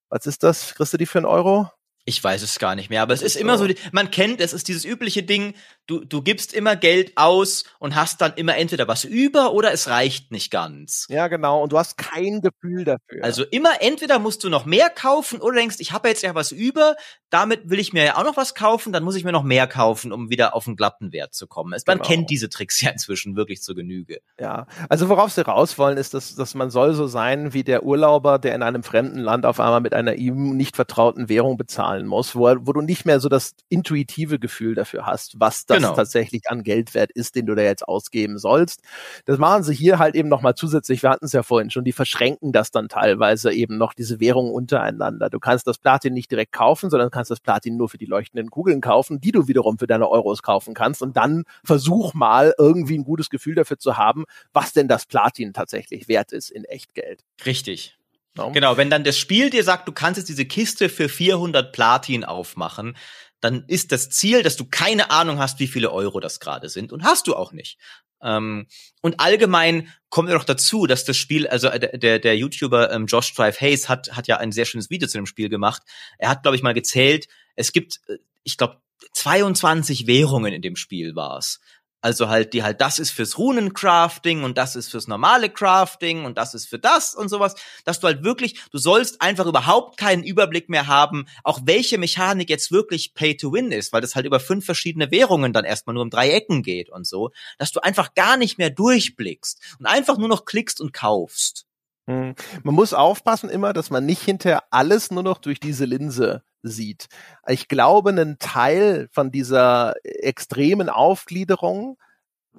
[0.08, 0.74] was ist das?
[0.74, 1.70] Kriegst du die für einen Euro?
[2.04, 4.68] Ich weiß es gar nicht mehr, aber es ist immer so, man kennt, es ist
[4.68, 5.54] dieses übliche Ding,
[5.86, 9.88] du, du gibst immer Geld aus und hast dann immer entweder was über oder es
[9.88, 11.06] reicht nicht ganz.
[11.10, 13.22] Ja, genau, und du hast kein Gefühl dafür.
[13.22, 16.52] Also immer entweder musst du noch mehr kaufen oder denkst, ich habe jetzt ja was
[16.52, 16.96] über,
[17.30, 19.68] damit will ich mir ja auch noch was kaufen, dann muss ich mir noch mehr
[19.68, 21.70] kaufen, um wieder auf einen glatten Wert zu kommen.
[21.86, 22.08] Man genau.
[22.08, 24.20] kennt diese Tricks ja inzwischen wirklich zur Genüge.
[24.38, 27.84] Ja, also worauf sie raus wollen, ist, dass, dass man soll so sein wie der
[27.84, 32.06] Urlauber, der in einem fremden Land auf einmal mit einer ihm nicht vertrauten Währung bezahlen
[32.06, 35.94] muss, wo, wo du nicht mehr so das intuitive Gefühl dafür hast, was das genau.
[35.94, 38.80] tatsächlich an Geldwert ist, den du da jetzt ausgeben sollst.
[39.26, 41.92] Das machen sie hier halt eben nochmal zusätzlich, wir hatten es ja vorhin schon, die
[41.92, 45.30] verschränken das dann teilweise eben noch, diese Währungen untereinander.
[45.30, 48.50] Du kannst das Platin nicht direkt kaufen, sondern kannst das Platin nur für die leuchtenden
[48.50, 51.02] Kugeln kaufen, die du wiederum für deine Euros kaufen kannst.
[51.02, 55.52] Und dann versuch mal irgendwie ein gutes Gefühl dafür zu haben, was denn das Platin
[55.52, 57.24] tatsächlich wert ist in Echtgeld.
[57.44, 57.96] Richtig.
[58.36, 58.52] No?
[58.52, 62.24] Genau, wenn dann das Spiel dir sagt, du kannst jetzt diese Kiste für 400 Platin
[62.24, 62.96] aufmachen,
[63.40, 66.92] dann ist das Ziel, dass du keine Ahnung hast, wie viele Euro das gerade sind
[66.92, 67.78] und hast du auch nicht.
[68.22, 68.66] Ähm,
[69.02, 73.06] und allgemein kommt ja noch dazu, dass das Spiel, also äh, der, der YouTuber ähm,
[73.06, 75.82] Josh Drive Hayes hat, hat ja ein sehr schönes Video zu dem Spiel gemacht.
[76.18, 77.26] Er hat, glaube ich, mal gezählt,
[77.56, 78.80] es gibt, äh, ich glaube,
[79.12, 81.60] 22 Währungen in dem Spiel war's.
[82.02, 86.38] Also halt, die halt, das ist fürs Runencrafting und das ist fürs normale Crafting und
[86.38, 87.54] das ist für das und sowas,
[87.84, 92.48] dass du halt wirklich, du sollst einfach überhaupt keinen Überblick mehr haben, auch welche Mechanik
[92.48, 95.94] jetzt wirklich Pay to Win ist, weil das halt über fünf verschiedene Währungen dann erstmal
[95.94, 99.86] nur um drei Ecken geht und so, dass du einfach gar nicht mehr durchblickst und
[99.86, 101.66] einfach nur noch klickst und kaufst.
[102.06, 102.34] Hm.
[102.62, 107.08] Man muss aufpassen immer, dass man nicht hinterher alles nur noch durch diese Linse sieht.
[107.46, 111.96] Ich glaube, einen Teil von dieser extremen Aufgliederung,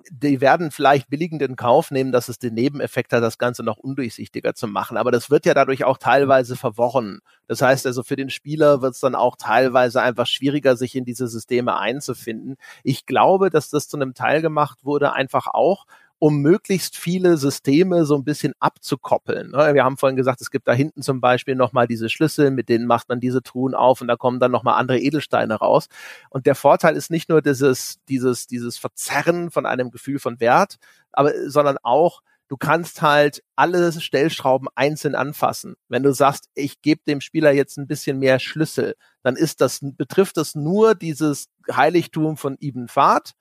[0.10, 3.78] die werden vielleicht billigend in Kauf nehmen, dass es den Nebeneffekt hat, das Ganze noch
[3.78, 4.98] undurchsichtiger zu machen.
[4.98, 7.20] Aber das wird ja dadurch auch teilweise verworren.
[7.48, 11.06] Das heißt also, für den Spieler wird es dann auch teilweise einfach schwieriger, sich in
[11.06, 12.56] diese Systeme einzufinden.
[12.84, 15.86] Ich glaube, dass das zu einem Teil gemacht wurde, einfach auch,
[16.22, 19.50] um möglichst viele Systeme so ein bisschen abzukoppeln.
[19.50, 19.74] Ne?
[19.74, 22.86] Wir haben vorhin gesagt, es gibt da hinten zum Beispiel nochmal diese Schlüssel, mit denen
[22.86, 25.88] macht man diese Truhen auf und da kommen dann nochmal andere Edelsteine raus.
[26.30, 30.76] Und der Vorteil ist nicht nur dieses, dieses, dieses Verzerren von einem Gefühl von Wert,
[31.12, 35.74] aber, sondern auch, du kannst halt alle Stellschrauben einzeln anfassen.
[35.90, 38.94] Wenn du sagst, ich gebe dem Spieler jetzt ein bisschen mehr Schlüssel,
[39.24, 43.32] dann ist das, betrifft das nur dieses Heiligtum von Ibn Fahd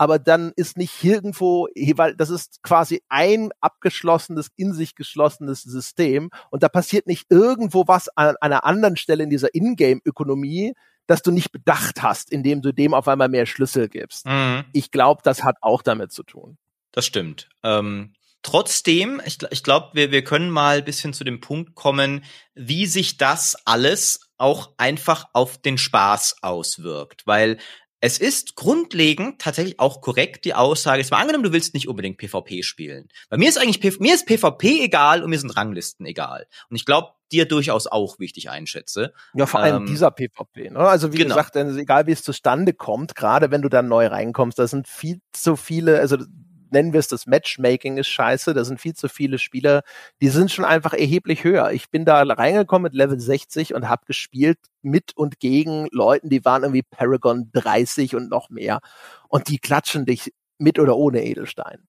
[0.00, 6.30] aber dann ist nicht irgendwo, weil das ist quasi ein abgeschlossenes, in sich geschlossenes System
[6.50, 10.72] und da passiert nicht irgendwo was an einer anderen Stelle in dieser Ingame-Ökonomie,
[11.06, 14.24] dass du nicht bedacht hast, indem du dem auf einmal mehr Schlüssel gibst.
[14.24, 14.64] Mhm.
[14.72, 16.56] Ich glaube, das hat auch damit zu tun.
[16.92, 17.50] Das stimmt.
[17.62, 22.24] Ähm, trotzdem, ich, ich glaube, wir, wir können mal bisschen zu dem Punkt kommen,
[22.54, 27.26] wie sich das alles auch einfach auf den Spaß auswirkt.
[27.26, 27.58] Weil
[28.00, 32.16] es ist grundlegend tatsächlich auch korrekt die Aussage, jetzt mal angenommen, du willst nicht unbedingt
[32.16, 33.08] PvP spielen.
[33.28, 36.46] Bei mir ist eigentlich, mir ist PvP egal und mir sind Ranglisten egal.
[36.70, 39.12] Und ich glaube, dir durchaus auch, wie ich dich einschätze.
[39.34, 40.70] Ja, vor allem ähm, dieser PvP.
[40.70, 40.78] Ne?
[40.78, 41.36] Also wie genau.
[41.36, 45.20] gesagt, egal wie es zustande kommt, gerade wenn du dann neu reinkommst, da sind viel
[45.32, 46.16] zu viele, also
[46.72, 48.54] nennen wir es das Matchmaking ist scheiße.
[48.54, 49.82] Da sind viel zu viele Spieler,
[50.20, 51.72] die sind schon einfach erheblich höher.
[51.72, 56.44] Ich bin da reingekommen mit Level 60 und habe gespielt mit und gegen Leuten, die
[56.44, 58.80] waren irgendwie Paragon 30 und noch mehr.
[59.28, 61.86] Und die klatschen dich mit oder ohne Edelstein.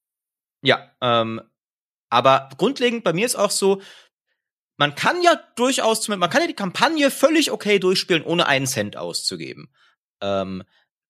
[0.61, 1.41] Ja, ähm,
[2.09, 3.81] aber grundlegend bei mir ist auch so,
[4.77, 8.97] man kann ja durchaus, man kann ja die Kampagne völlig okay durchspielen, ohne einen Cent
[8.97, 9.71] auszugeben.
[10.21, 10.63] Ähm,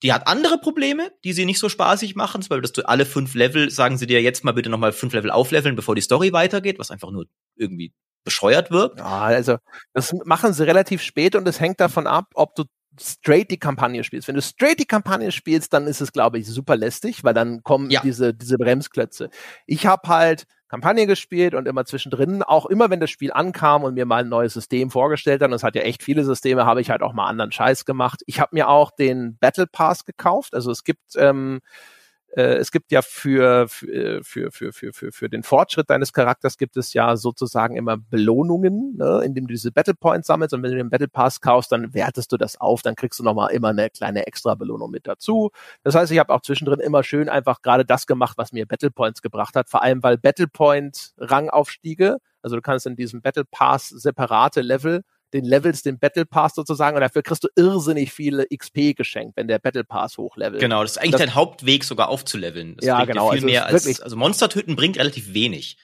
[0.04, 3.06] die hat andere Probleme, die sie nicht so spaßig machen, zum Beispiel, dass du alle
[3.06, 6.34] fünf Level, sagen sie dir jetzt mal bitte nochmal fünf Level aufleveln, bevor die Story
[6.34, 7.26] weitergeht, was einfach nur
[7.56, 9.00] irgendwie bescheuert wirkt.
[9.00, 9.58] Ja, also
[9.94, 12.66] das machen sie relativ spät und es hängt davon ab, ob du
[13.00, 14.28] straight die Kampagne spielst.
[14.28, 17.64] Wenn du straight die Kampagne spielst, dann ist es, glaube ich, super lästig, weil dann
[17.64, 18.02] kommen ja.
[18.02, 19.30] diese, diese Bremsklötze.
[19.66, 23.94] Ich habe halt Kampagne gespielt und immer zwischendrin, auch immer wenn das Spiel ankam und
[23.94, 26.80] mir mal ein neues System vorgestellt hat, und es hat ja echt viele Systeme, habe
[26.80, 28.22] ich halt auch mal anderen Scheiß gemacht.
[28.26, 30.54] Ich habe mir auch den Battle Pass gekauft.
[30.54, 32.01] Also es gibt ähm, äh,
[32.34, 36.94] es gibt ja für, für, für, für, für, für den Fortschritt deines Charakters gibt es
[36.94, 40.54] ja sozusagen immer Belohnungen, ne, indem du diese Battle Points sammelst.
[40.54, 43.24] Und wenn du den Battle Pass kaufst, dann wertest du das auf, dann kriegst du
[43.24, 45.52] nochmal immer eine kleine extra Belohnung mit dazu.
[45.84, 48.92] Das heißt, ich habe auch zwischendrin immer schön einfach gerade das gemacht, was mir Battle
[48.92, 53.46] Points gebracht hat, vor allem weil Battle Point Rangaufstiege, also du kannst in diesem Battle
[53.46, 55.02] Pass separate Level
[55.34, 59.48] den Levels, den Battle Pass sozusagen und dafür kriegst du irrsinnig viele XP geschenkt, wenn
[59.48, 60.62] der Battle Pass hochlevelt.
[60.62, 62.76] Genau, das ist eigentlich das, dein Hauptweg sogar aufzuleveln.
[62.78, 63.30] Das ja, genau.
[63.30, 65.78] Viel also mehr als, also Monstertöten bringt relativ wenig.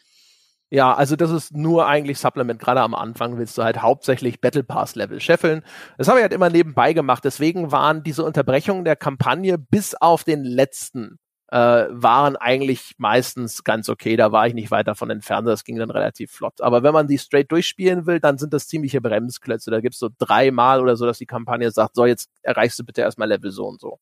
[0.70, 2.60] Ja, also das ist nur eigentlich Supplement.
[2.60, 5.64] Gerade am Anfang willst du halt hauptsächlich Battle Pass Level scheffeln.
[5.98, 7.24] Das habe ich halt immer nebenbei gemacht.
[7.24, 11.20] Deswegen waren diese Unterbrechungen der Kampagne bis auf den letzten
[11.50, 14.16] äh, waren eigentlich meistens ganz okay.
[14.18, 15.48] Da war ich nicht weit davon entfernt.
[15.48, 16.62] Das ging dann relativ flott.
[16.62, 19.72] Aber wenn man die straight durchspielen will, dann sind das ziemliche Bremsklötze.
[19.72, 23.02] Da gibt's so dreimal oder so, dass die Kampagne sagt, so jetzt erreichst du bitte
[23.02, 24.00] erstmal Level so und so.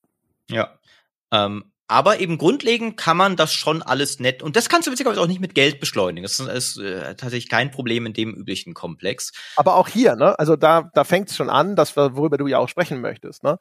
[0.49, 0.79] Ja.
[1.31, 5.21] Ähm, aber eben grundlegend kann man das schon alles nett und das kannst du witzigerweise
[5.21, 6.23] auch nicht mit Geld beschleunigen.
[6.23, 9.33] Das ist, ist äh, tatsächlich kein Problem in dem üblichen Komplex.
[9.55, 10.37] Aber auch hier, ne?
[10.39, 13.43] Also da, da fängt es schon an, dass wir, worüber du ja auch sprechen möchtest,
[13.43, 13.59] ne?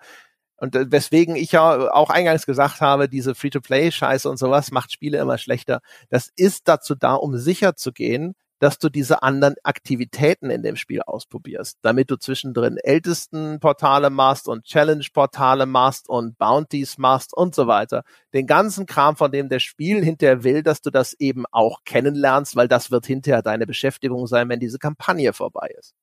[0.56, 5.18] Und äh, weswegen ich ja auch eingangs gesagt habe, diese Free-to-Play-Scheiße und sowas macht Spiele
[5.18, 5.80] immer schlechter.
[6.10, 10.76] Das ist dazu da, um sicher zu gehen, dass du diese anderen Aktivitäten in dem
[10.76, 17.54] Spiel ausprobierst, damit du zwischendrin ältesten Portale machst und Challenge-Portale machst und Bounties machst und
[17.54, 18.04] so weiter.
[18.32, 22.56] Den ganzen Kram, von dem der Spiel hinterher will, dass du das eben auch kennenlernst,
[22.56, 25.94] weil das wird hinterher deine Beschäftigung sein, wenn diese Kampagne vorbei ist.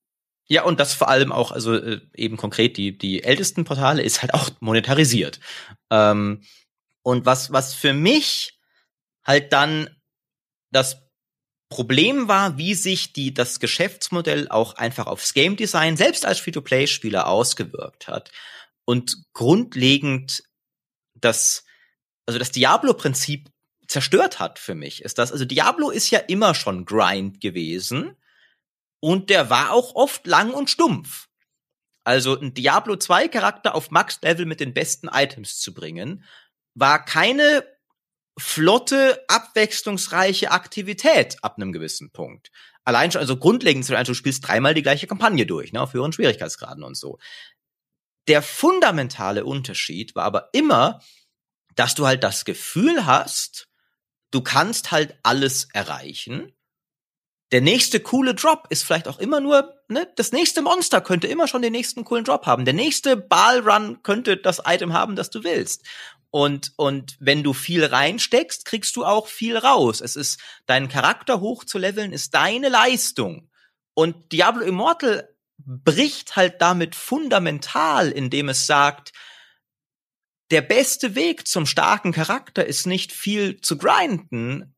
[0.47, 4.21] Ja, und das vor allem auch, also äh, eben konkret, die, die ältesten Portale ist
[4.21, 5.39] halt auch monetarisiert.
[5.89, 6.43] Ähm,
[7.03, 8.59] und was, was für mich
[9.23, 9.89] halt dann
[10.71, 11.01] das
[11.69, 17.27] Problem war, wie sich die, das Geschäftsmodell auch einfach aufs Game Design selbst als Free-to-Play-Spieler
[17.27, 18.31] ausgewirkt hat.
[18.83, 20.43] Und grundlegend
[21.15, 21.63] das,
[22.25, 23.49] also das Diablo-Prinzip
[23.87, 28.17] zerstört hat für mich, ist das, also Diablo ist ja immer schon Grind gewesen
[29.01, 31.27] und der war auch oft lang und stumpf.
[32.03, 36.23] Also ein Diablo 2 Charakter auf Max Level mit den besten Items zu bringen,
[36.73, 37.65] war keine
[38.37, 42.51] flotte, abwechslungsreiche Aktivität ab einem gewissen Punkt.
[42.83, 46.13] Allein schon, also grundlegend, also du spielst dreimal die gleiche Kampagne durch, ne, auf höheren
[46.13, 47.19] Schwierigkeitsgraden und so.
[48.27, 51.01] Der fundamentale Unterschied war aber immer,
[51.75, 53.67] dass du halt das Gefühl hast,
[54.31, 56.53] du kannst halt alles erreichen.
[57.51, 61.47] Der nächste coole Drop ist vielleicht auch immer nur, ne, das nächste Monster könnte immer
[61.47, 62.63] schon den nächsten coolen Drop haben.
[62.63, 65.85] Der nächste Ballrun könnte das Item haben, das du willst.
[66.29, 69.99] Und, und wenn du viel reinsteckst, kriegst du auch viel raus.
[69.99, 73.49] Es ist, deinen Charakter hoch zu leveln, ist deine Leistung.
[73.93, 79.11] Und Diablo Immortal bricht halt damit fundamental, indem es sagt,
[80.51, 84.75] der beste Weg zum starken Charakter ist nicht viel zu grinden,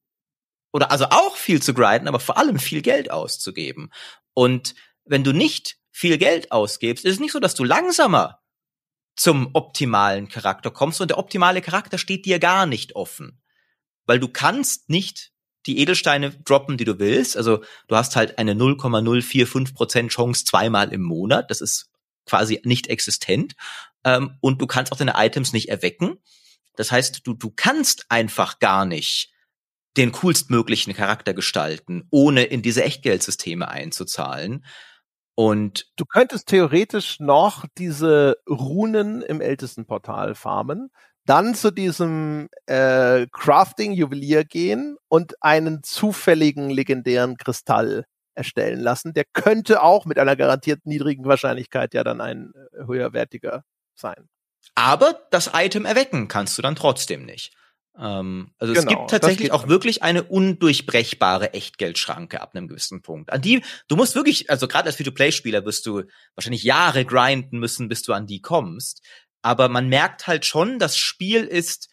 [0.73, 3.91] oder also auch viel zu grinden, aber vor allem viel Geld auszugeben.
[4.33, 4.75] Und
[5.05, 8.39] wenn du nicht viel Geld ausgibst, ist es nicht so, dass du langsamer
[9.15, 13.39] zum optimalen Charakter kommst und der optimale Charakter steht dir gar nicht offen.
[14.05, 15.31] Weil du kannst nicht
[15.67, 17.37] die Edelsteine droppen, die du willst.
[17.37, 21.51] Also du hast halt eine 0,045% Chance zweimal im Monat.
[21.51, 21.91] Das ist
[22.25, 23.53] quasi nicht existent.
[24.03, 26.17] Ähm, und du kannst auch deine Items nicht erwecken.
[26.75, 29.32] Das heißt, du, du kannst einfach gar nicht
[29.97, 34.65] den coolstmöglichen Charakter gestalten, ohne in diese Echtgeldsysteme einzuzahlen.
[35.35, 40.89] Und du könntest theoretisch noch diese Runen im ältesten Portal farmen,
[41.25, 48.05] dann zu diesem äh, Crafting-Juwelier gehen und einen zufälligen legendären Kristall
[48.35, 49.13] erstellen lassen.
[49.13, 53.63] Der könnte auch mit einer garantiert niedrigen Wahrscheinlichkeit ja dann ein äh, höherwertiger
[53.95, 54.27] sein.
[54.75, 57.55] Aber das Item erwecken kannst du dann trotzdem nicht.
[57.97, 63.31] Ähm, also genau, es gibt tatsächlich auch wirklich eine undurchbrechbare Echtgeldschranke ab einem gewissen Punkt.
[63.31, 66.03] An die, du musst wirklich, also gerade als Free-to-Play-Spieler wirst du
[66.35, 69.01] wahrscheinlich Jahre grinden müssen, bis du an die kommst.
[69.41, 71.89] Aber man merkt halt schon, das Spiel ist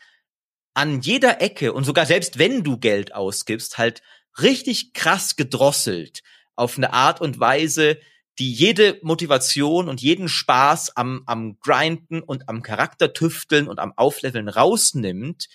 [0.72, 4.02] an jeder Ecke und sogar selbst wenn du Geld ausgibst, halt
[4.40, 6.22] richtig krass gedrosselt
[6.56, 7.98] auf eine Art und Weise,
[8.38, 14.48] die jede Motivation und jeden Spaß am, am Grinden und am Charaktertüfteln und am Aufleveln
[14.48, 15.48] rausnimmt,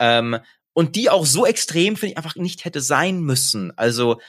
[0.00, 0.38] ähm,
[0.72, 3.76] und die auch so extrem, finde ich, einfach nicht hätte sein müssen.
[3.76, 4.20] Also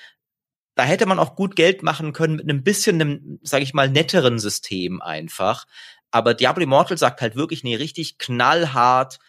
[0.76, 3.90] da hätte man auch gut Geld machen können mit einem bisschen einem, sage ich mal,
[3.90, 5.66] netteren System einfach.
[6.12, 9.20] Aber Diablo Immortal sagt halt wirklich, nee, richtig knallhart,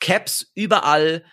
[0.00, 1.24] Caps überall,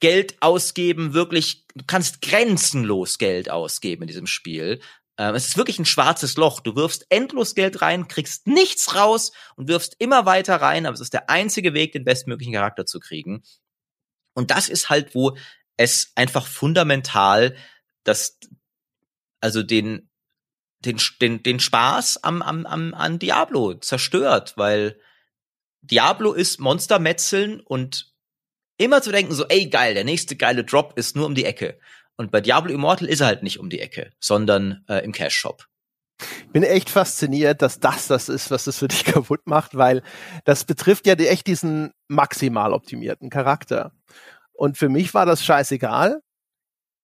[0.00, 4.80] Geld ausgeben, wirklich, du kannst grenzenlos Geld ausgeben in diesem Spiel.
[5.18, 6.60] Ähm, es ist wirklich ein schwarzes Loch.
[6.60, 11.00] Du wirfst endlos Geld rein, kriegst nichts raus und wirfst immer weiter rein, aber es
[11.00, 13.42] ist der einzige Weg, den bestmöglichen Charakter zu kriegen.
[14.34, 15.36] Und das ist halt, wo
[15.76, 17.56] es einfach fundamental
[18.04, 18.38] das,
[19.40, 20.10] also den,
[20.80, 25.00] den, den, den Spaß am, am, am, an Diablo zerstört, weil
[25.80, 28.12] Diablo ist Monstermetzeln und
[28.76, 31.78] immer zu denken so, ey geil, der nächste geile Drop ist nur um die Ecke.
[32.16, 35.36] Und bei Diablo Immortal ist er halt nicht um die Ecke, sondern äh, im Cash
[35.36, 35.66] Shop.
[36.20, 40.02] Ich bin echt fasziniert, dass das das ist, was es für dich kaputt macht, weil
[40.44, 43.92] das betrifft ja echt diesen maximal optimierten Charakter.
[44.52, 46.20] Und für mich war das scheißegal,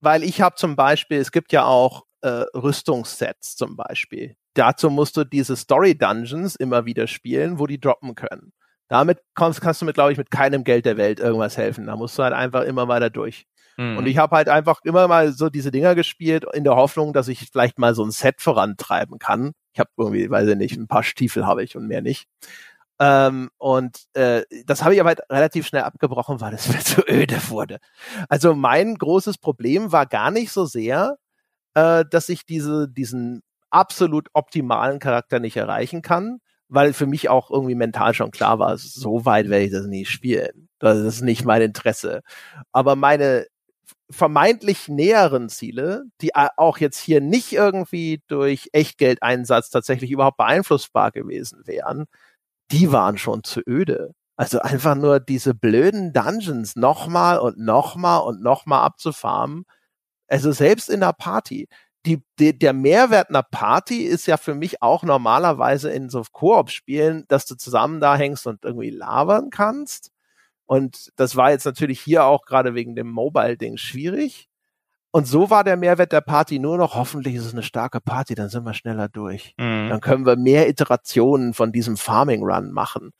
[0.01, 4.37] weil ich habe zum Beispiel, es gibt ja auch äh, Rüstungssets zum Beispiel.
[4.55, 8.53] Dazu musst du diese Story Dungeons immer wieder spielen, wo die droppen können.
[8.89, 11.87] Damit kommst, kannst du mit, glaube ich, mit keinem Geld der Welt irgendwas helfen.
[11.87, 13.47] Da musst du halt einfach immer weiter durch.
[13.81, 13.97] Mhm.
[13.97, 17.29] Und ich habe halt einfach immer mal so diese Dinger gespielt, in der Hoffnung, dass
[17.29, 19.53] ich vielleicht mal so ein Set vorantreiben kann.
[19.73, 22.29] Ich habe irgendwie, weiß ich nicht, ein paar Stiefel habe ich und mehr nicht.
[22.99, 27.03] Ähm, und äh, das habe ich aber halt relativ schnell abgebrochen, weil es mir zu
[27.09, 27.79] öde wurde.
[28.29, 31.17] Also mein großes Problem war gar nicht so sehr,
[31.73, 37.51] äh, dass ich diese, diesen absolut optimalen Charakter nicht erreichen kann, weil für mich auch
[37.51, 40.69] irgendwie mental schon klar war, so weit werde ich das nie spielen.
[40.81, 42.21] Das ist nicht mein Interesse.
[42.73, 43.47] Aber meine
[44.11, 51.63] vermeintlich näheren Ziele, die auch jetzt hier nicht irgendwie durch Echtgeldeinsatz tatsächlich überhaupt beeinflussbar gewesen
[51.67, 52.07] wären,
[52.73, 54.15] die waren schon zu öde.
[54.37, 59.65] Also einfach nur diese blöden Dungeons nochmal und nochmal und nochmal abzufarmen.
[60.29, 61.69] Also selbst in der Party.
[62.07, 67.27] Die, die, der Mehrwert einer Party ist ja für mich auch normalerweise in so Koop-Spielen,
[67.29, 70.11] dass du zusammen da hängst und irgendwie labern kannst.
[70.71, 74.49] Und das war jetzt natürlich hier auch gerade wegen dem Mobile-Ding schwierig.
[75.11, 78.37] Und so war der Mehrwert der Party nur noch, hoffentlich ist es eine starke Party,
[78.37, 79.53] dann sind wir schneller durch.
[79.59, 79.89] Mhm.
[79.89, 83.11] Dann können wir mehr Iterationen von diesem Farming Run machen.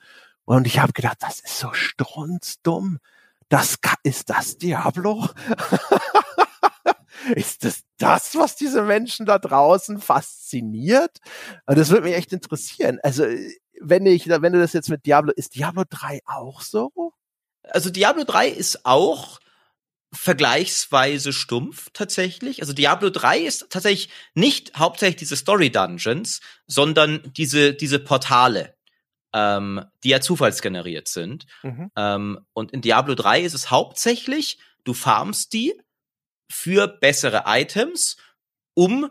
[0.45, 2.99] Und ich habe gedacht, das ist so strunzdumm.
[3.49, 5.27] Das ist das Diablo?
[7.35, 11.17] ist das das, was diese Menschen da draußen fasziniert?
[11.65, 12.99] Und das würde mich echt interessieren.
[13.03, 13.25] Also,
[13.81, 17.13] wenn ich, wenn du das jetzt mit Diablo, ist Diablo 3 auch so?
[17.63, 19.39] Also Diablo 3 ist auch
[20.13, 22.61] vergleichsweise stumpf tatsächlich.
[22.61, 28.75] Also Diablo 3 ist tatsächlich nicht hauptsächlich diese Story Dungeons, sondern diese, diese Portale,
[29.33, 31.45] ähm, die ja zufallsgeneriert sind.
[31.63, 31.91] Mhm.
[31.95, 35.73] Ähm, und in Diablo 3 ist es hauptsächlich, du farmst die
[36.51, 38.17] für bessere Items,
[38.73, 39.09] um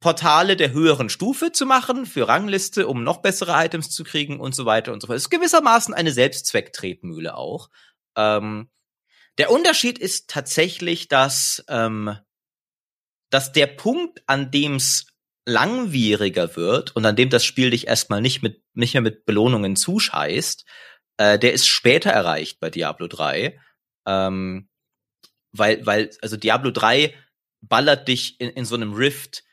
[0.00, 4.54] Portale der höheren Stufe zu machen, für Rangliste, um noch bessere Items zu kriegen und
[4.54, 5.16] so weiter und so fort.
[5.16, 7.70] Es ist gewissermaßen eine Selbstzwecktretmühle auch.
[8.16, 8.70] Ähm,
[9.38, 12.16] der Unterschied ist tatsächlich, dass, ähm,
[13.30, 15.06] dass der Punkt, an dem es
[15.46, 19.76] langwieriger wird und an dem das Spiel dich erstmal nicht mit nicht mehr mit Belohnungen
[19.76, 20.64] zuscheißt,
[21.18, 23.58] äh, der ist später erreicht bei Diablo 3.
[24.06, 24.68] Ähm,
[25.52, 27.14] weil, weil, also Diablo 3
[27.60, 29.44] ballert dich in, in so einem Rift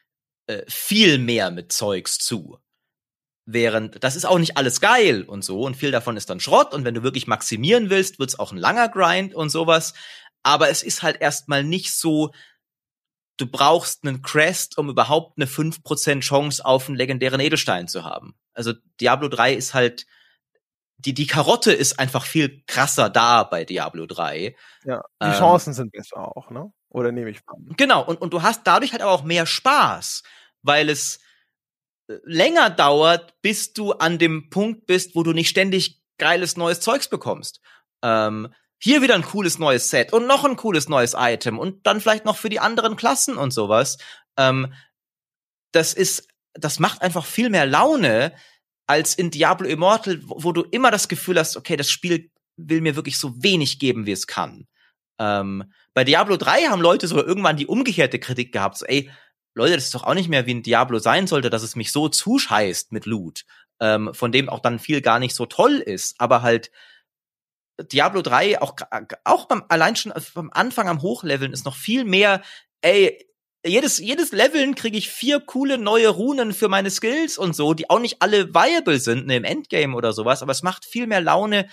[0.48, 2.60] äh, viel mehr mit Zeugs zu.
[3.52, 6.72] Während, das ist auch nicht alles geil und so, und viel davon ist dann Schrott,
[6.72, 9.96] und wenn du wirklich maximieren willst, wird's auch ein langer Grind und sowas.
[10.44, 12.32] Aber es ist halt erstmal nicht so,
[13.38, 18.36] du brauchst einen Crest, um überhaupt eine 5% Chance auf einen legendären Edelstein zu haben.
[18.54, 20.06] Also Diablo 3 ist halt,
[20.98, 24.56] die, die Karotte ist einfach viel krasser da bei Diablo 3.
[24.84, 26.72] Ja, die ähm, Chancen sind besser auch, ne?
[26.90, 27.74] Oder nehme ich an.
[27.78, 30.24] Genau, und, und du hast dadurch halt aber auch mehr Spaß,
[30.62, 31.20] weil es
[32.24, 37.08] länger dauert, bis du an dem Punkt bist, wo du nicht ständig geiles neues Zeugs
[37.08, 37.62] bekommst.
[38.04, 42.02] Ähm, hier wieder ein cooles neues Set und noch ein cooles neues Item und dann
[42.02, 43.98] vielleicht noch für die anderen Klassen und sowas.
[44.38, 44.74] Ähm,
[45.72, 48.34] das ist, das macht einfach viel mehr Laune
[48.88, 52.96] als in Diablo Immortal, wo du immer das Gefühl hast, okay, das Spiel will mir
[52.96, 54.68] wirklich so wenig geben, wie es kann.
[55.20, 59.12] Ähm, bei Diablo 3 haben Leute sogar irgendwann die umgekehrte Kritik gehabt, so, ey,
[59.60, 61.92] Leute, das ist doch auch nicht mehr wie ein Diablo sein sollte, dass es mich
[61.92, 63.46] so zuscheißt mit Loot,
[63.80, 66.72] ähm, von dem auch dann viel gar nicht so toll ist, aber halt
[67.82, 68.76] Diablo 3 auch
[69.24, 72.42] auch beim allein schon vom Anfang am Hochleveln ist noch viel mehr
[72.82, 73.26] ey
[73.66, 77.90] jedes jedes Leveln kriege ich vier coole neue Runen für meine Skills und so, die
[77.90, 81.22] auch nicht alle viable sind ne, im Endgame oder sowas, aber es macht viel mehr
[81.22, 81.70] Laune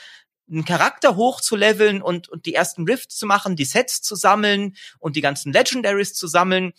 [0.49, 5.17] einen Charakter hochzuleveln und, und die ersten Rifts zu machen, die Sets zu sammeln und
[5.17, 6.73] die ganzen Legendaries zu sammeln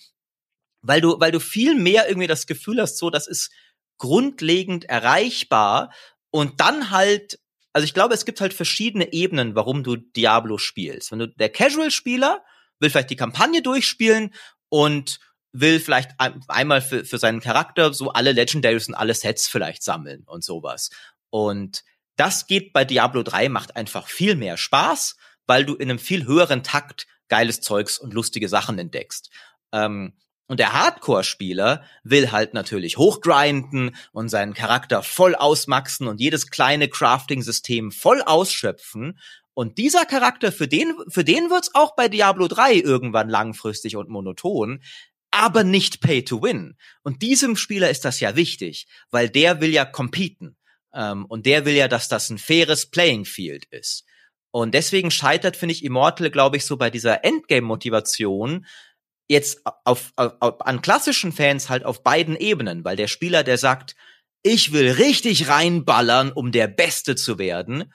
[0.82, 3.52] weil du, weil du viel mehr irgendwie das Gefühl hast, so, das ist
[3.98, 5.92] grundlegend erreichbar
[6.30, 7.40] und dann halt,
[7.74, 11.12] also ich glaube, es gibt halt verschiedene Ebenen, warum du Diablo spielst.
[11.12, 12.44] Wenn du der Casual-Spieler
[12.80, 14.34] will vielleicht die Kampagne durchspielen
[14.70, 15.20] und
[15.52, 19.82] will vielleicht ein, einmal für, für seinen Charakter so alle Legendaries und alle Sets vielleicht
[19.82, 20.90] sammeln und sowas.
[21.30, 21.84] Und
[22.16, 26.26] das geht bei Diablo 3, macht einfach viel mehr Spaß, weil du in einem viel
[26.26, 29.30] höheren Takt geiles Zeugs und lustige Sachen entdeckst.
[29.72, 30.14] Ähm,
[30.48, 36.88] und der Hardcore-Spieler will halt natürlich hochgrinden und seinen Charakter voll ausmaxen und jedes kleine
[36.88, 39.20] Crafting-System voll ausschöpfen.
[39.54, 44.10] Und dieser Charakter, für den, für den wird's auch bei Diablo 3 irgendwann langfristig und
[44.10, 44.82] monoton,
[45.32, 46.78] aber nicht Pay to Win.
[47.04, 50.56] Und diesem Spieler ist das ja wichtig, weil der will ja competen.
[50.94, 54.06] Ähm, und der will ja, dass das ein faires Playing Field ist.
[54.52, 58.66] Und deswegen scheitert, finde ich, Immortal, glaube ich, so bei dieser Endgame-Motivation,
[59.28, 63.58] jetzt auf, auf, auf, an klassischen Fans halt auf beiden Ebenen, weil der Spieler, der
[63.58, 63.96] sagt,
[64.44, 67.94] ich will richtig reinballern, um der Beste zu werden.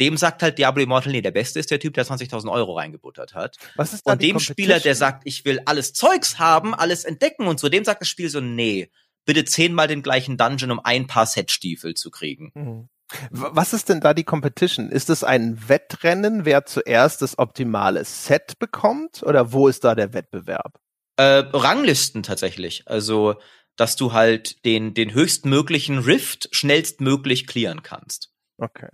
[0.00, 3.34] Dem sagt halt Diablo Immortal, nee, der Beste ist der Typ, der 20.000 Euro reingebuttert
[3.34, 3.56] hat.
[3.76, 7.46] Was ist da Und dem Spieler, der sagt, ich will alles Zeugs haben, alles entdecken
[7.46, 8.90] und so, dem sagt das Spiel so, nee,
[9.24, 12.50] bitte zehnmal den gleichen Dungeon, um ein paar Setstiefel zu kriegen.
[12.54, 12.88] Mhm.
[13.30, 14.88] Was ist denn da die Competition?
[14.90, 19.22] Ist es ein Wettrennen, wer zuerst das optimale Set bekommt?
[19.22, 20.80] Oder wo ist da der Wettbewerb?
[21.16, 22.82] Äh, Ranglisten tatsächlich.
[22.86, 23.36] Also,
[23.76, 28.32] dass du halt den, den höchstmöglichen Rift schnellstmöglich clearen kannst.
[28.58, 28.88] Okay.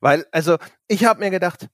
[0.00, 0.56] Weil, also,
[0.88, 1.68] ich habe mir gedacht,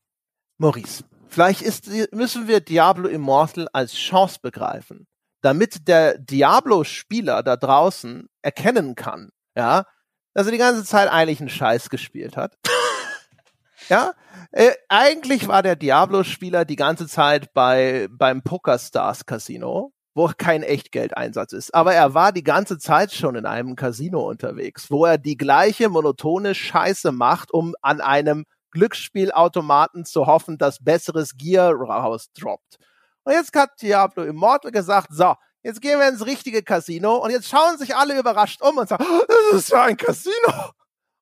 [0.58, 5.06] Maurice, vielleicht ist, müssen wir Diablo Immortal als Chance begreifen,
[5.42, 9.86] damit der Diablo-Spieler da draußen erkennen kann, ja,
[10.34, 12.56] dass er die ganze Zeit eigentlich einen Scheiß gespielt hat.
[13.88, 14.12] ja,
[14.50, 21.52] äh, eigentlich war der Diablo-Spieler die ganze Zeit bei beim PokerStars Casino, wo kein Echtgeldeinsatz
[21.52, 21.74] ist.
[21.74, 25.88] Aber er war die ganze Zeit schon in einem Casino unterwegs, wo er die gleiche
[25.88, 32.78] monotone Scheiße macht, um an einem Glücksspielautomaten zu hoffen, dass besseres Gear rausdroppt.
[33.24, 37.48] Und jetzt hat Diablo Immortal gesagt, so, jetzt gehen wir ins richtige Casino und jetzt
[37.48, 40.72] schauen sich alle überrascht um und sagen, oh, das ist ja ein Casino.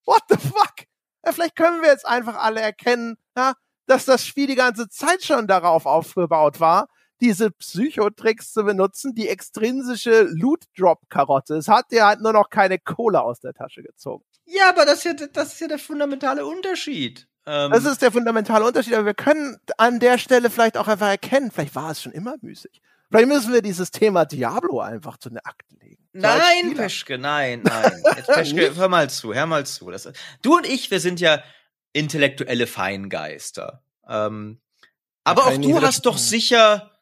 [0.04, 0.86] What the fuck?
[1.24, 3.54] Ja, vielleicht können wir jetzt einfach alle erkennen, ja,
[3.86, 6.88] dass das Spiel die ganze Zeit schon darauf aufgebaut war,
[7.20, 11.56] diese Psychotricks zu benutzen, die extrinsische Loot-Drop-Karotte.
[11.56, 14.24] Es hat dir halt nur noch keine Kohle aus der Tasche gezogen.
[14.46, 17.28] Ja, aber das ist ja, das ist ja der fundamentale Unterschied.
[17.46, 21.08] Ähm, Das ist der fundamentale Unterschied, aber wir können an der Stelle vielleicht auch einfach
[21.08, 22.80] erkennen, vielleicht war es schon immer müßig.
[23.10, 26.06] Vielleicht müssen wir dieses Thema Diablo einfach zu den Akten legen.
[26.12, 26.74] Nein.
[26.76, 28.02] Peschke, nein, nein.
[28.16, 29.90] Jetzt, Peschke, hör mal zu, hör mal zu.
[29.90, 30.08] Das,
[30.42, 31.42] du und ich, wir sind ja
[31.92, 33.82] intellektuelle Feingeister.
[34.08, 34.60] Ähm,
[35.24, 37.00] aber auch du hast doch sicher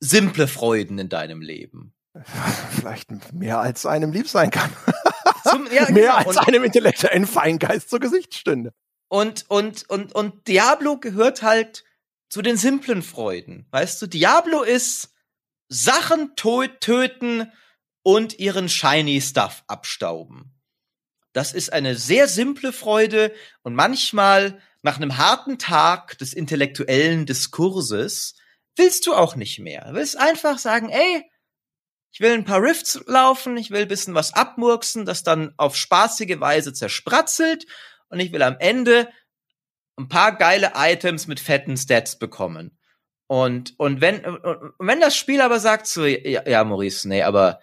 [0.00, 1.94] simple Freuden in deinem Leben.
[2.70, 4.70] Vielleicht mehr als einem lieb sein kann.
[5.44, 6.14] Zum, ja, mehr genau.
[6.14, 8.72] als und, einem intellektuellen Feingeist zu Gesicht stünde.
[9.08, 11.84] und, und, und, und Diablo gehört halt
[12.28, 13.66] zu den simplen Freuden.
[13.70, 15.12] Weißt du, Diablo ist
[15.68, 17.50] Sachen töten
[18.02, 20.52] und ihren shiny Stuff abstauben.
[21.32, 28.36] Das ist eine sehr simple Freude und manchmal nach einem harten Tag des intellektuellen Diskurses
[28.76, 29.86] willst du auch nicht mehr.
[29.88, 31.30] Du willst einfach sagen, ey,
[32.12, 35.76] ich will ein paar Rifts laufen, ich will ein bisschen was abmurksen, das dann auf
[35.76, 37.66] spaßige Weise zerspratzelt
[38.08, 39.08] und ich will am Ende
[39.98, 42.78] ein paar geile Items mit fetten Stats bekommen.
[43.28, 47.60] Und, und wenn, und wenn das Spiel aber sagt so, ja, ja, Maurice, nee, aber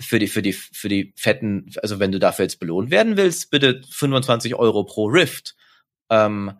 [0.00, 3.50] für die, für die, für die fetten, also wenn du dafür jetzt belohnt werden willst,
[3.50, 5.56] bitte 25 Euro pro Rift,
[6.10, 6.58] ähm,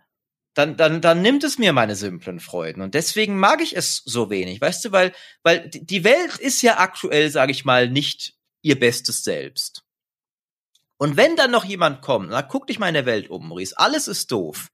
[0.54, 2.80] dann, dann, dann nimmt es mir meine simplen Freuden.
[2.80, 5.12] Und deswegen mag ich es so wenig, weißt du, weil,
[5.42, 9.84] weil die die Welt ist ja aktuell, sage ich mal, nicht ihr bestes Selbst.
[10.96, 13.76] Und wenn dann noch jemand kommt, na, guck dich mal in der Welt um, Maurice,
[13.76, 14.70] alles ist doof.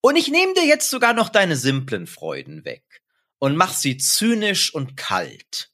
[0.00, 2.84] Und ich nehme dir jetzt sogar noch deine simplen Freuden weg
[3.38, 5.72] und mach sie zynisch und kalt.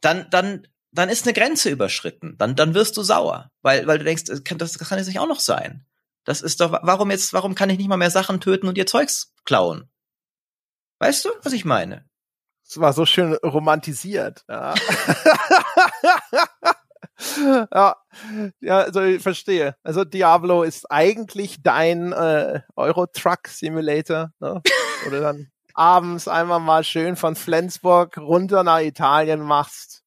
[0.00, 2.36] Dann, dann, dann ist eine Grenze überschritten.
[2.38, 5.20] Dann, dann wirst du sauer, weil, weil du denkst, das kann, das kann jetzt nicht
[5.20, 5.86] auch noch sein.
[6.24, 8.86] Das ist doch, warum jetzt, warum kann ich nicht mal mehr Sachen töten und ihr
[8.86, 9.90] Zeugs klauen?
[10.98, 12.08] Weißt du, was ich meine?
[12.64, 14.44] Es war so schön romantisiert.
[14.48, 14.74] Ja,
[17.72, 17.96] ja,
[18.60, 19.76] ja also ich verstehe.
[19.82, 24.62] Also Diablo ist eigentlich dein äh, Euro Truck Simulator, ne?
[25.06, 30.02] Oder dann abends einmal mal schön von Flensburg runter nach Italien machst.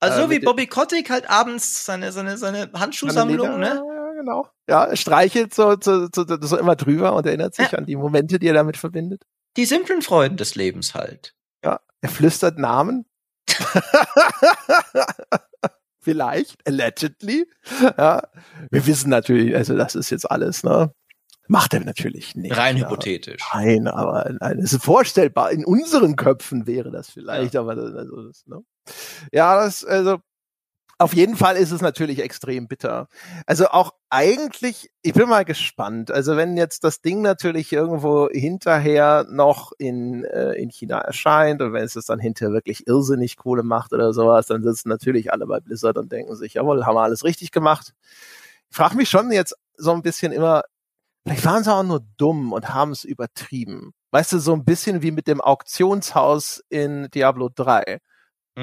[0.00, 3.82] Also Äh, so wie Bobby Kotick halt abends seine, seine, seine Handschuhsammlung, ne?
[3.86, 4.48] Ja, genau.
[4.68, 7.78] Ja, er streichelt so, so, so, so immer drüber und erinnert sich Ja.
[7.78, 9.22] an die Momente, die er damit verbindet.
[9.56, 11.34] Die simplen Freuden des Lebens halt.
[11.64, 13.06] Ja, er flüstert Namen.
[16.06, 17.48] Vielleicht, allegedly.
[17.98, 18.22] Ja,
[18.70, 20.92] wir wissen natürlich, also das ist jetzt alles, ne?
[21.48, 22.56] Macht er natürlich nicht.
[22.56, 22.84] Rein ja.
[22.84, 23.42] hypothetisch.
[23.52, 25.50] Nein, aber nein, es ist vorstellbar.
[25.50, 28.60] In unseren Köpfen wäre das vielleicht, aber das, also das, ne?
[29.32, 30.18] Ja, das, also
[30.98, 33.08] auf jeden Fall ist es natürlich extrem bitter.
[33.44, 36.10] Also auch eigentlich, ich bin mal gespannt.
[36.10, 41.74] Also wenn jetzt das Ding natürlich irgendwo hinterher noch in, äh, in China erscheint und
[41.74, 45.46] wenn es das dann hinterher wirklich irrsinnig Kohle macht oder sowas, dann sitzen natürlich alle
[45.46, 47.92] bei Blizzard und denken sich, jawohl, haben wir alles richtig gemacht.
[48.70, 50.62] Ich frage mich schon jetzt so ein bisschen immer,
[51.26, 53.92] vielleicht waren sie auch nur dumm und haben es übertrieben.
[54.12, 58.00] Weißt du, so ein bisschen wie mit dem Auktionshaus in Diablo 3.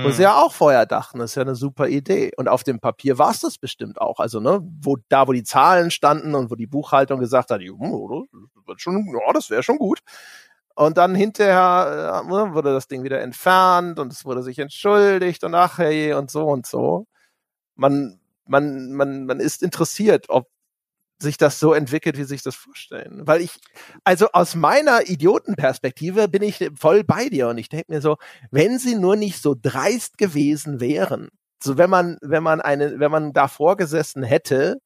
[0.01, 0.11] Wo Mhm.
[0.11, 2.31] sie ja auch vorher dachten, das ist ja eine super Idee.
[2.37, 4.19] Und auf dem Papier war es das bestimmt auch.
[4.19, 7.79] Also, ne, wo, da wo die Zahlen standen und wo die Buchhaltung gesagt hat, "Hm,
[7.93, 8.23] oder?
[8.33, 9.99] das wird schon, ja, das wäre schon gut.
[10.75, 15.43] Und dann hinterher äh, ne, wurde das Ding wieder entfernt und es wurde sich entschuldigt
[15.43, 17.05] und ach hey und so und so.
[17.75, 20.47] Man man, man, man ist interessiert, ob
[21.19, 23.21] sich das so entwickelt, wie sich das vorstellen.
[23.25, 23.59] Weil ich,
[24.03, 28.17] also aus meiner Idiotenperspektive bin ich voll bei dir und ich denke mir so,
[28.51, 31.29] wenn sie nur nicht so dreist gewesen wären,
[31.61, 34.79] so wenn man, wenn man eine, wenn man da vorgesessen hätte,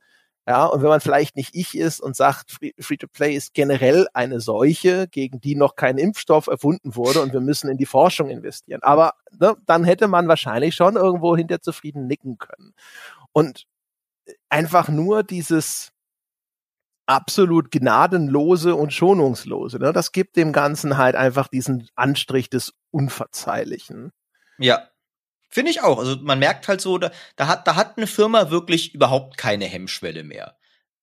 [0.47, 5.09] ja, und wenn man vielleicht nicht ich ist und sagt, Free-to-Play ist generell eine Seuche,
[5.09, 8.81] gegen die noch kein Impfstoff erfunden wurde und wir müssen in die Forschung investieren.
[8.81, 12.73] Aber ne, dann hätte man wahrscheinlich schon irgendwo hinter zufrieden nicken können.
[13.33, 13.65] Und
[14.49, 15.91] einfach nur dieses,
[17.07, 19.79] absolut gnadenlose und schonungslose.
[19.79, 19.93] Ne?
[19.93, 24.11] Das gibt dem Ganzen halt einfach diesen Anstrich des Unverzeihlichen.
[24.59, 24.87] Ja.
[25.49, 25.97] Finde ich auch.
[25.97, 29.65] Also man merkt halt so, da, da, hat, da hat eine Firma wirklich überhaupt keine
[29.65, 30.57] Hemmschwelle mehr.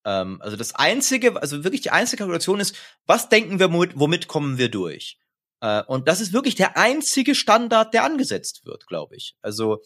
[0.05, 2.77] Ähm, also das einzige, also wirklich die einzige Kalkulation ist,
[3.07, 5.19] was denken wir, womit, womit kommen wir durch?
[5.61, 9.35] Äh, und das ist wirklich der einzige Standard, der angesetzt wird, glaube ich.
[9.41, 9.83] Also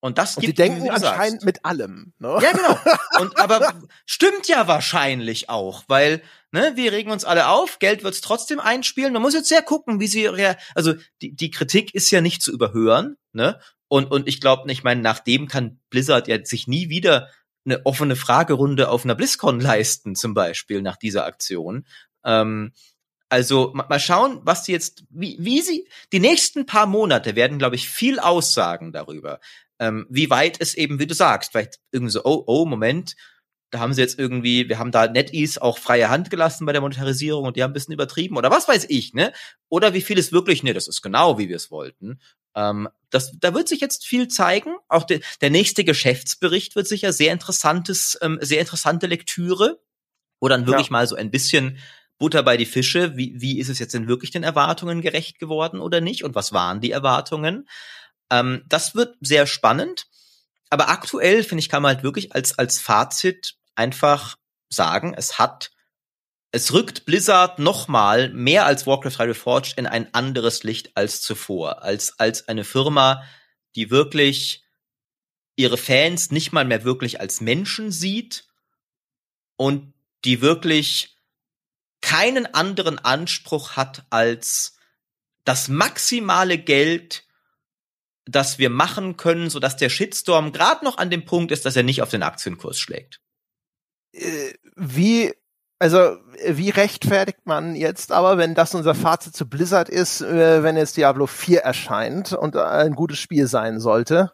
[0.00, 2.12] und das und gibt, die denken anscheinend mit allem.
[2.18, 2.38] Ne?
[2.40, 2.78] Ja, genau.
[3.20, 3.74] Und aber
[4.06, 6.22] stimmt ja wahrscheinlich auch, weil
[6.52, 9.12] ne, wir regen uns alle auf, Geld wird's trotzdem einspielen.
[9.12, 10.28] Man muss jetzt sehr gucken, wie sie
[10.74, 13.60] also die, die Kritik ist ja nicht zu überhören, ne?
[13.88, 17.30] Und und ich glaube, ich meine, nach dem kann Blizzard ja sich nie wieder
[17.64, 21.86] eine offene Fragerunde auf einer BlizzCon leisten, zum Beispiel nach dieser Aktion.
[22.24, 22.72] Ähm,
[23.30, 27.76] also mal schauen, was sie jetzt, wie, wie sie, die nächsten paar Monate werden, glaube
[27.76, 29.38] ich, viel aussagen darüber,
[29.78, 33.14] ähm, wie weit es eben, wie du sagst, vielleicht irgendwie so, oh, oh, Moment,
[33.70, 36.80] da haben sie jetzt irgendwie, wir haben da NetEase auch freie Hand gelassen bei der
[36.80, 39.32] Monetarisierung und die haben ein bisschen übertrieben oder was weiß ich, ne?
[39.68, 42.20] Oder wie viel es wirklich, ne, das ist genau, wie wir es wollten.
[42.54, 44.76] Ähm, das, da wird sich jetzt viel zeigen.
[44.88, 49.80] Auch de, der nächste Geschäftsbericht wird sicher sehr interessantes, ähm, sehr interessante Lektüre,
[50.40, 50.92] wo dann wirklich ja.
[50.92, 51.78] mal so ein bisschen
[52.18, 55.78] Butter bei die Fische, wie, wie ist es jetzt denn wirklich den Erwartungen gerecht geworden
[55.78, 57.68] oder nicht und was waren die Erwartungen?
[58.30, 60.06] Ähm, das wird sehr spannend.
[60.70, 64.36] Aber aktuell, finde ich, kann man halt wirklich als, als Fazit einfach
[64.68, 65.70] sagen, es hat,
[66.52, 71.82] es rückt Blizzard nochmal mehr als Warcraft 3 Reforged in ein anderes Licht als zuvor.
[71.82, 73.22] Als, als eine Firma,
[73.76, 74.64] die wirklich
[75.56, 78.46] ihre Fans nicht mal mehr wirklich als Menschen sieht
[79.56, 79.92] und
[80.24, 81.16] die wirklich
[82.00, 84.76] keinen anderen Anspruch hat als
[85.44, 87.24] das maximale Geld
[88.28, 91.82] das wir machen können, sodass der Shitstorm gerade noch an dem Punkt ist, dass er
[91.82, 93.20] nicht auf den Aktienkurs schlägt?
[94.12, 95.34] Äh, wie,
[95.78, 100.76] also wie rechtfertigt man jetzt aber, wenn das unser Fazit zu Blizzard ist, äh, wenn
[100.76, 104.32] jetzt Diablo 4 erscheint und ein gutes Spiel sein sollte?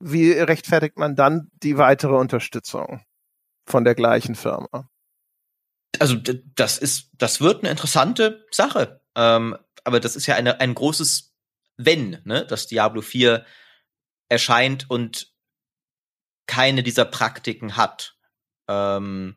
[0.00, 3.04] Wie rechtfertigt man dann die weitere Unterstützung
[3.66, 4.88] von der gleichen Firma?
[5.98, 6.16] Also
[6.56, 9.00] das ist, das wird eine interessante Sache.
[9.14, 11.31] Ähm, aber das ist ja eine, ein großes
[11.84, 13.44] wenn, ne, dass Diablo 4
[14.28, 15.32] erscheint und
[16.46, 18.16] keine dieser Praktiken hat.
[18.68, 19.36] Ähm,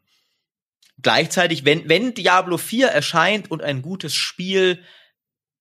[1.02, 4.84] gleichzeitig, wenn, wenn Diablo 4 erscheint und ein gutes Spiel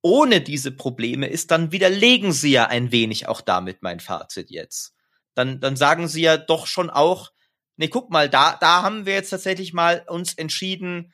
[0.02, 4.94] ohne diese Probleme ist, dann widerlegen sie ja ein wenig auch damit mein Fazit jetzt.
[5.34, 7.32] Dann, dann sagen sie ja doch schon auch,
[7.76, 11.12] nee, guck mal, da, da haben wir jetzt tatsächlich mal uns entschieden,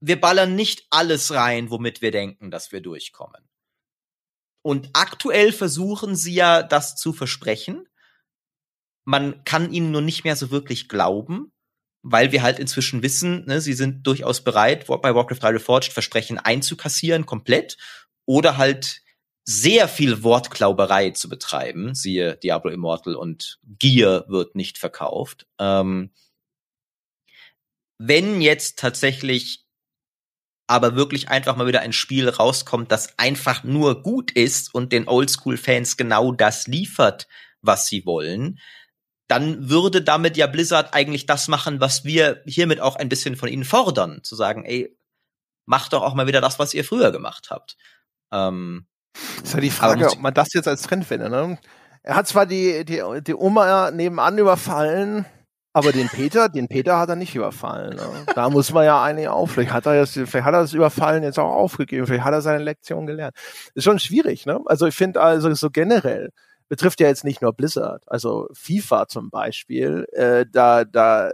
[0.00, 3.47] wir ballern nicht alles rein, womit wir denken, dass wir durchkommen.
[4.62, 7.86] Und aktuell versuchen sie ja, das zu versprechen.
[9.04, 11.52] Man kann ihnen nur nicht mehr so wirklich glauben,
[12.02, 16.38] weil wir halt inzwischen wissen, ne, sie sind durchaus bereit, bei Warcraft 3 Reforged Versprechen
[16.38, 17.76] einzukassieren, komplett,
[18.26, 19.02] oder halt
[19.44, 25.46] sehr viel Wortklauberei zu betreiben, siehe Diablo Immortal und Gear wird nicht verkauft.
[25.58, 26.10] Ähm,
[27.98, 29.64] wenn jetzt tatsächlich
[30.68, 35.08] aber wirklich einfach mal wieder ein Spiel rauskommt, das einfach nur gut ist und den
[35.08, 37.26] Oldschool-Fans genau das liefert,
[37.62, 38.60] was sie wollen,
[39.28, 43.48] dann würde damit ja Blizzard eigentlich das machen, was wir hiermit auch ein bisschen von
[43.48, 44.94] ihnen fordern, zu sagen, ey,
[45.66, 47.76] macht doch auch mal wieder das, was ihr früher gemacht habt.
[48.30, 48.86] Ähm,
[49.42, 51.30] ist ja die Frage, ob man das jetzt als Trend findet.
[51.30, 51.58] Ne?
[52.02, 55.26] Er hat zwar die, die, die Oma nebenan überfallen,
[55.72, 57.96] aber den Peter, den Peter hat er nicht überfallen.
[57.96, 58.26] Ne?
[58.34, 61.22] Da muss man ja eigentlich auch, vielleicht hat er jetzt, vielleicht hat er das Überfallen
[61.22, 63.34] jetzt auch aufgegeben, vielleicht hat er seine Lektion gelernt.
[63.74, 64.60] Ist schon schwierig, ne?
[64.66, 66.30] Also ich finde also so generell,
[66.68, 71.30] betrifft ja jetzt nicht nur Blizzard, also FIFA zum Beispiel, äh, da, da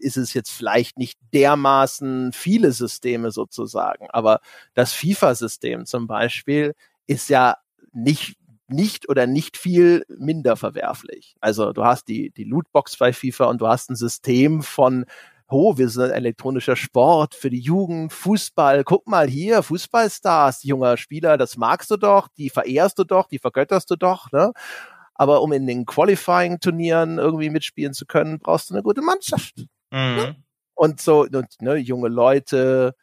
[0.00, 4.40] ist es jetzt vielleicht nicht dermaßen viele Systeme sozusagen, aber
[4.74, 6.74] das FIFA-System zum Beispiel
[7.06, 7.56] ist ja
[7.92, 8.36] nicht
[8.72, 11.36] nicht oder nicht viel minder verwerflich.
[11.40, 15.04] Also du hast die, die Lootbox bei FIFA und du hast ein System von
[15.48, 20.96] oh, wir sind ein elektronischer Sport für die Jugend, Fußball, guck mal hier, Fußballstars, junger
[20.96, 24.52] Spieler, das magst du doch, die verehrst du doch, die vergötterst du doch, ne?
[25.14, 29.66] aber um in den Qualifying-Turnieren irgendwie mitspielen zu können, brauchst du eine gute Mannschaft.
[29.90, 30.36] Mhm.
[30.74, 32.94] Und so, und, ne, junge Leute,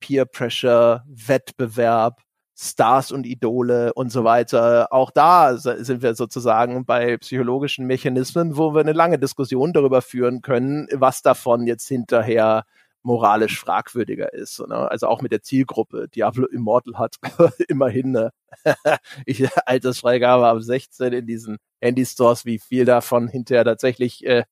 [0.00, 2.22] Peer Pressure, Wettbewerb,
[2.58, 4.88] Stars und Idole und so weiter.
[4.90, 10.40] Auch da sind wir sozusagen bei psychologischen Mechanismen, wo wir eine lange Diskussion darüber führen
[10.40, 12.64] können, was davon jetzt hinterher
[13.02, 14.58] moralisch fragwürdiger ist.
[14.66, 14.90] Ne?
[14.90, 16.08] Also auch mit der Zielgruppe.
[16.08, 17.16] Diablo Immortal hat
[17.68, 18.32] immerhin eine
[19.66, 22.46] Altersfreigabe ab 16 in diesen Handy-Stores.
[22.46, 24.44] Wie viel davon hinterher tatsächlich äh,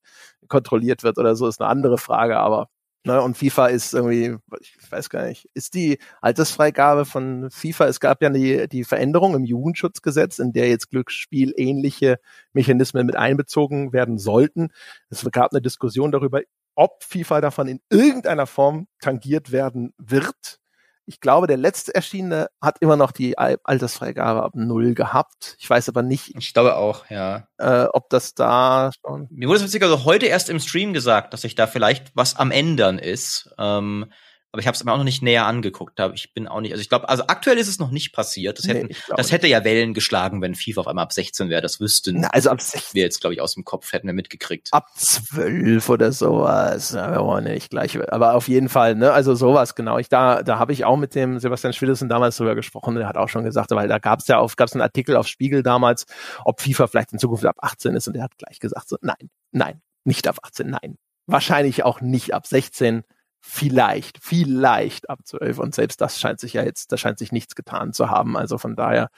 [0.49, 2.39] kontrolliert wird oder so, ist eine andere Frage.
[2.39, 2.69] Aber
[3.07, 8.01] Ne, und FIFA ist irgendwie, ich weiß gar nicht, ist die Altersfreigabe von FIFA, es
[8.01, 12.19] gab ja die, die Veränderung im Jugendschutzgesetz, in der jetzt Glücksspiel ähnliche
[12.55, 14.71] Mechanismen mit einbezogen werden sollten.
[15.11, 16.41] Es gab eine Diskussion darüber,
[16.77, 20.61] ob FIFA davon in irgendeiner Form tangiert werden wird.
[21.07, 25.57] Ich glaube, der letzte erschienene hat immer noch die Altersfreigabe ab null gehabt.
[25.59, 26.35] Ich weiß aber nicht.
[26.39, 27.47] Ich glaube auch, ja.
[27.59, 29.29] Äh, ob das da schon.
[29.31, 32.51] Mir wurde es witzigerweise heute erst im Stream gesagt, dass sich da vielleicht was am
[32.51, 33.55] ändern ist.
[33.59, 34.07] Ähm,
[34.55, 35.99] aber ich habe es mir auch noch nicht näher angeguckt.
[36.15, 38.57] Ich bin auch nicht, also ich glaube, also aktuell ist es noch nicht passiert.
[38.57, 41.61] Das, hätten, nee, das hätte ja Wellen geschlagen, wenn FIFA auf einmal ab 16 wäre.
[41.61, 44.15] Das wüssten Na, also ab 16 wir jetzt, glaube ich, aus dem Kopf hätten wir
[44.15, 44.69] mitgekriegt.
[44.71, 46.93] Ab 12 oder sowas.
[46.93, 47.99] Ja, wir wollen nicht gleich.
[48.13, 49.99] Aber auf jeden Fall, ne, also sowas, genau.
[49.99, 52.95] Ich da, da habe ich auch mit dem Sebastian Schwidesen damals drüber gesprochen.
[52.95, 55.17] Der hat auch schon gesagt, weil da gab es ja auf, gab es einen Artikel
[55.17, 56.07] auf Spiegel damals,
[56.45, 58.07] ob FIFA vielleicht in Zukunft ab 18 ist.
[58.07, 60.97] Und der hat gleich gesagt, so, nein, nein, nicht ab 18, nein.
[61.27, 63.03] Wahrscheinlich auch nicht ab 16
[63.47, 65.59] vielleicht, vielleicht ab 12.
[65.59, 68.37] Und selbst das scheint sich ja jetzt, da scheint sich nichts getan zu haben.
[68.37, 69.11] Also von daher,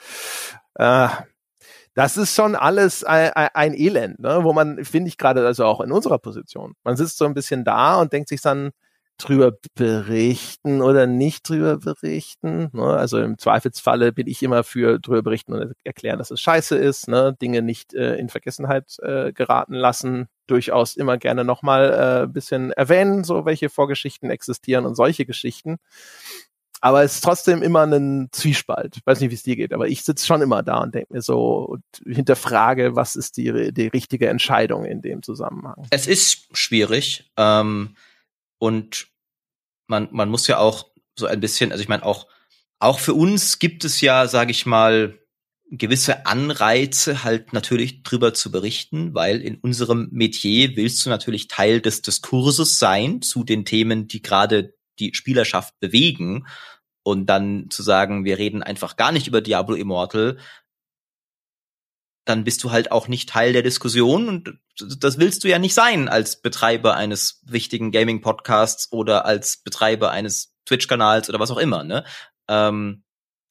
[0.75, 1.07] äh,
[1.93, 4.43] das ist schon alles ein, ein Elend, ne?
[4.43, 7.63] wo man, finde ich gerade, also auch in unserer Position, man sitzt so ein bisschen
[7.63, 8.71] da und denkt sich dann,
[9.17, 12.69] drüber berichten oder nicht drüber berichten.
[12.71, 12.83] Ne?
[12.83, 17.07] Also im Zweifelsfalle bin ich immer für drüber berichten und erklären, dass es scheiße ist,
[17.07, 17.35] ne?
[17.41, 22.71] Dinge nicht äh, in Vergessenheit äh, geraten lassen, durchaus immer gerne nochmal äh, ein bisschen
[22.71, 25.77] erwähnen, so welche Vorgeschichten existieren und solche Geschichten.
[26.79, 28.99] Aber es ist trotzdem immer ein Zwiespalt.
[29.03, 31.21] weiß nicht, wie es dir geht, aber ich sitze schon immer da und denke mir
[31.23, 35.87] so und hinterfrage, was ist die, die richtige Entscheidung in dem Zusammenhang.
[35.89, 37.31] Es ist schwierig.
[37.35, 37.95] Ähm
[38.59, 39.07] und
[39.87, 42.27] man, man muss ja auch so ein bisschen, also ich meine, auch,
[42.79, 45.17] auch für uns gibt es ja, sage ich mal,
[45.69, 51.81] gewisse Anreize, halt natürlich drüber zu berichten, weil in unserem Metier willst du natürlich Teil
[51.81, 56.47] des Diskurses sein zu den Themen, die gerade die Spielerschaft bewegen.
[57.03, 60.37] Und dann zu sagen, wir reden einfach gar nicht über Diablo Immortal,
[62.27, 64.59] dann bist du halt auch nicht Teil der Diskussion und
[64.99, 70.53] das willst du ja nicht sein als Betreiber eines wichtigen Gaming-Podcasts oder als Betreiber eines
[70.65, 72.03] Twitch-Kanals oder was auch immer, ne?
[72.47, 73.03] Ähm,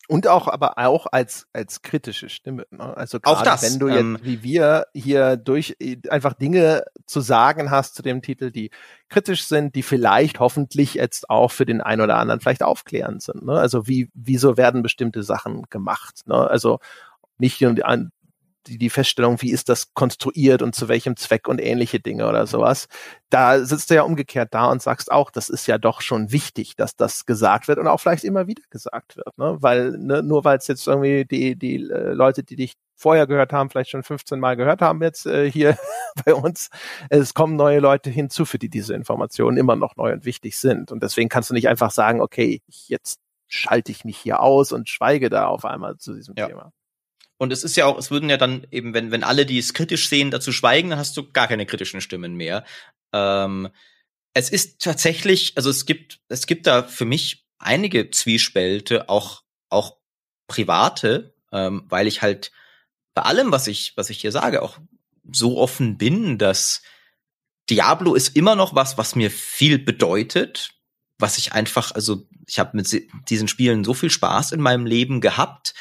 [0.08, 2.64] und auch, aber auch als, als kritische Stimme.
[2.70, 2.96] Ne?
[2.96, 5.76] Also gerade wenn du jetzt, ähm, wie wir hier durch
[6.08, 8.70] einfach Dinge zu sagen hast zu dem Titel, die
[9.08, 13.44] kritisch sind, die vielleicht hoffentlich jetzt auch für den einen oder anderen vielleicht aufklärend sind.
[13.44, 13.58] Ne?
[13.58, 16.22] Also wie, wieso werden bestimmte Sachen gemacht?
[16.26, 16.36] Ne?
[16.36, 16.78] Also
[17.38, 17.74] nicht nur
[18.66, 22.46] die, die Feststellung, wie ist das konstruiert und zu welchem Zweck und ähnliche Dinge oder
[22.46, 22.88] sowas.
[23.30, 26.76] Da sitzt du ja umgekehrt da und sagst auch, das ist ja doch schon wichtig,
[26.76, 29.56] dass das gesagt wird und auch vielleicht immer wieder gesagt wird, ne?
[29.60, 33.52] Weil ne, nur weil es jetzt irgendwie die die äh, Leute, die dich vorher gehört
[33.52, 35.76] haben, vielleicht schon 15 Mal gehört haben jetzt äh, hier
[36.24, 36.70] bei uns.
[37.10, 40.90] Es kommen neue Leute hinzu, für die diese Informationen immer noch neu und wichtig sind.
[40.90, 44.88] Und deswegen kannst du nicht einfach sagen, okay, jetzt schalte ich mich hier aus und
[44.88, 46.48] schweige da auf einmal zu diesem ja.
[46.48, 46.72] Thema.
[47.38, 49.74] Und es ist ja auch, es würden ja dann eben, wenn, wenn alle, die es
[49.74, 52.64] kritisch sehen, dazu schweigen, dann hast du gar keine kritischen Stimmen mehr.
[53.12, 53.68] Ähm,
[54.32, 59.96] es ist tatsächlich, also es gibt, es gibt da für mich einige Zwiespälte, auch, auch
[60.46, 62.52] private, ähm, weil ich halt
[63.14, 64.78] bei allem, was ich, was ich hier sage, auch
[65.30, 66.82] so offen bin, dass
[67.68, 70.70] Diablo ist immer noch was, was mir viel bedeutet,
[71.18, 75.20] was ich einfach, also ich habe mit diesen Spielen so viel Spaß in meinem Leben
[75.20, 75.74] gehabt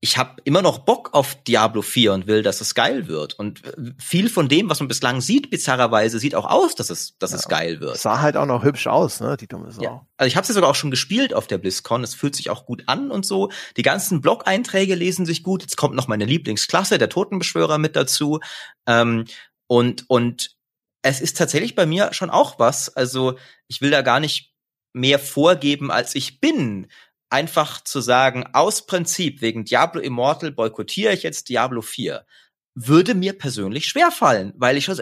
[0.00, 3.34] ich habe immer noch Bock auf Diablo 4 und will, dass es geil wird.
[3.34, 3.62] Und
[3.98, 7.38] viel von dem, was man bislang sieht, bizarrerweise, sieht auch aus, dass es, dass ja,
[7.38, 7.98] es geil wird.
[7.98, 9.82] Sah halt auch noch hübsch aus, ne, die dumme Sau.
[9.82, 10.06] Ja.
[10.16, 12.04] Also ich habe es ja sogar auch schon gespielt auf der BlizzCon.
[12.04, 13.50] Es fühlt sich auch gut an und so.
[13.76, 15.62] Die ganzen Blog-Einträge lesen sich gut.
[15.62, 18.38] Jetzt kommt noch meine Lieblingsklasse, der Totenbeschwörer, mit dazu.
[18.86, 19.24] Ähm,
[19.66, 20.56] und, und
[21.02, 22.88] es ist tatsächlich bei mir schon auch was.
[22.96, 24.54] Also ich will da gar nicht
[24.92, 26.86] mehr vorgeben, als ich bin
[27.30, 32.26] einfach zu sagen, aus Prinzip wegen Diablo Immortal boykottiere ich jetzt Diablo 4,
[32.74, 35.00] würde mir persönlich schwerfallen, weil ich schon,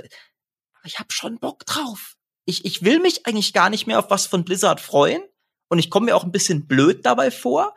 [0.85, 2.16] ich habe schon Bock drauf.
[2.44, 5.23] Ich, ich will mich eigentlich gar nicht mehr auf was von Blizzard freuen
[5.69, 7.74] und ich komme mir auch ein bisschen blöd dabei vor.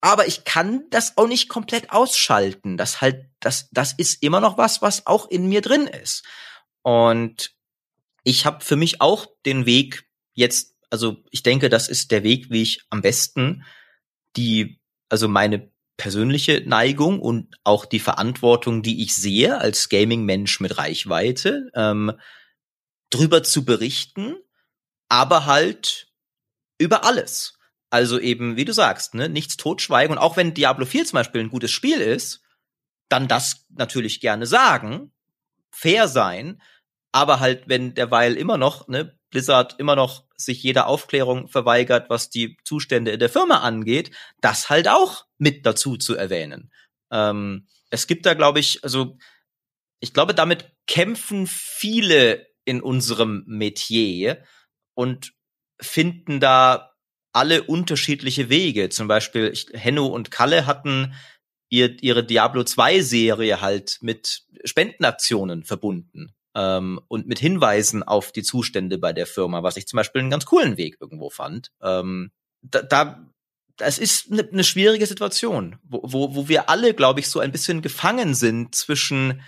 [0.00, 2.76] aber ich kann das auch nicht komplett ausschalten.
[2.76, 6.24] Das halt, das, das ist immer noch was, was auch in mir drin ist.
[6.82, 7.54] Und
[8.24, 12.50] ich habe für mich auch den Weg jetzt, also ich denke, das ist der Weg,
[12.50, 13.64] wie ich am besten
[14.36, 20.78] die, also meine persönliche Neigung und auch die Verantwortung, die ich sehe als Gaming-Mensch mit
[20.78, 22.12] Reichweite, ähm,
[23.10, 24.36] drüber zu berichten,
[25.08, 26.08] aber halt
[26.78, 27.58] über alles.
[27.90, 30.16] Also eben, wie du sagst, ne, nichts totschweigen.
[30.16, 32.42] Und auch wenn Diablo 4 zum Beispiel ein gutes Spiel ist,
[33.08, 35.12] dann das natürlich gerne sagen,
[35.70, 36.62] fair sein,
[37.12, 42.30] aber halt, wenn derweil immer noch, ne, Blizzard immer noch sich jeder Aufklärung verweigert, was
[42.30, 44.10] die Zustände in der Firma angeht,
[44.40, 46.70] das halt auch mit dazu zu erwähnen.
[47.10, 49.16] Ähm, es gibt da, glaube ich, also
[50.00, 54.44] ich glaube, damit kämpfen viele in unserem Metier
[54.94, 55.32] und
[55.80, 56.92] finden da
[57.32, 58.88] alle unterschiedliche Wege.
[58.88, 61.14] Zum Beispiel Henno und Kalle hatten
[61.68, 68.42] ihr, ihre Diablo 2 Serie halt mit Spendenaktionen verbunden ähm, und mit Hinweisen auf die
[68.42, 71.70] Zustände bei der Firma, was ich zum Beispiel einen ganz coolen Weg irgendwo fand.
[71.82, 72.30] Ähm,
[72.62, 73.26] da, da
[73.76, 77.52] das ist eine, eine schwierige Situation, wo, wo, wo wir alle, glaube ich, so ein
[77.52, 79.42] bisschen gefangen sind zwischen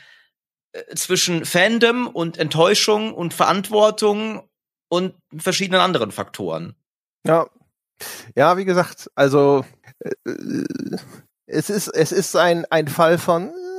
[0.72, 4.48] äh, zwischen Fandom und Enttäuschung und Verantwortung
[4.88, 6.74] und verschiedenen anderen Faktoren.
[7.26, 7.46] Ja,
[8.34, 9.64] ja, wie gesagt, also
[10.00, 10.64] äh,
[11.46, 13.71] es ist es ist ein ein Fall von äh,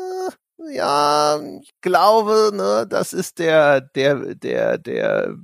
[0.73, 5.35] ja, ich glaube, ne, das ist der der der der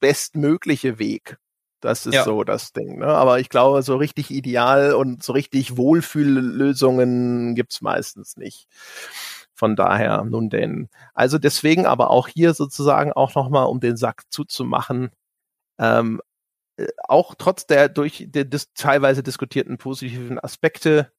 [0.00, 1.38] bestmögliche Weg.
[1.80, 2.24] Das ist ja.
[2.24, 2.98] so das Ding.
[2.98, 3.06] Ne?
[3.06, 8.68] Aber ich glaube, so richtig ideal und so richtig Wohlfühllösungen gibt's meistens nicht.
[9.54, 10.88] Von daher, nun denn.
[11.14, 15.10] Also deswegen aber auch hier sozusagen auch nochmal, um den Sack zuzumachen,
[15.78, 16.20] ähm,
[16.78, 21.12] äh, auch trotz der durch der dis teilweise diskutierten positiven Aspekte,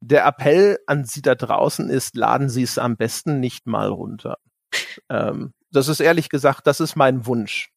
[0.00, 4.38] der Appell an Sie da draußen ist, laden Sie es am besten nicht mal runter.
[5.08, 7.70] Ähm, das ist ehrlich gesagt, das ist mein Wunsch.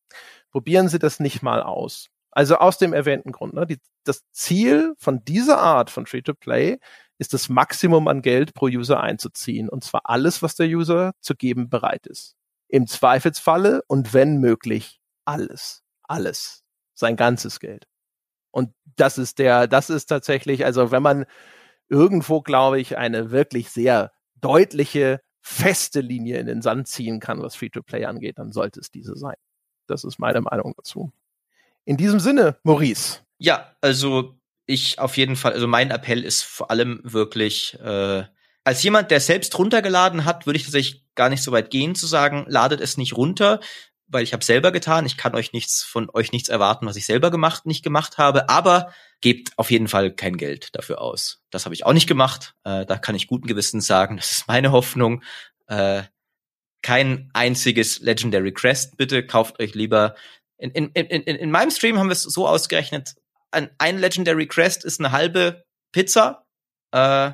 [0.52, 2.08] Probieren Sie das nicht mal aus.
[2.32, 3.54] Also aus dem erwähnten Grund.
[3.54, 3.66] Ne?
[3.66, 6.78] Die, das Ziel von dieser Art von Free-to-Play
[7.18, 9.70] ist das Maximum an Geld pro User einzuziehen.
[9.70, 12.36] Und zwar alles, was der User zu geben bereit ist.
[12.68, 15.84] Im Zweifelsfalle und wenn möglich alles.
[16.04, 16.64] Alles
[16.94, 17.86] sein ganzes Geld.
[18.52, 21.26] Und das ist der, das ist tatsächlich, also wenn man
[21.90, 27.56] irgendwo, glaube ich, eine wirklich sehr deutliche, feste Linie in den Sand ziehen kann, was
[27.56, 29.36] Free-to-Play angeht, dann sollte es diese sein.
[29.88, 31.11] Das ist meine Meinung dazu.
[31.86, 33.20] In diesem Sinne, Maurice.
[33.40, 34.36] Ja, also
[34.66, 38.24] ich auf jeden Fall, also mein Appell ist vor allem wirklich, äh,
[38.64, 42.06] als jemand, der selbst runtergeladen hat, würde ich tatsächlich gar nicht so weit gehen zu
[42.06, 43.60] sagen, ladet es nicht runter,
[44.07, 45.06] weil ich habe selber getan.
[45.06, 48.49] Ich kann euch nichts von euch nichts erwarten, was ich selber gemacht nicht gemacht habe.
[48.49, 51.41] Aber gebt auf jeden Fall kein Geld dafür aus.
[51.50, 52.56] Das habe ich auch nicht gemacht.
[52.64, 55.24] Äh, da kann ich guten Gewissens sagen, das ist meine Hoffnung.
[55.68, 56.04] Äh,
[56.82, 58.98] kein einziges Legendary Crest.
[58.98, 60.16] Bitte kauft euch lieber.
[60.58, 63.16] In, in, in, in, in meinem Stream haben wir es so ausgerechnet.
[63.52, 66.46] Ein, ein Legendary Crest ist eine halbe Pizza.
[66.91, 67.32] Äh,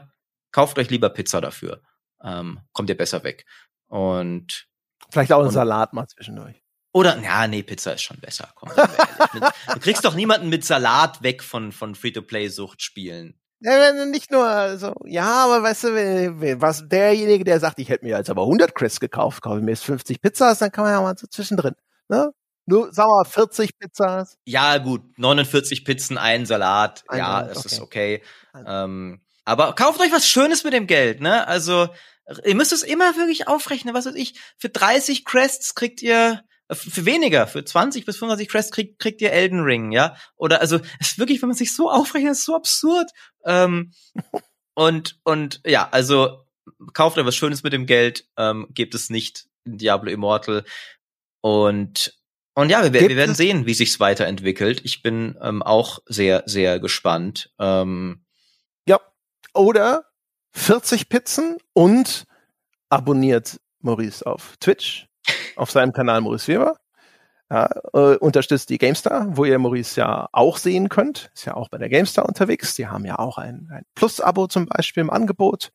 [0.52, 1.82] kauft euch lieber Pizza dafür.
[2.24, 3.45] Ähm, kommt ihr besser weg.
[3.88, 4.68] Und
[5.12, 6.64] Vielleicht auch ein Salat mal zwischendurch.
[6.95, 8.47] Oder, ja, nee, Pizza ist schon besser.
[8.55, 13.38] Komm, du kriegst doch niemanden mit Salat weg von, von Free-to-Play-Suchtspielen.
[13.59, 18.15] Ja, nicht nur so, ja, aber weißt du, was derjenige, der sagt, ich hätte mir
[18.17, 21.17] jetzt aber 100 Chris gekauft, kaufe mir jetzt 50 Pizzas, dann kann man ja mal
[21.17, 21.76] so zwischendrin,
[22.07, 22.31] ne?
[22.65, 24.38] Nur, sagen wir mal, 40 Pizzas.
[24.45, 27.67] Ja, gut, 49 Pizzen, ein Salat, ein ja, Salat, das okay.
[27.76, 28.23] ist okay.
[28.65, 31.45] Ähm, aber kauft euch was Schönes mit dem Geld, ne?
[31.45, 31.89] Also,
[32.45, 37.05] ihr müsst es immer wirklich aufrechnen, was weiß ich, für 30 Crests kriegt ihr für
[37.05, 40.15] weniger, für 20 bis 25 Crests kriegt, kriegt ihr Elden Ring, ja?
[40.35, 43.11] Oder also, es ist wirklich, wenn man sich so aufrechnet, ist so absurd.
[43.45, 43.93] Ähm,
[44.73, 46.45] und, und ja, also
[46.93, 50.65] kauft euch was Schönes mit dem Geld, ähm, gebt es nicht in Diablo Immortal.
[51.41, 52.17] Und,
[52.55, 54.81] und ja, wir, wir werden sehen, wie sich's weiterentwickelt.
[54.83, 57.51] Ich bin ähm, auch sehr, sehr gespannt.
[57.59, 58.25] Ähm,
[58.87, 58.99] ja.
[59.53, 60.05] Oder
[60.53, 62.25] 40 Pizzen und
[62.89, 65.07] abonniert Maurice auf Twitch
[65.56, 66.76] auf seinem Kanal Maurice Weber.
[67.49, 71.30] Ja, äh, unterstützt die GameStar, wo ihr Maurice ja auch sehen könnt.
[71.35, 72.73] Ist ja auch bei der GameStar unterwegs.
[72.76, 75.72] Die haben ja auch ein, ein Plus-Abo zum Beispiel im Angebot.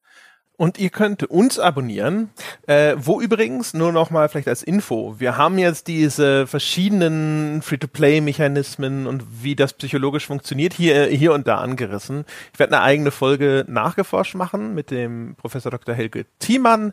[0.61, 2.29] Und ihr könnt uns abonnieren,
[2.67, 9.07] äh, wo übrigens nur noch mal vielleicht als Info, wir haben jetzt diese verschiedenen Free-to-Play-Mechanismen
[9.07, 12.27] und wie das psychologisch funktioniert hier, hier und da angerissen.
[12.53, 15.95] Ich werde eine eigene Folge nachgeforscht machen mit dem Professor Dr.
[15.95, 16.93] Helge Thiemann,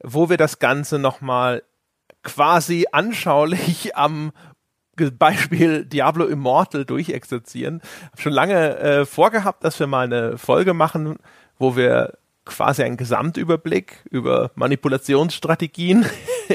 [0.00, 1.64] wo wir das Ganze noch mal
[2.22, 4.32] quasi anschaulich am
[5.16, 7.80] Beispiel Diablo Immortal durchexerzieren.
[8.10, 11.18] Hab schon lange äh, vorgehabt, dass wir mal eine Folge machen,
[11.56, 16.04] wo wir quasi einen Gesamtüberblick über Manipulationsstrategien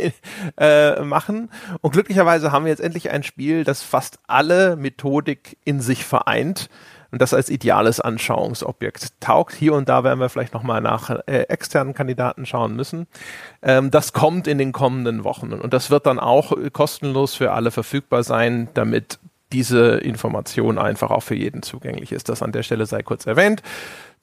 [0.58, 1.50] äh, machen.
[1.82, 6.70] Und glücklicherweise haben wir jetzt endlich ein Spiel, das fast alle Methodik in sich vereint
[7.14, 9.54] und das als ideales Anschauungsobjekt taugt.
[9.54, 13.06] Hier und da werden wir vielleicht nochmal nach äh, externen Kandidaten schauen müssen.
[13.62, 17.70] Ähm, das kommt in den kommenden Wochen und das wird dann auch kostenlos für alle
[17.70, 19.20] verfügbar sein, damit
[19.52, 22.30] diese Information einfach auch für jeden zugänglich ist.
[22.30, 23.62] Das an der Stelle sei kurz erwähnt.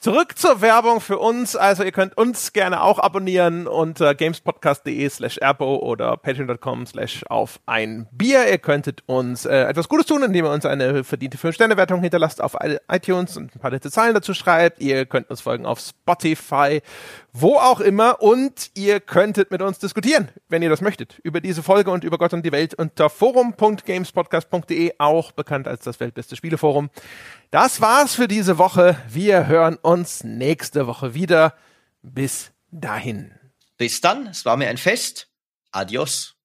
[0.01, 1.55] Zurück zur Werbung für uns.
[1.55, 7.59] Also ihr könnt uns gerne auch abonnieren unter gamespodcast.de slash erbo oder patreon.com slash auf
[7.67, 8.49] ein Bier.
[8.49, 12.57] Ihr könntet uns äh, etwas Gutes tun, indem ihr uns eine verdiente 5-Sterne-Wertung hinterlasst auf
[12.91, 14.81] iTunes und ein paar nette Zahlen dazu schreibt.
[14.81, 16.81] Ihr könnt uns folgen auf Spotify,
[17.31, 18.23] wo auch immer.
[18.23, 22.17] Und ihr könntet mit uns diskutieren, wenn ihr das möchtet, über diese Folge und über
[22.17, 26.89] Gott und die Welt unter forum.gamespodcast.de, auch bekannt als das weltbeste Spieleforum.
[27.51, 28.95] Das war's für diese Woche.
[29.09, 31.53] Wir hören uns nächste Woche wieder.
[32.01, 33.37] Bis dahin.
[33.75, 34.27] Bis dann.
[34.27, 35.27] Es war mir ein Fest.
[35.69, 36.37] Adios.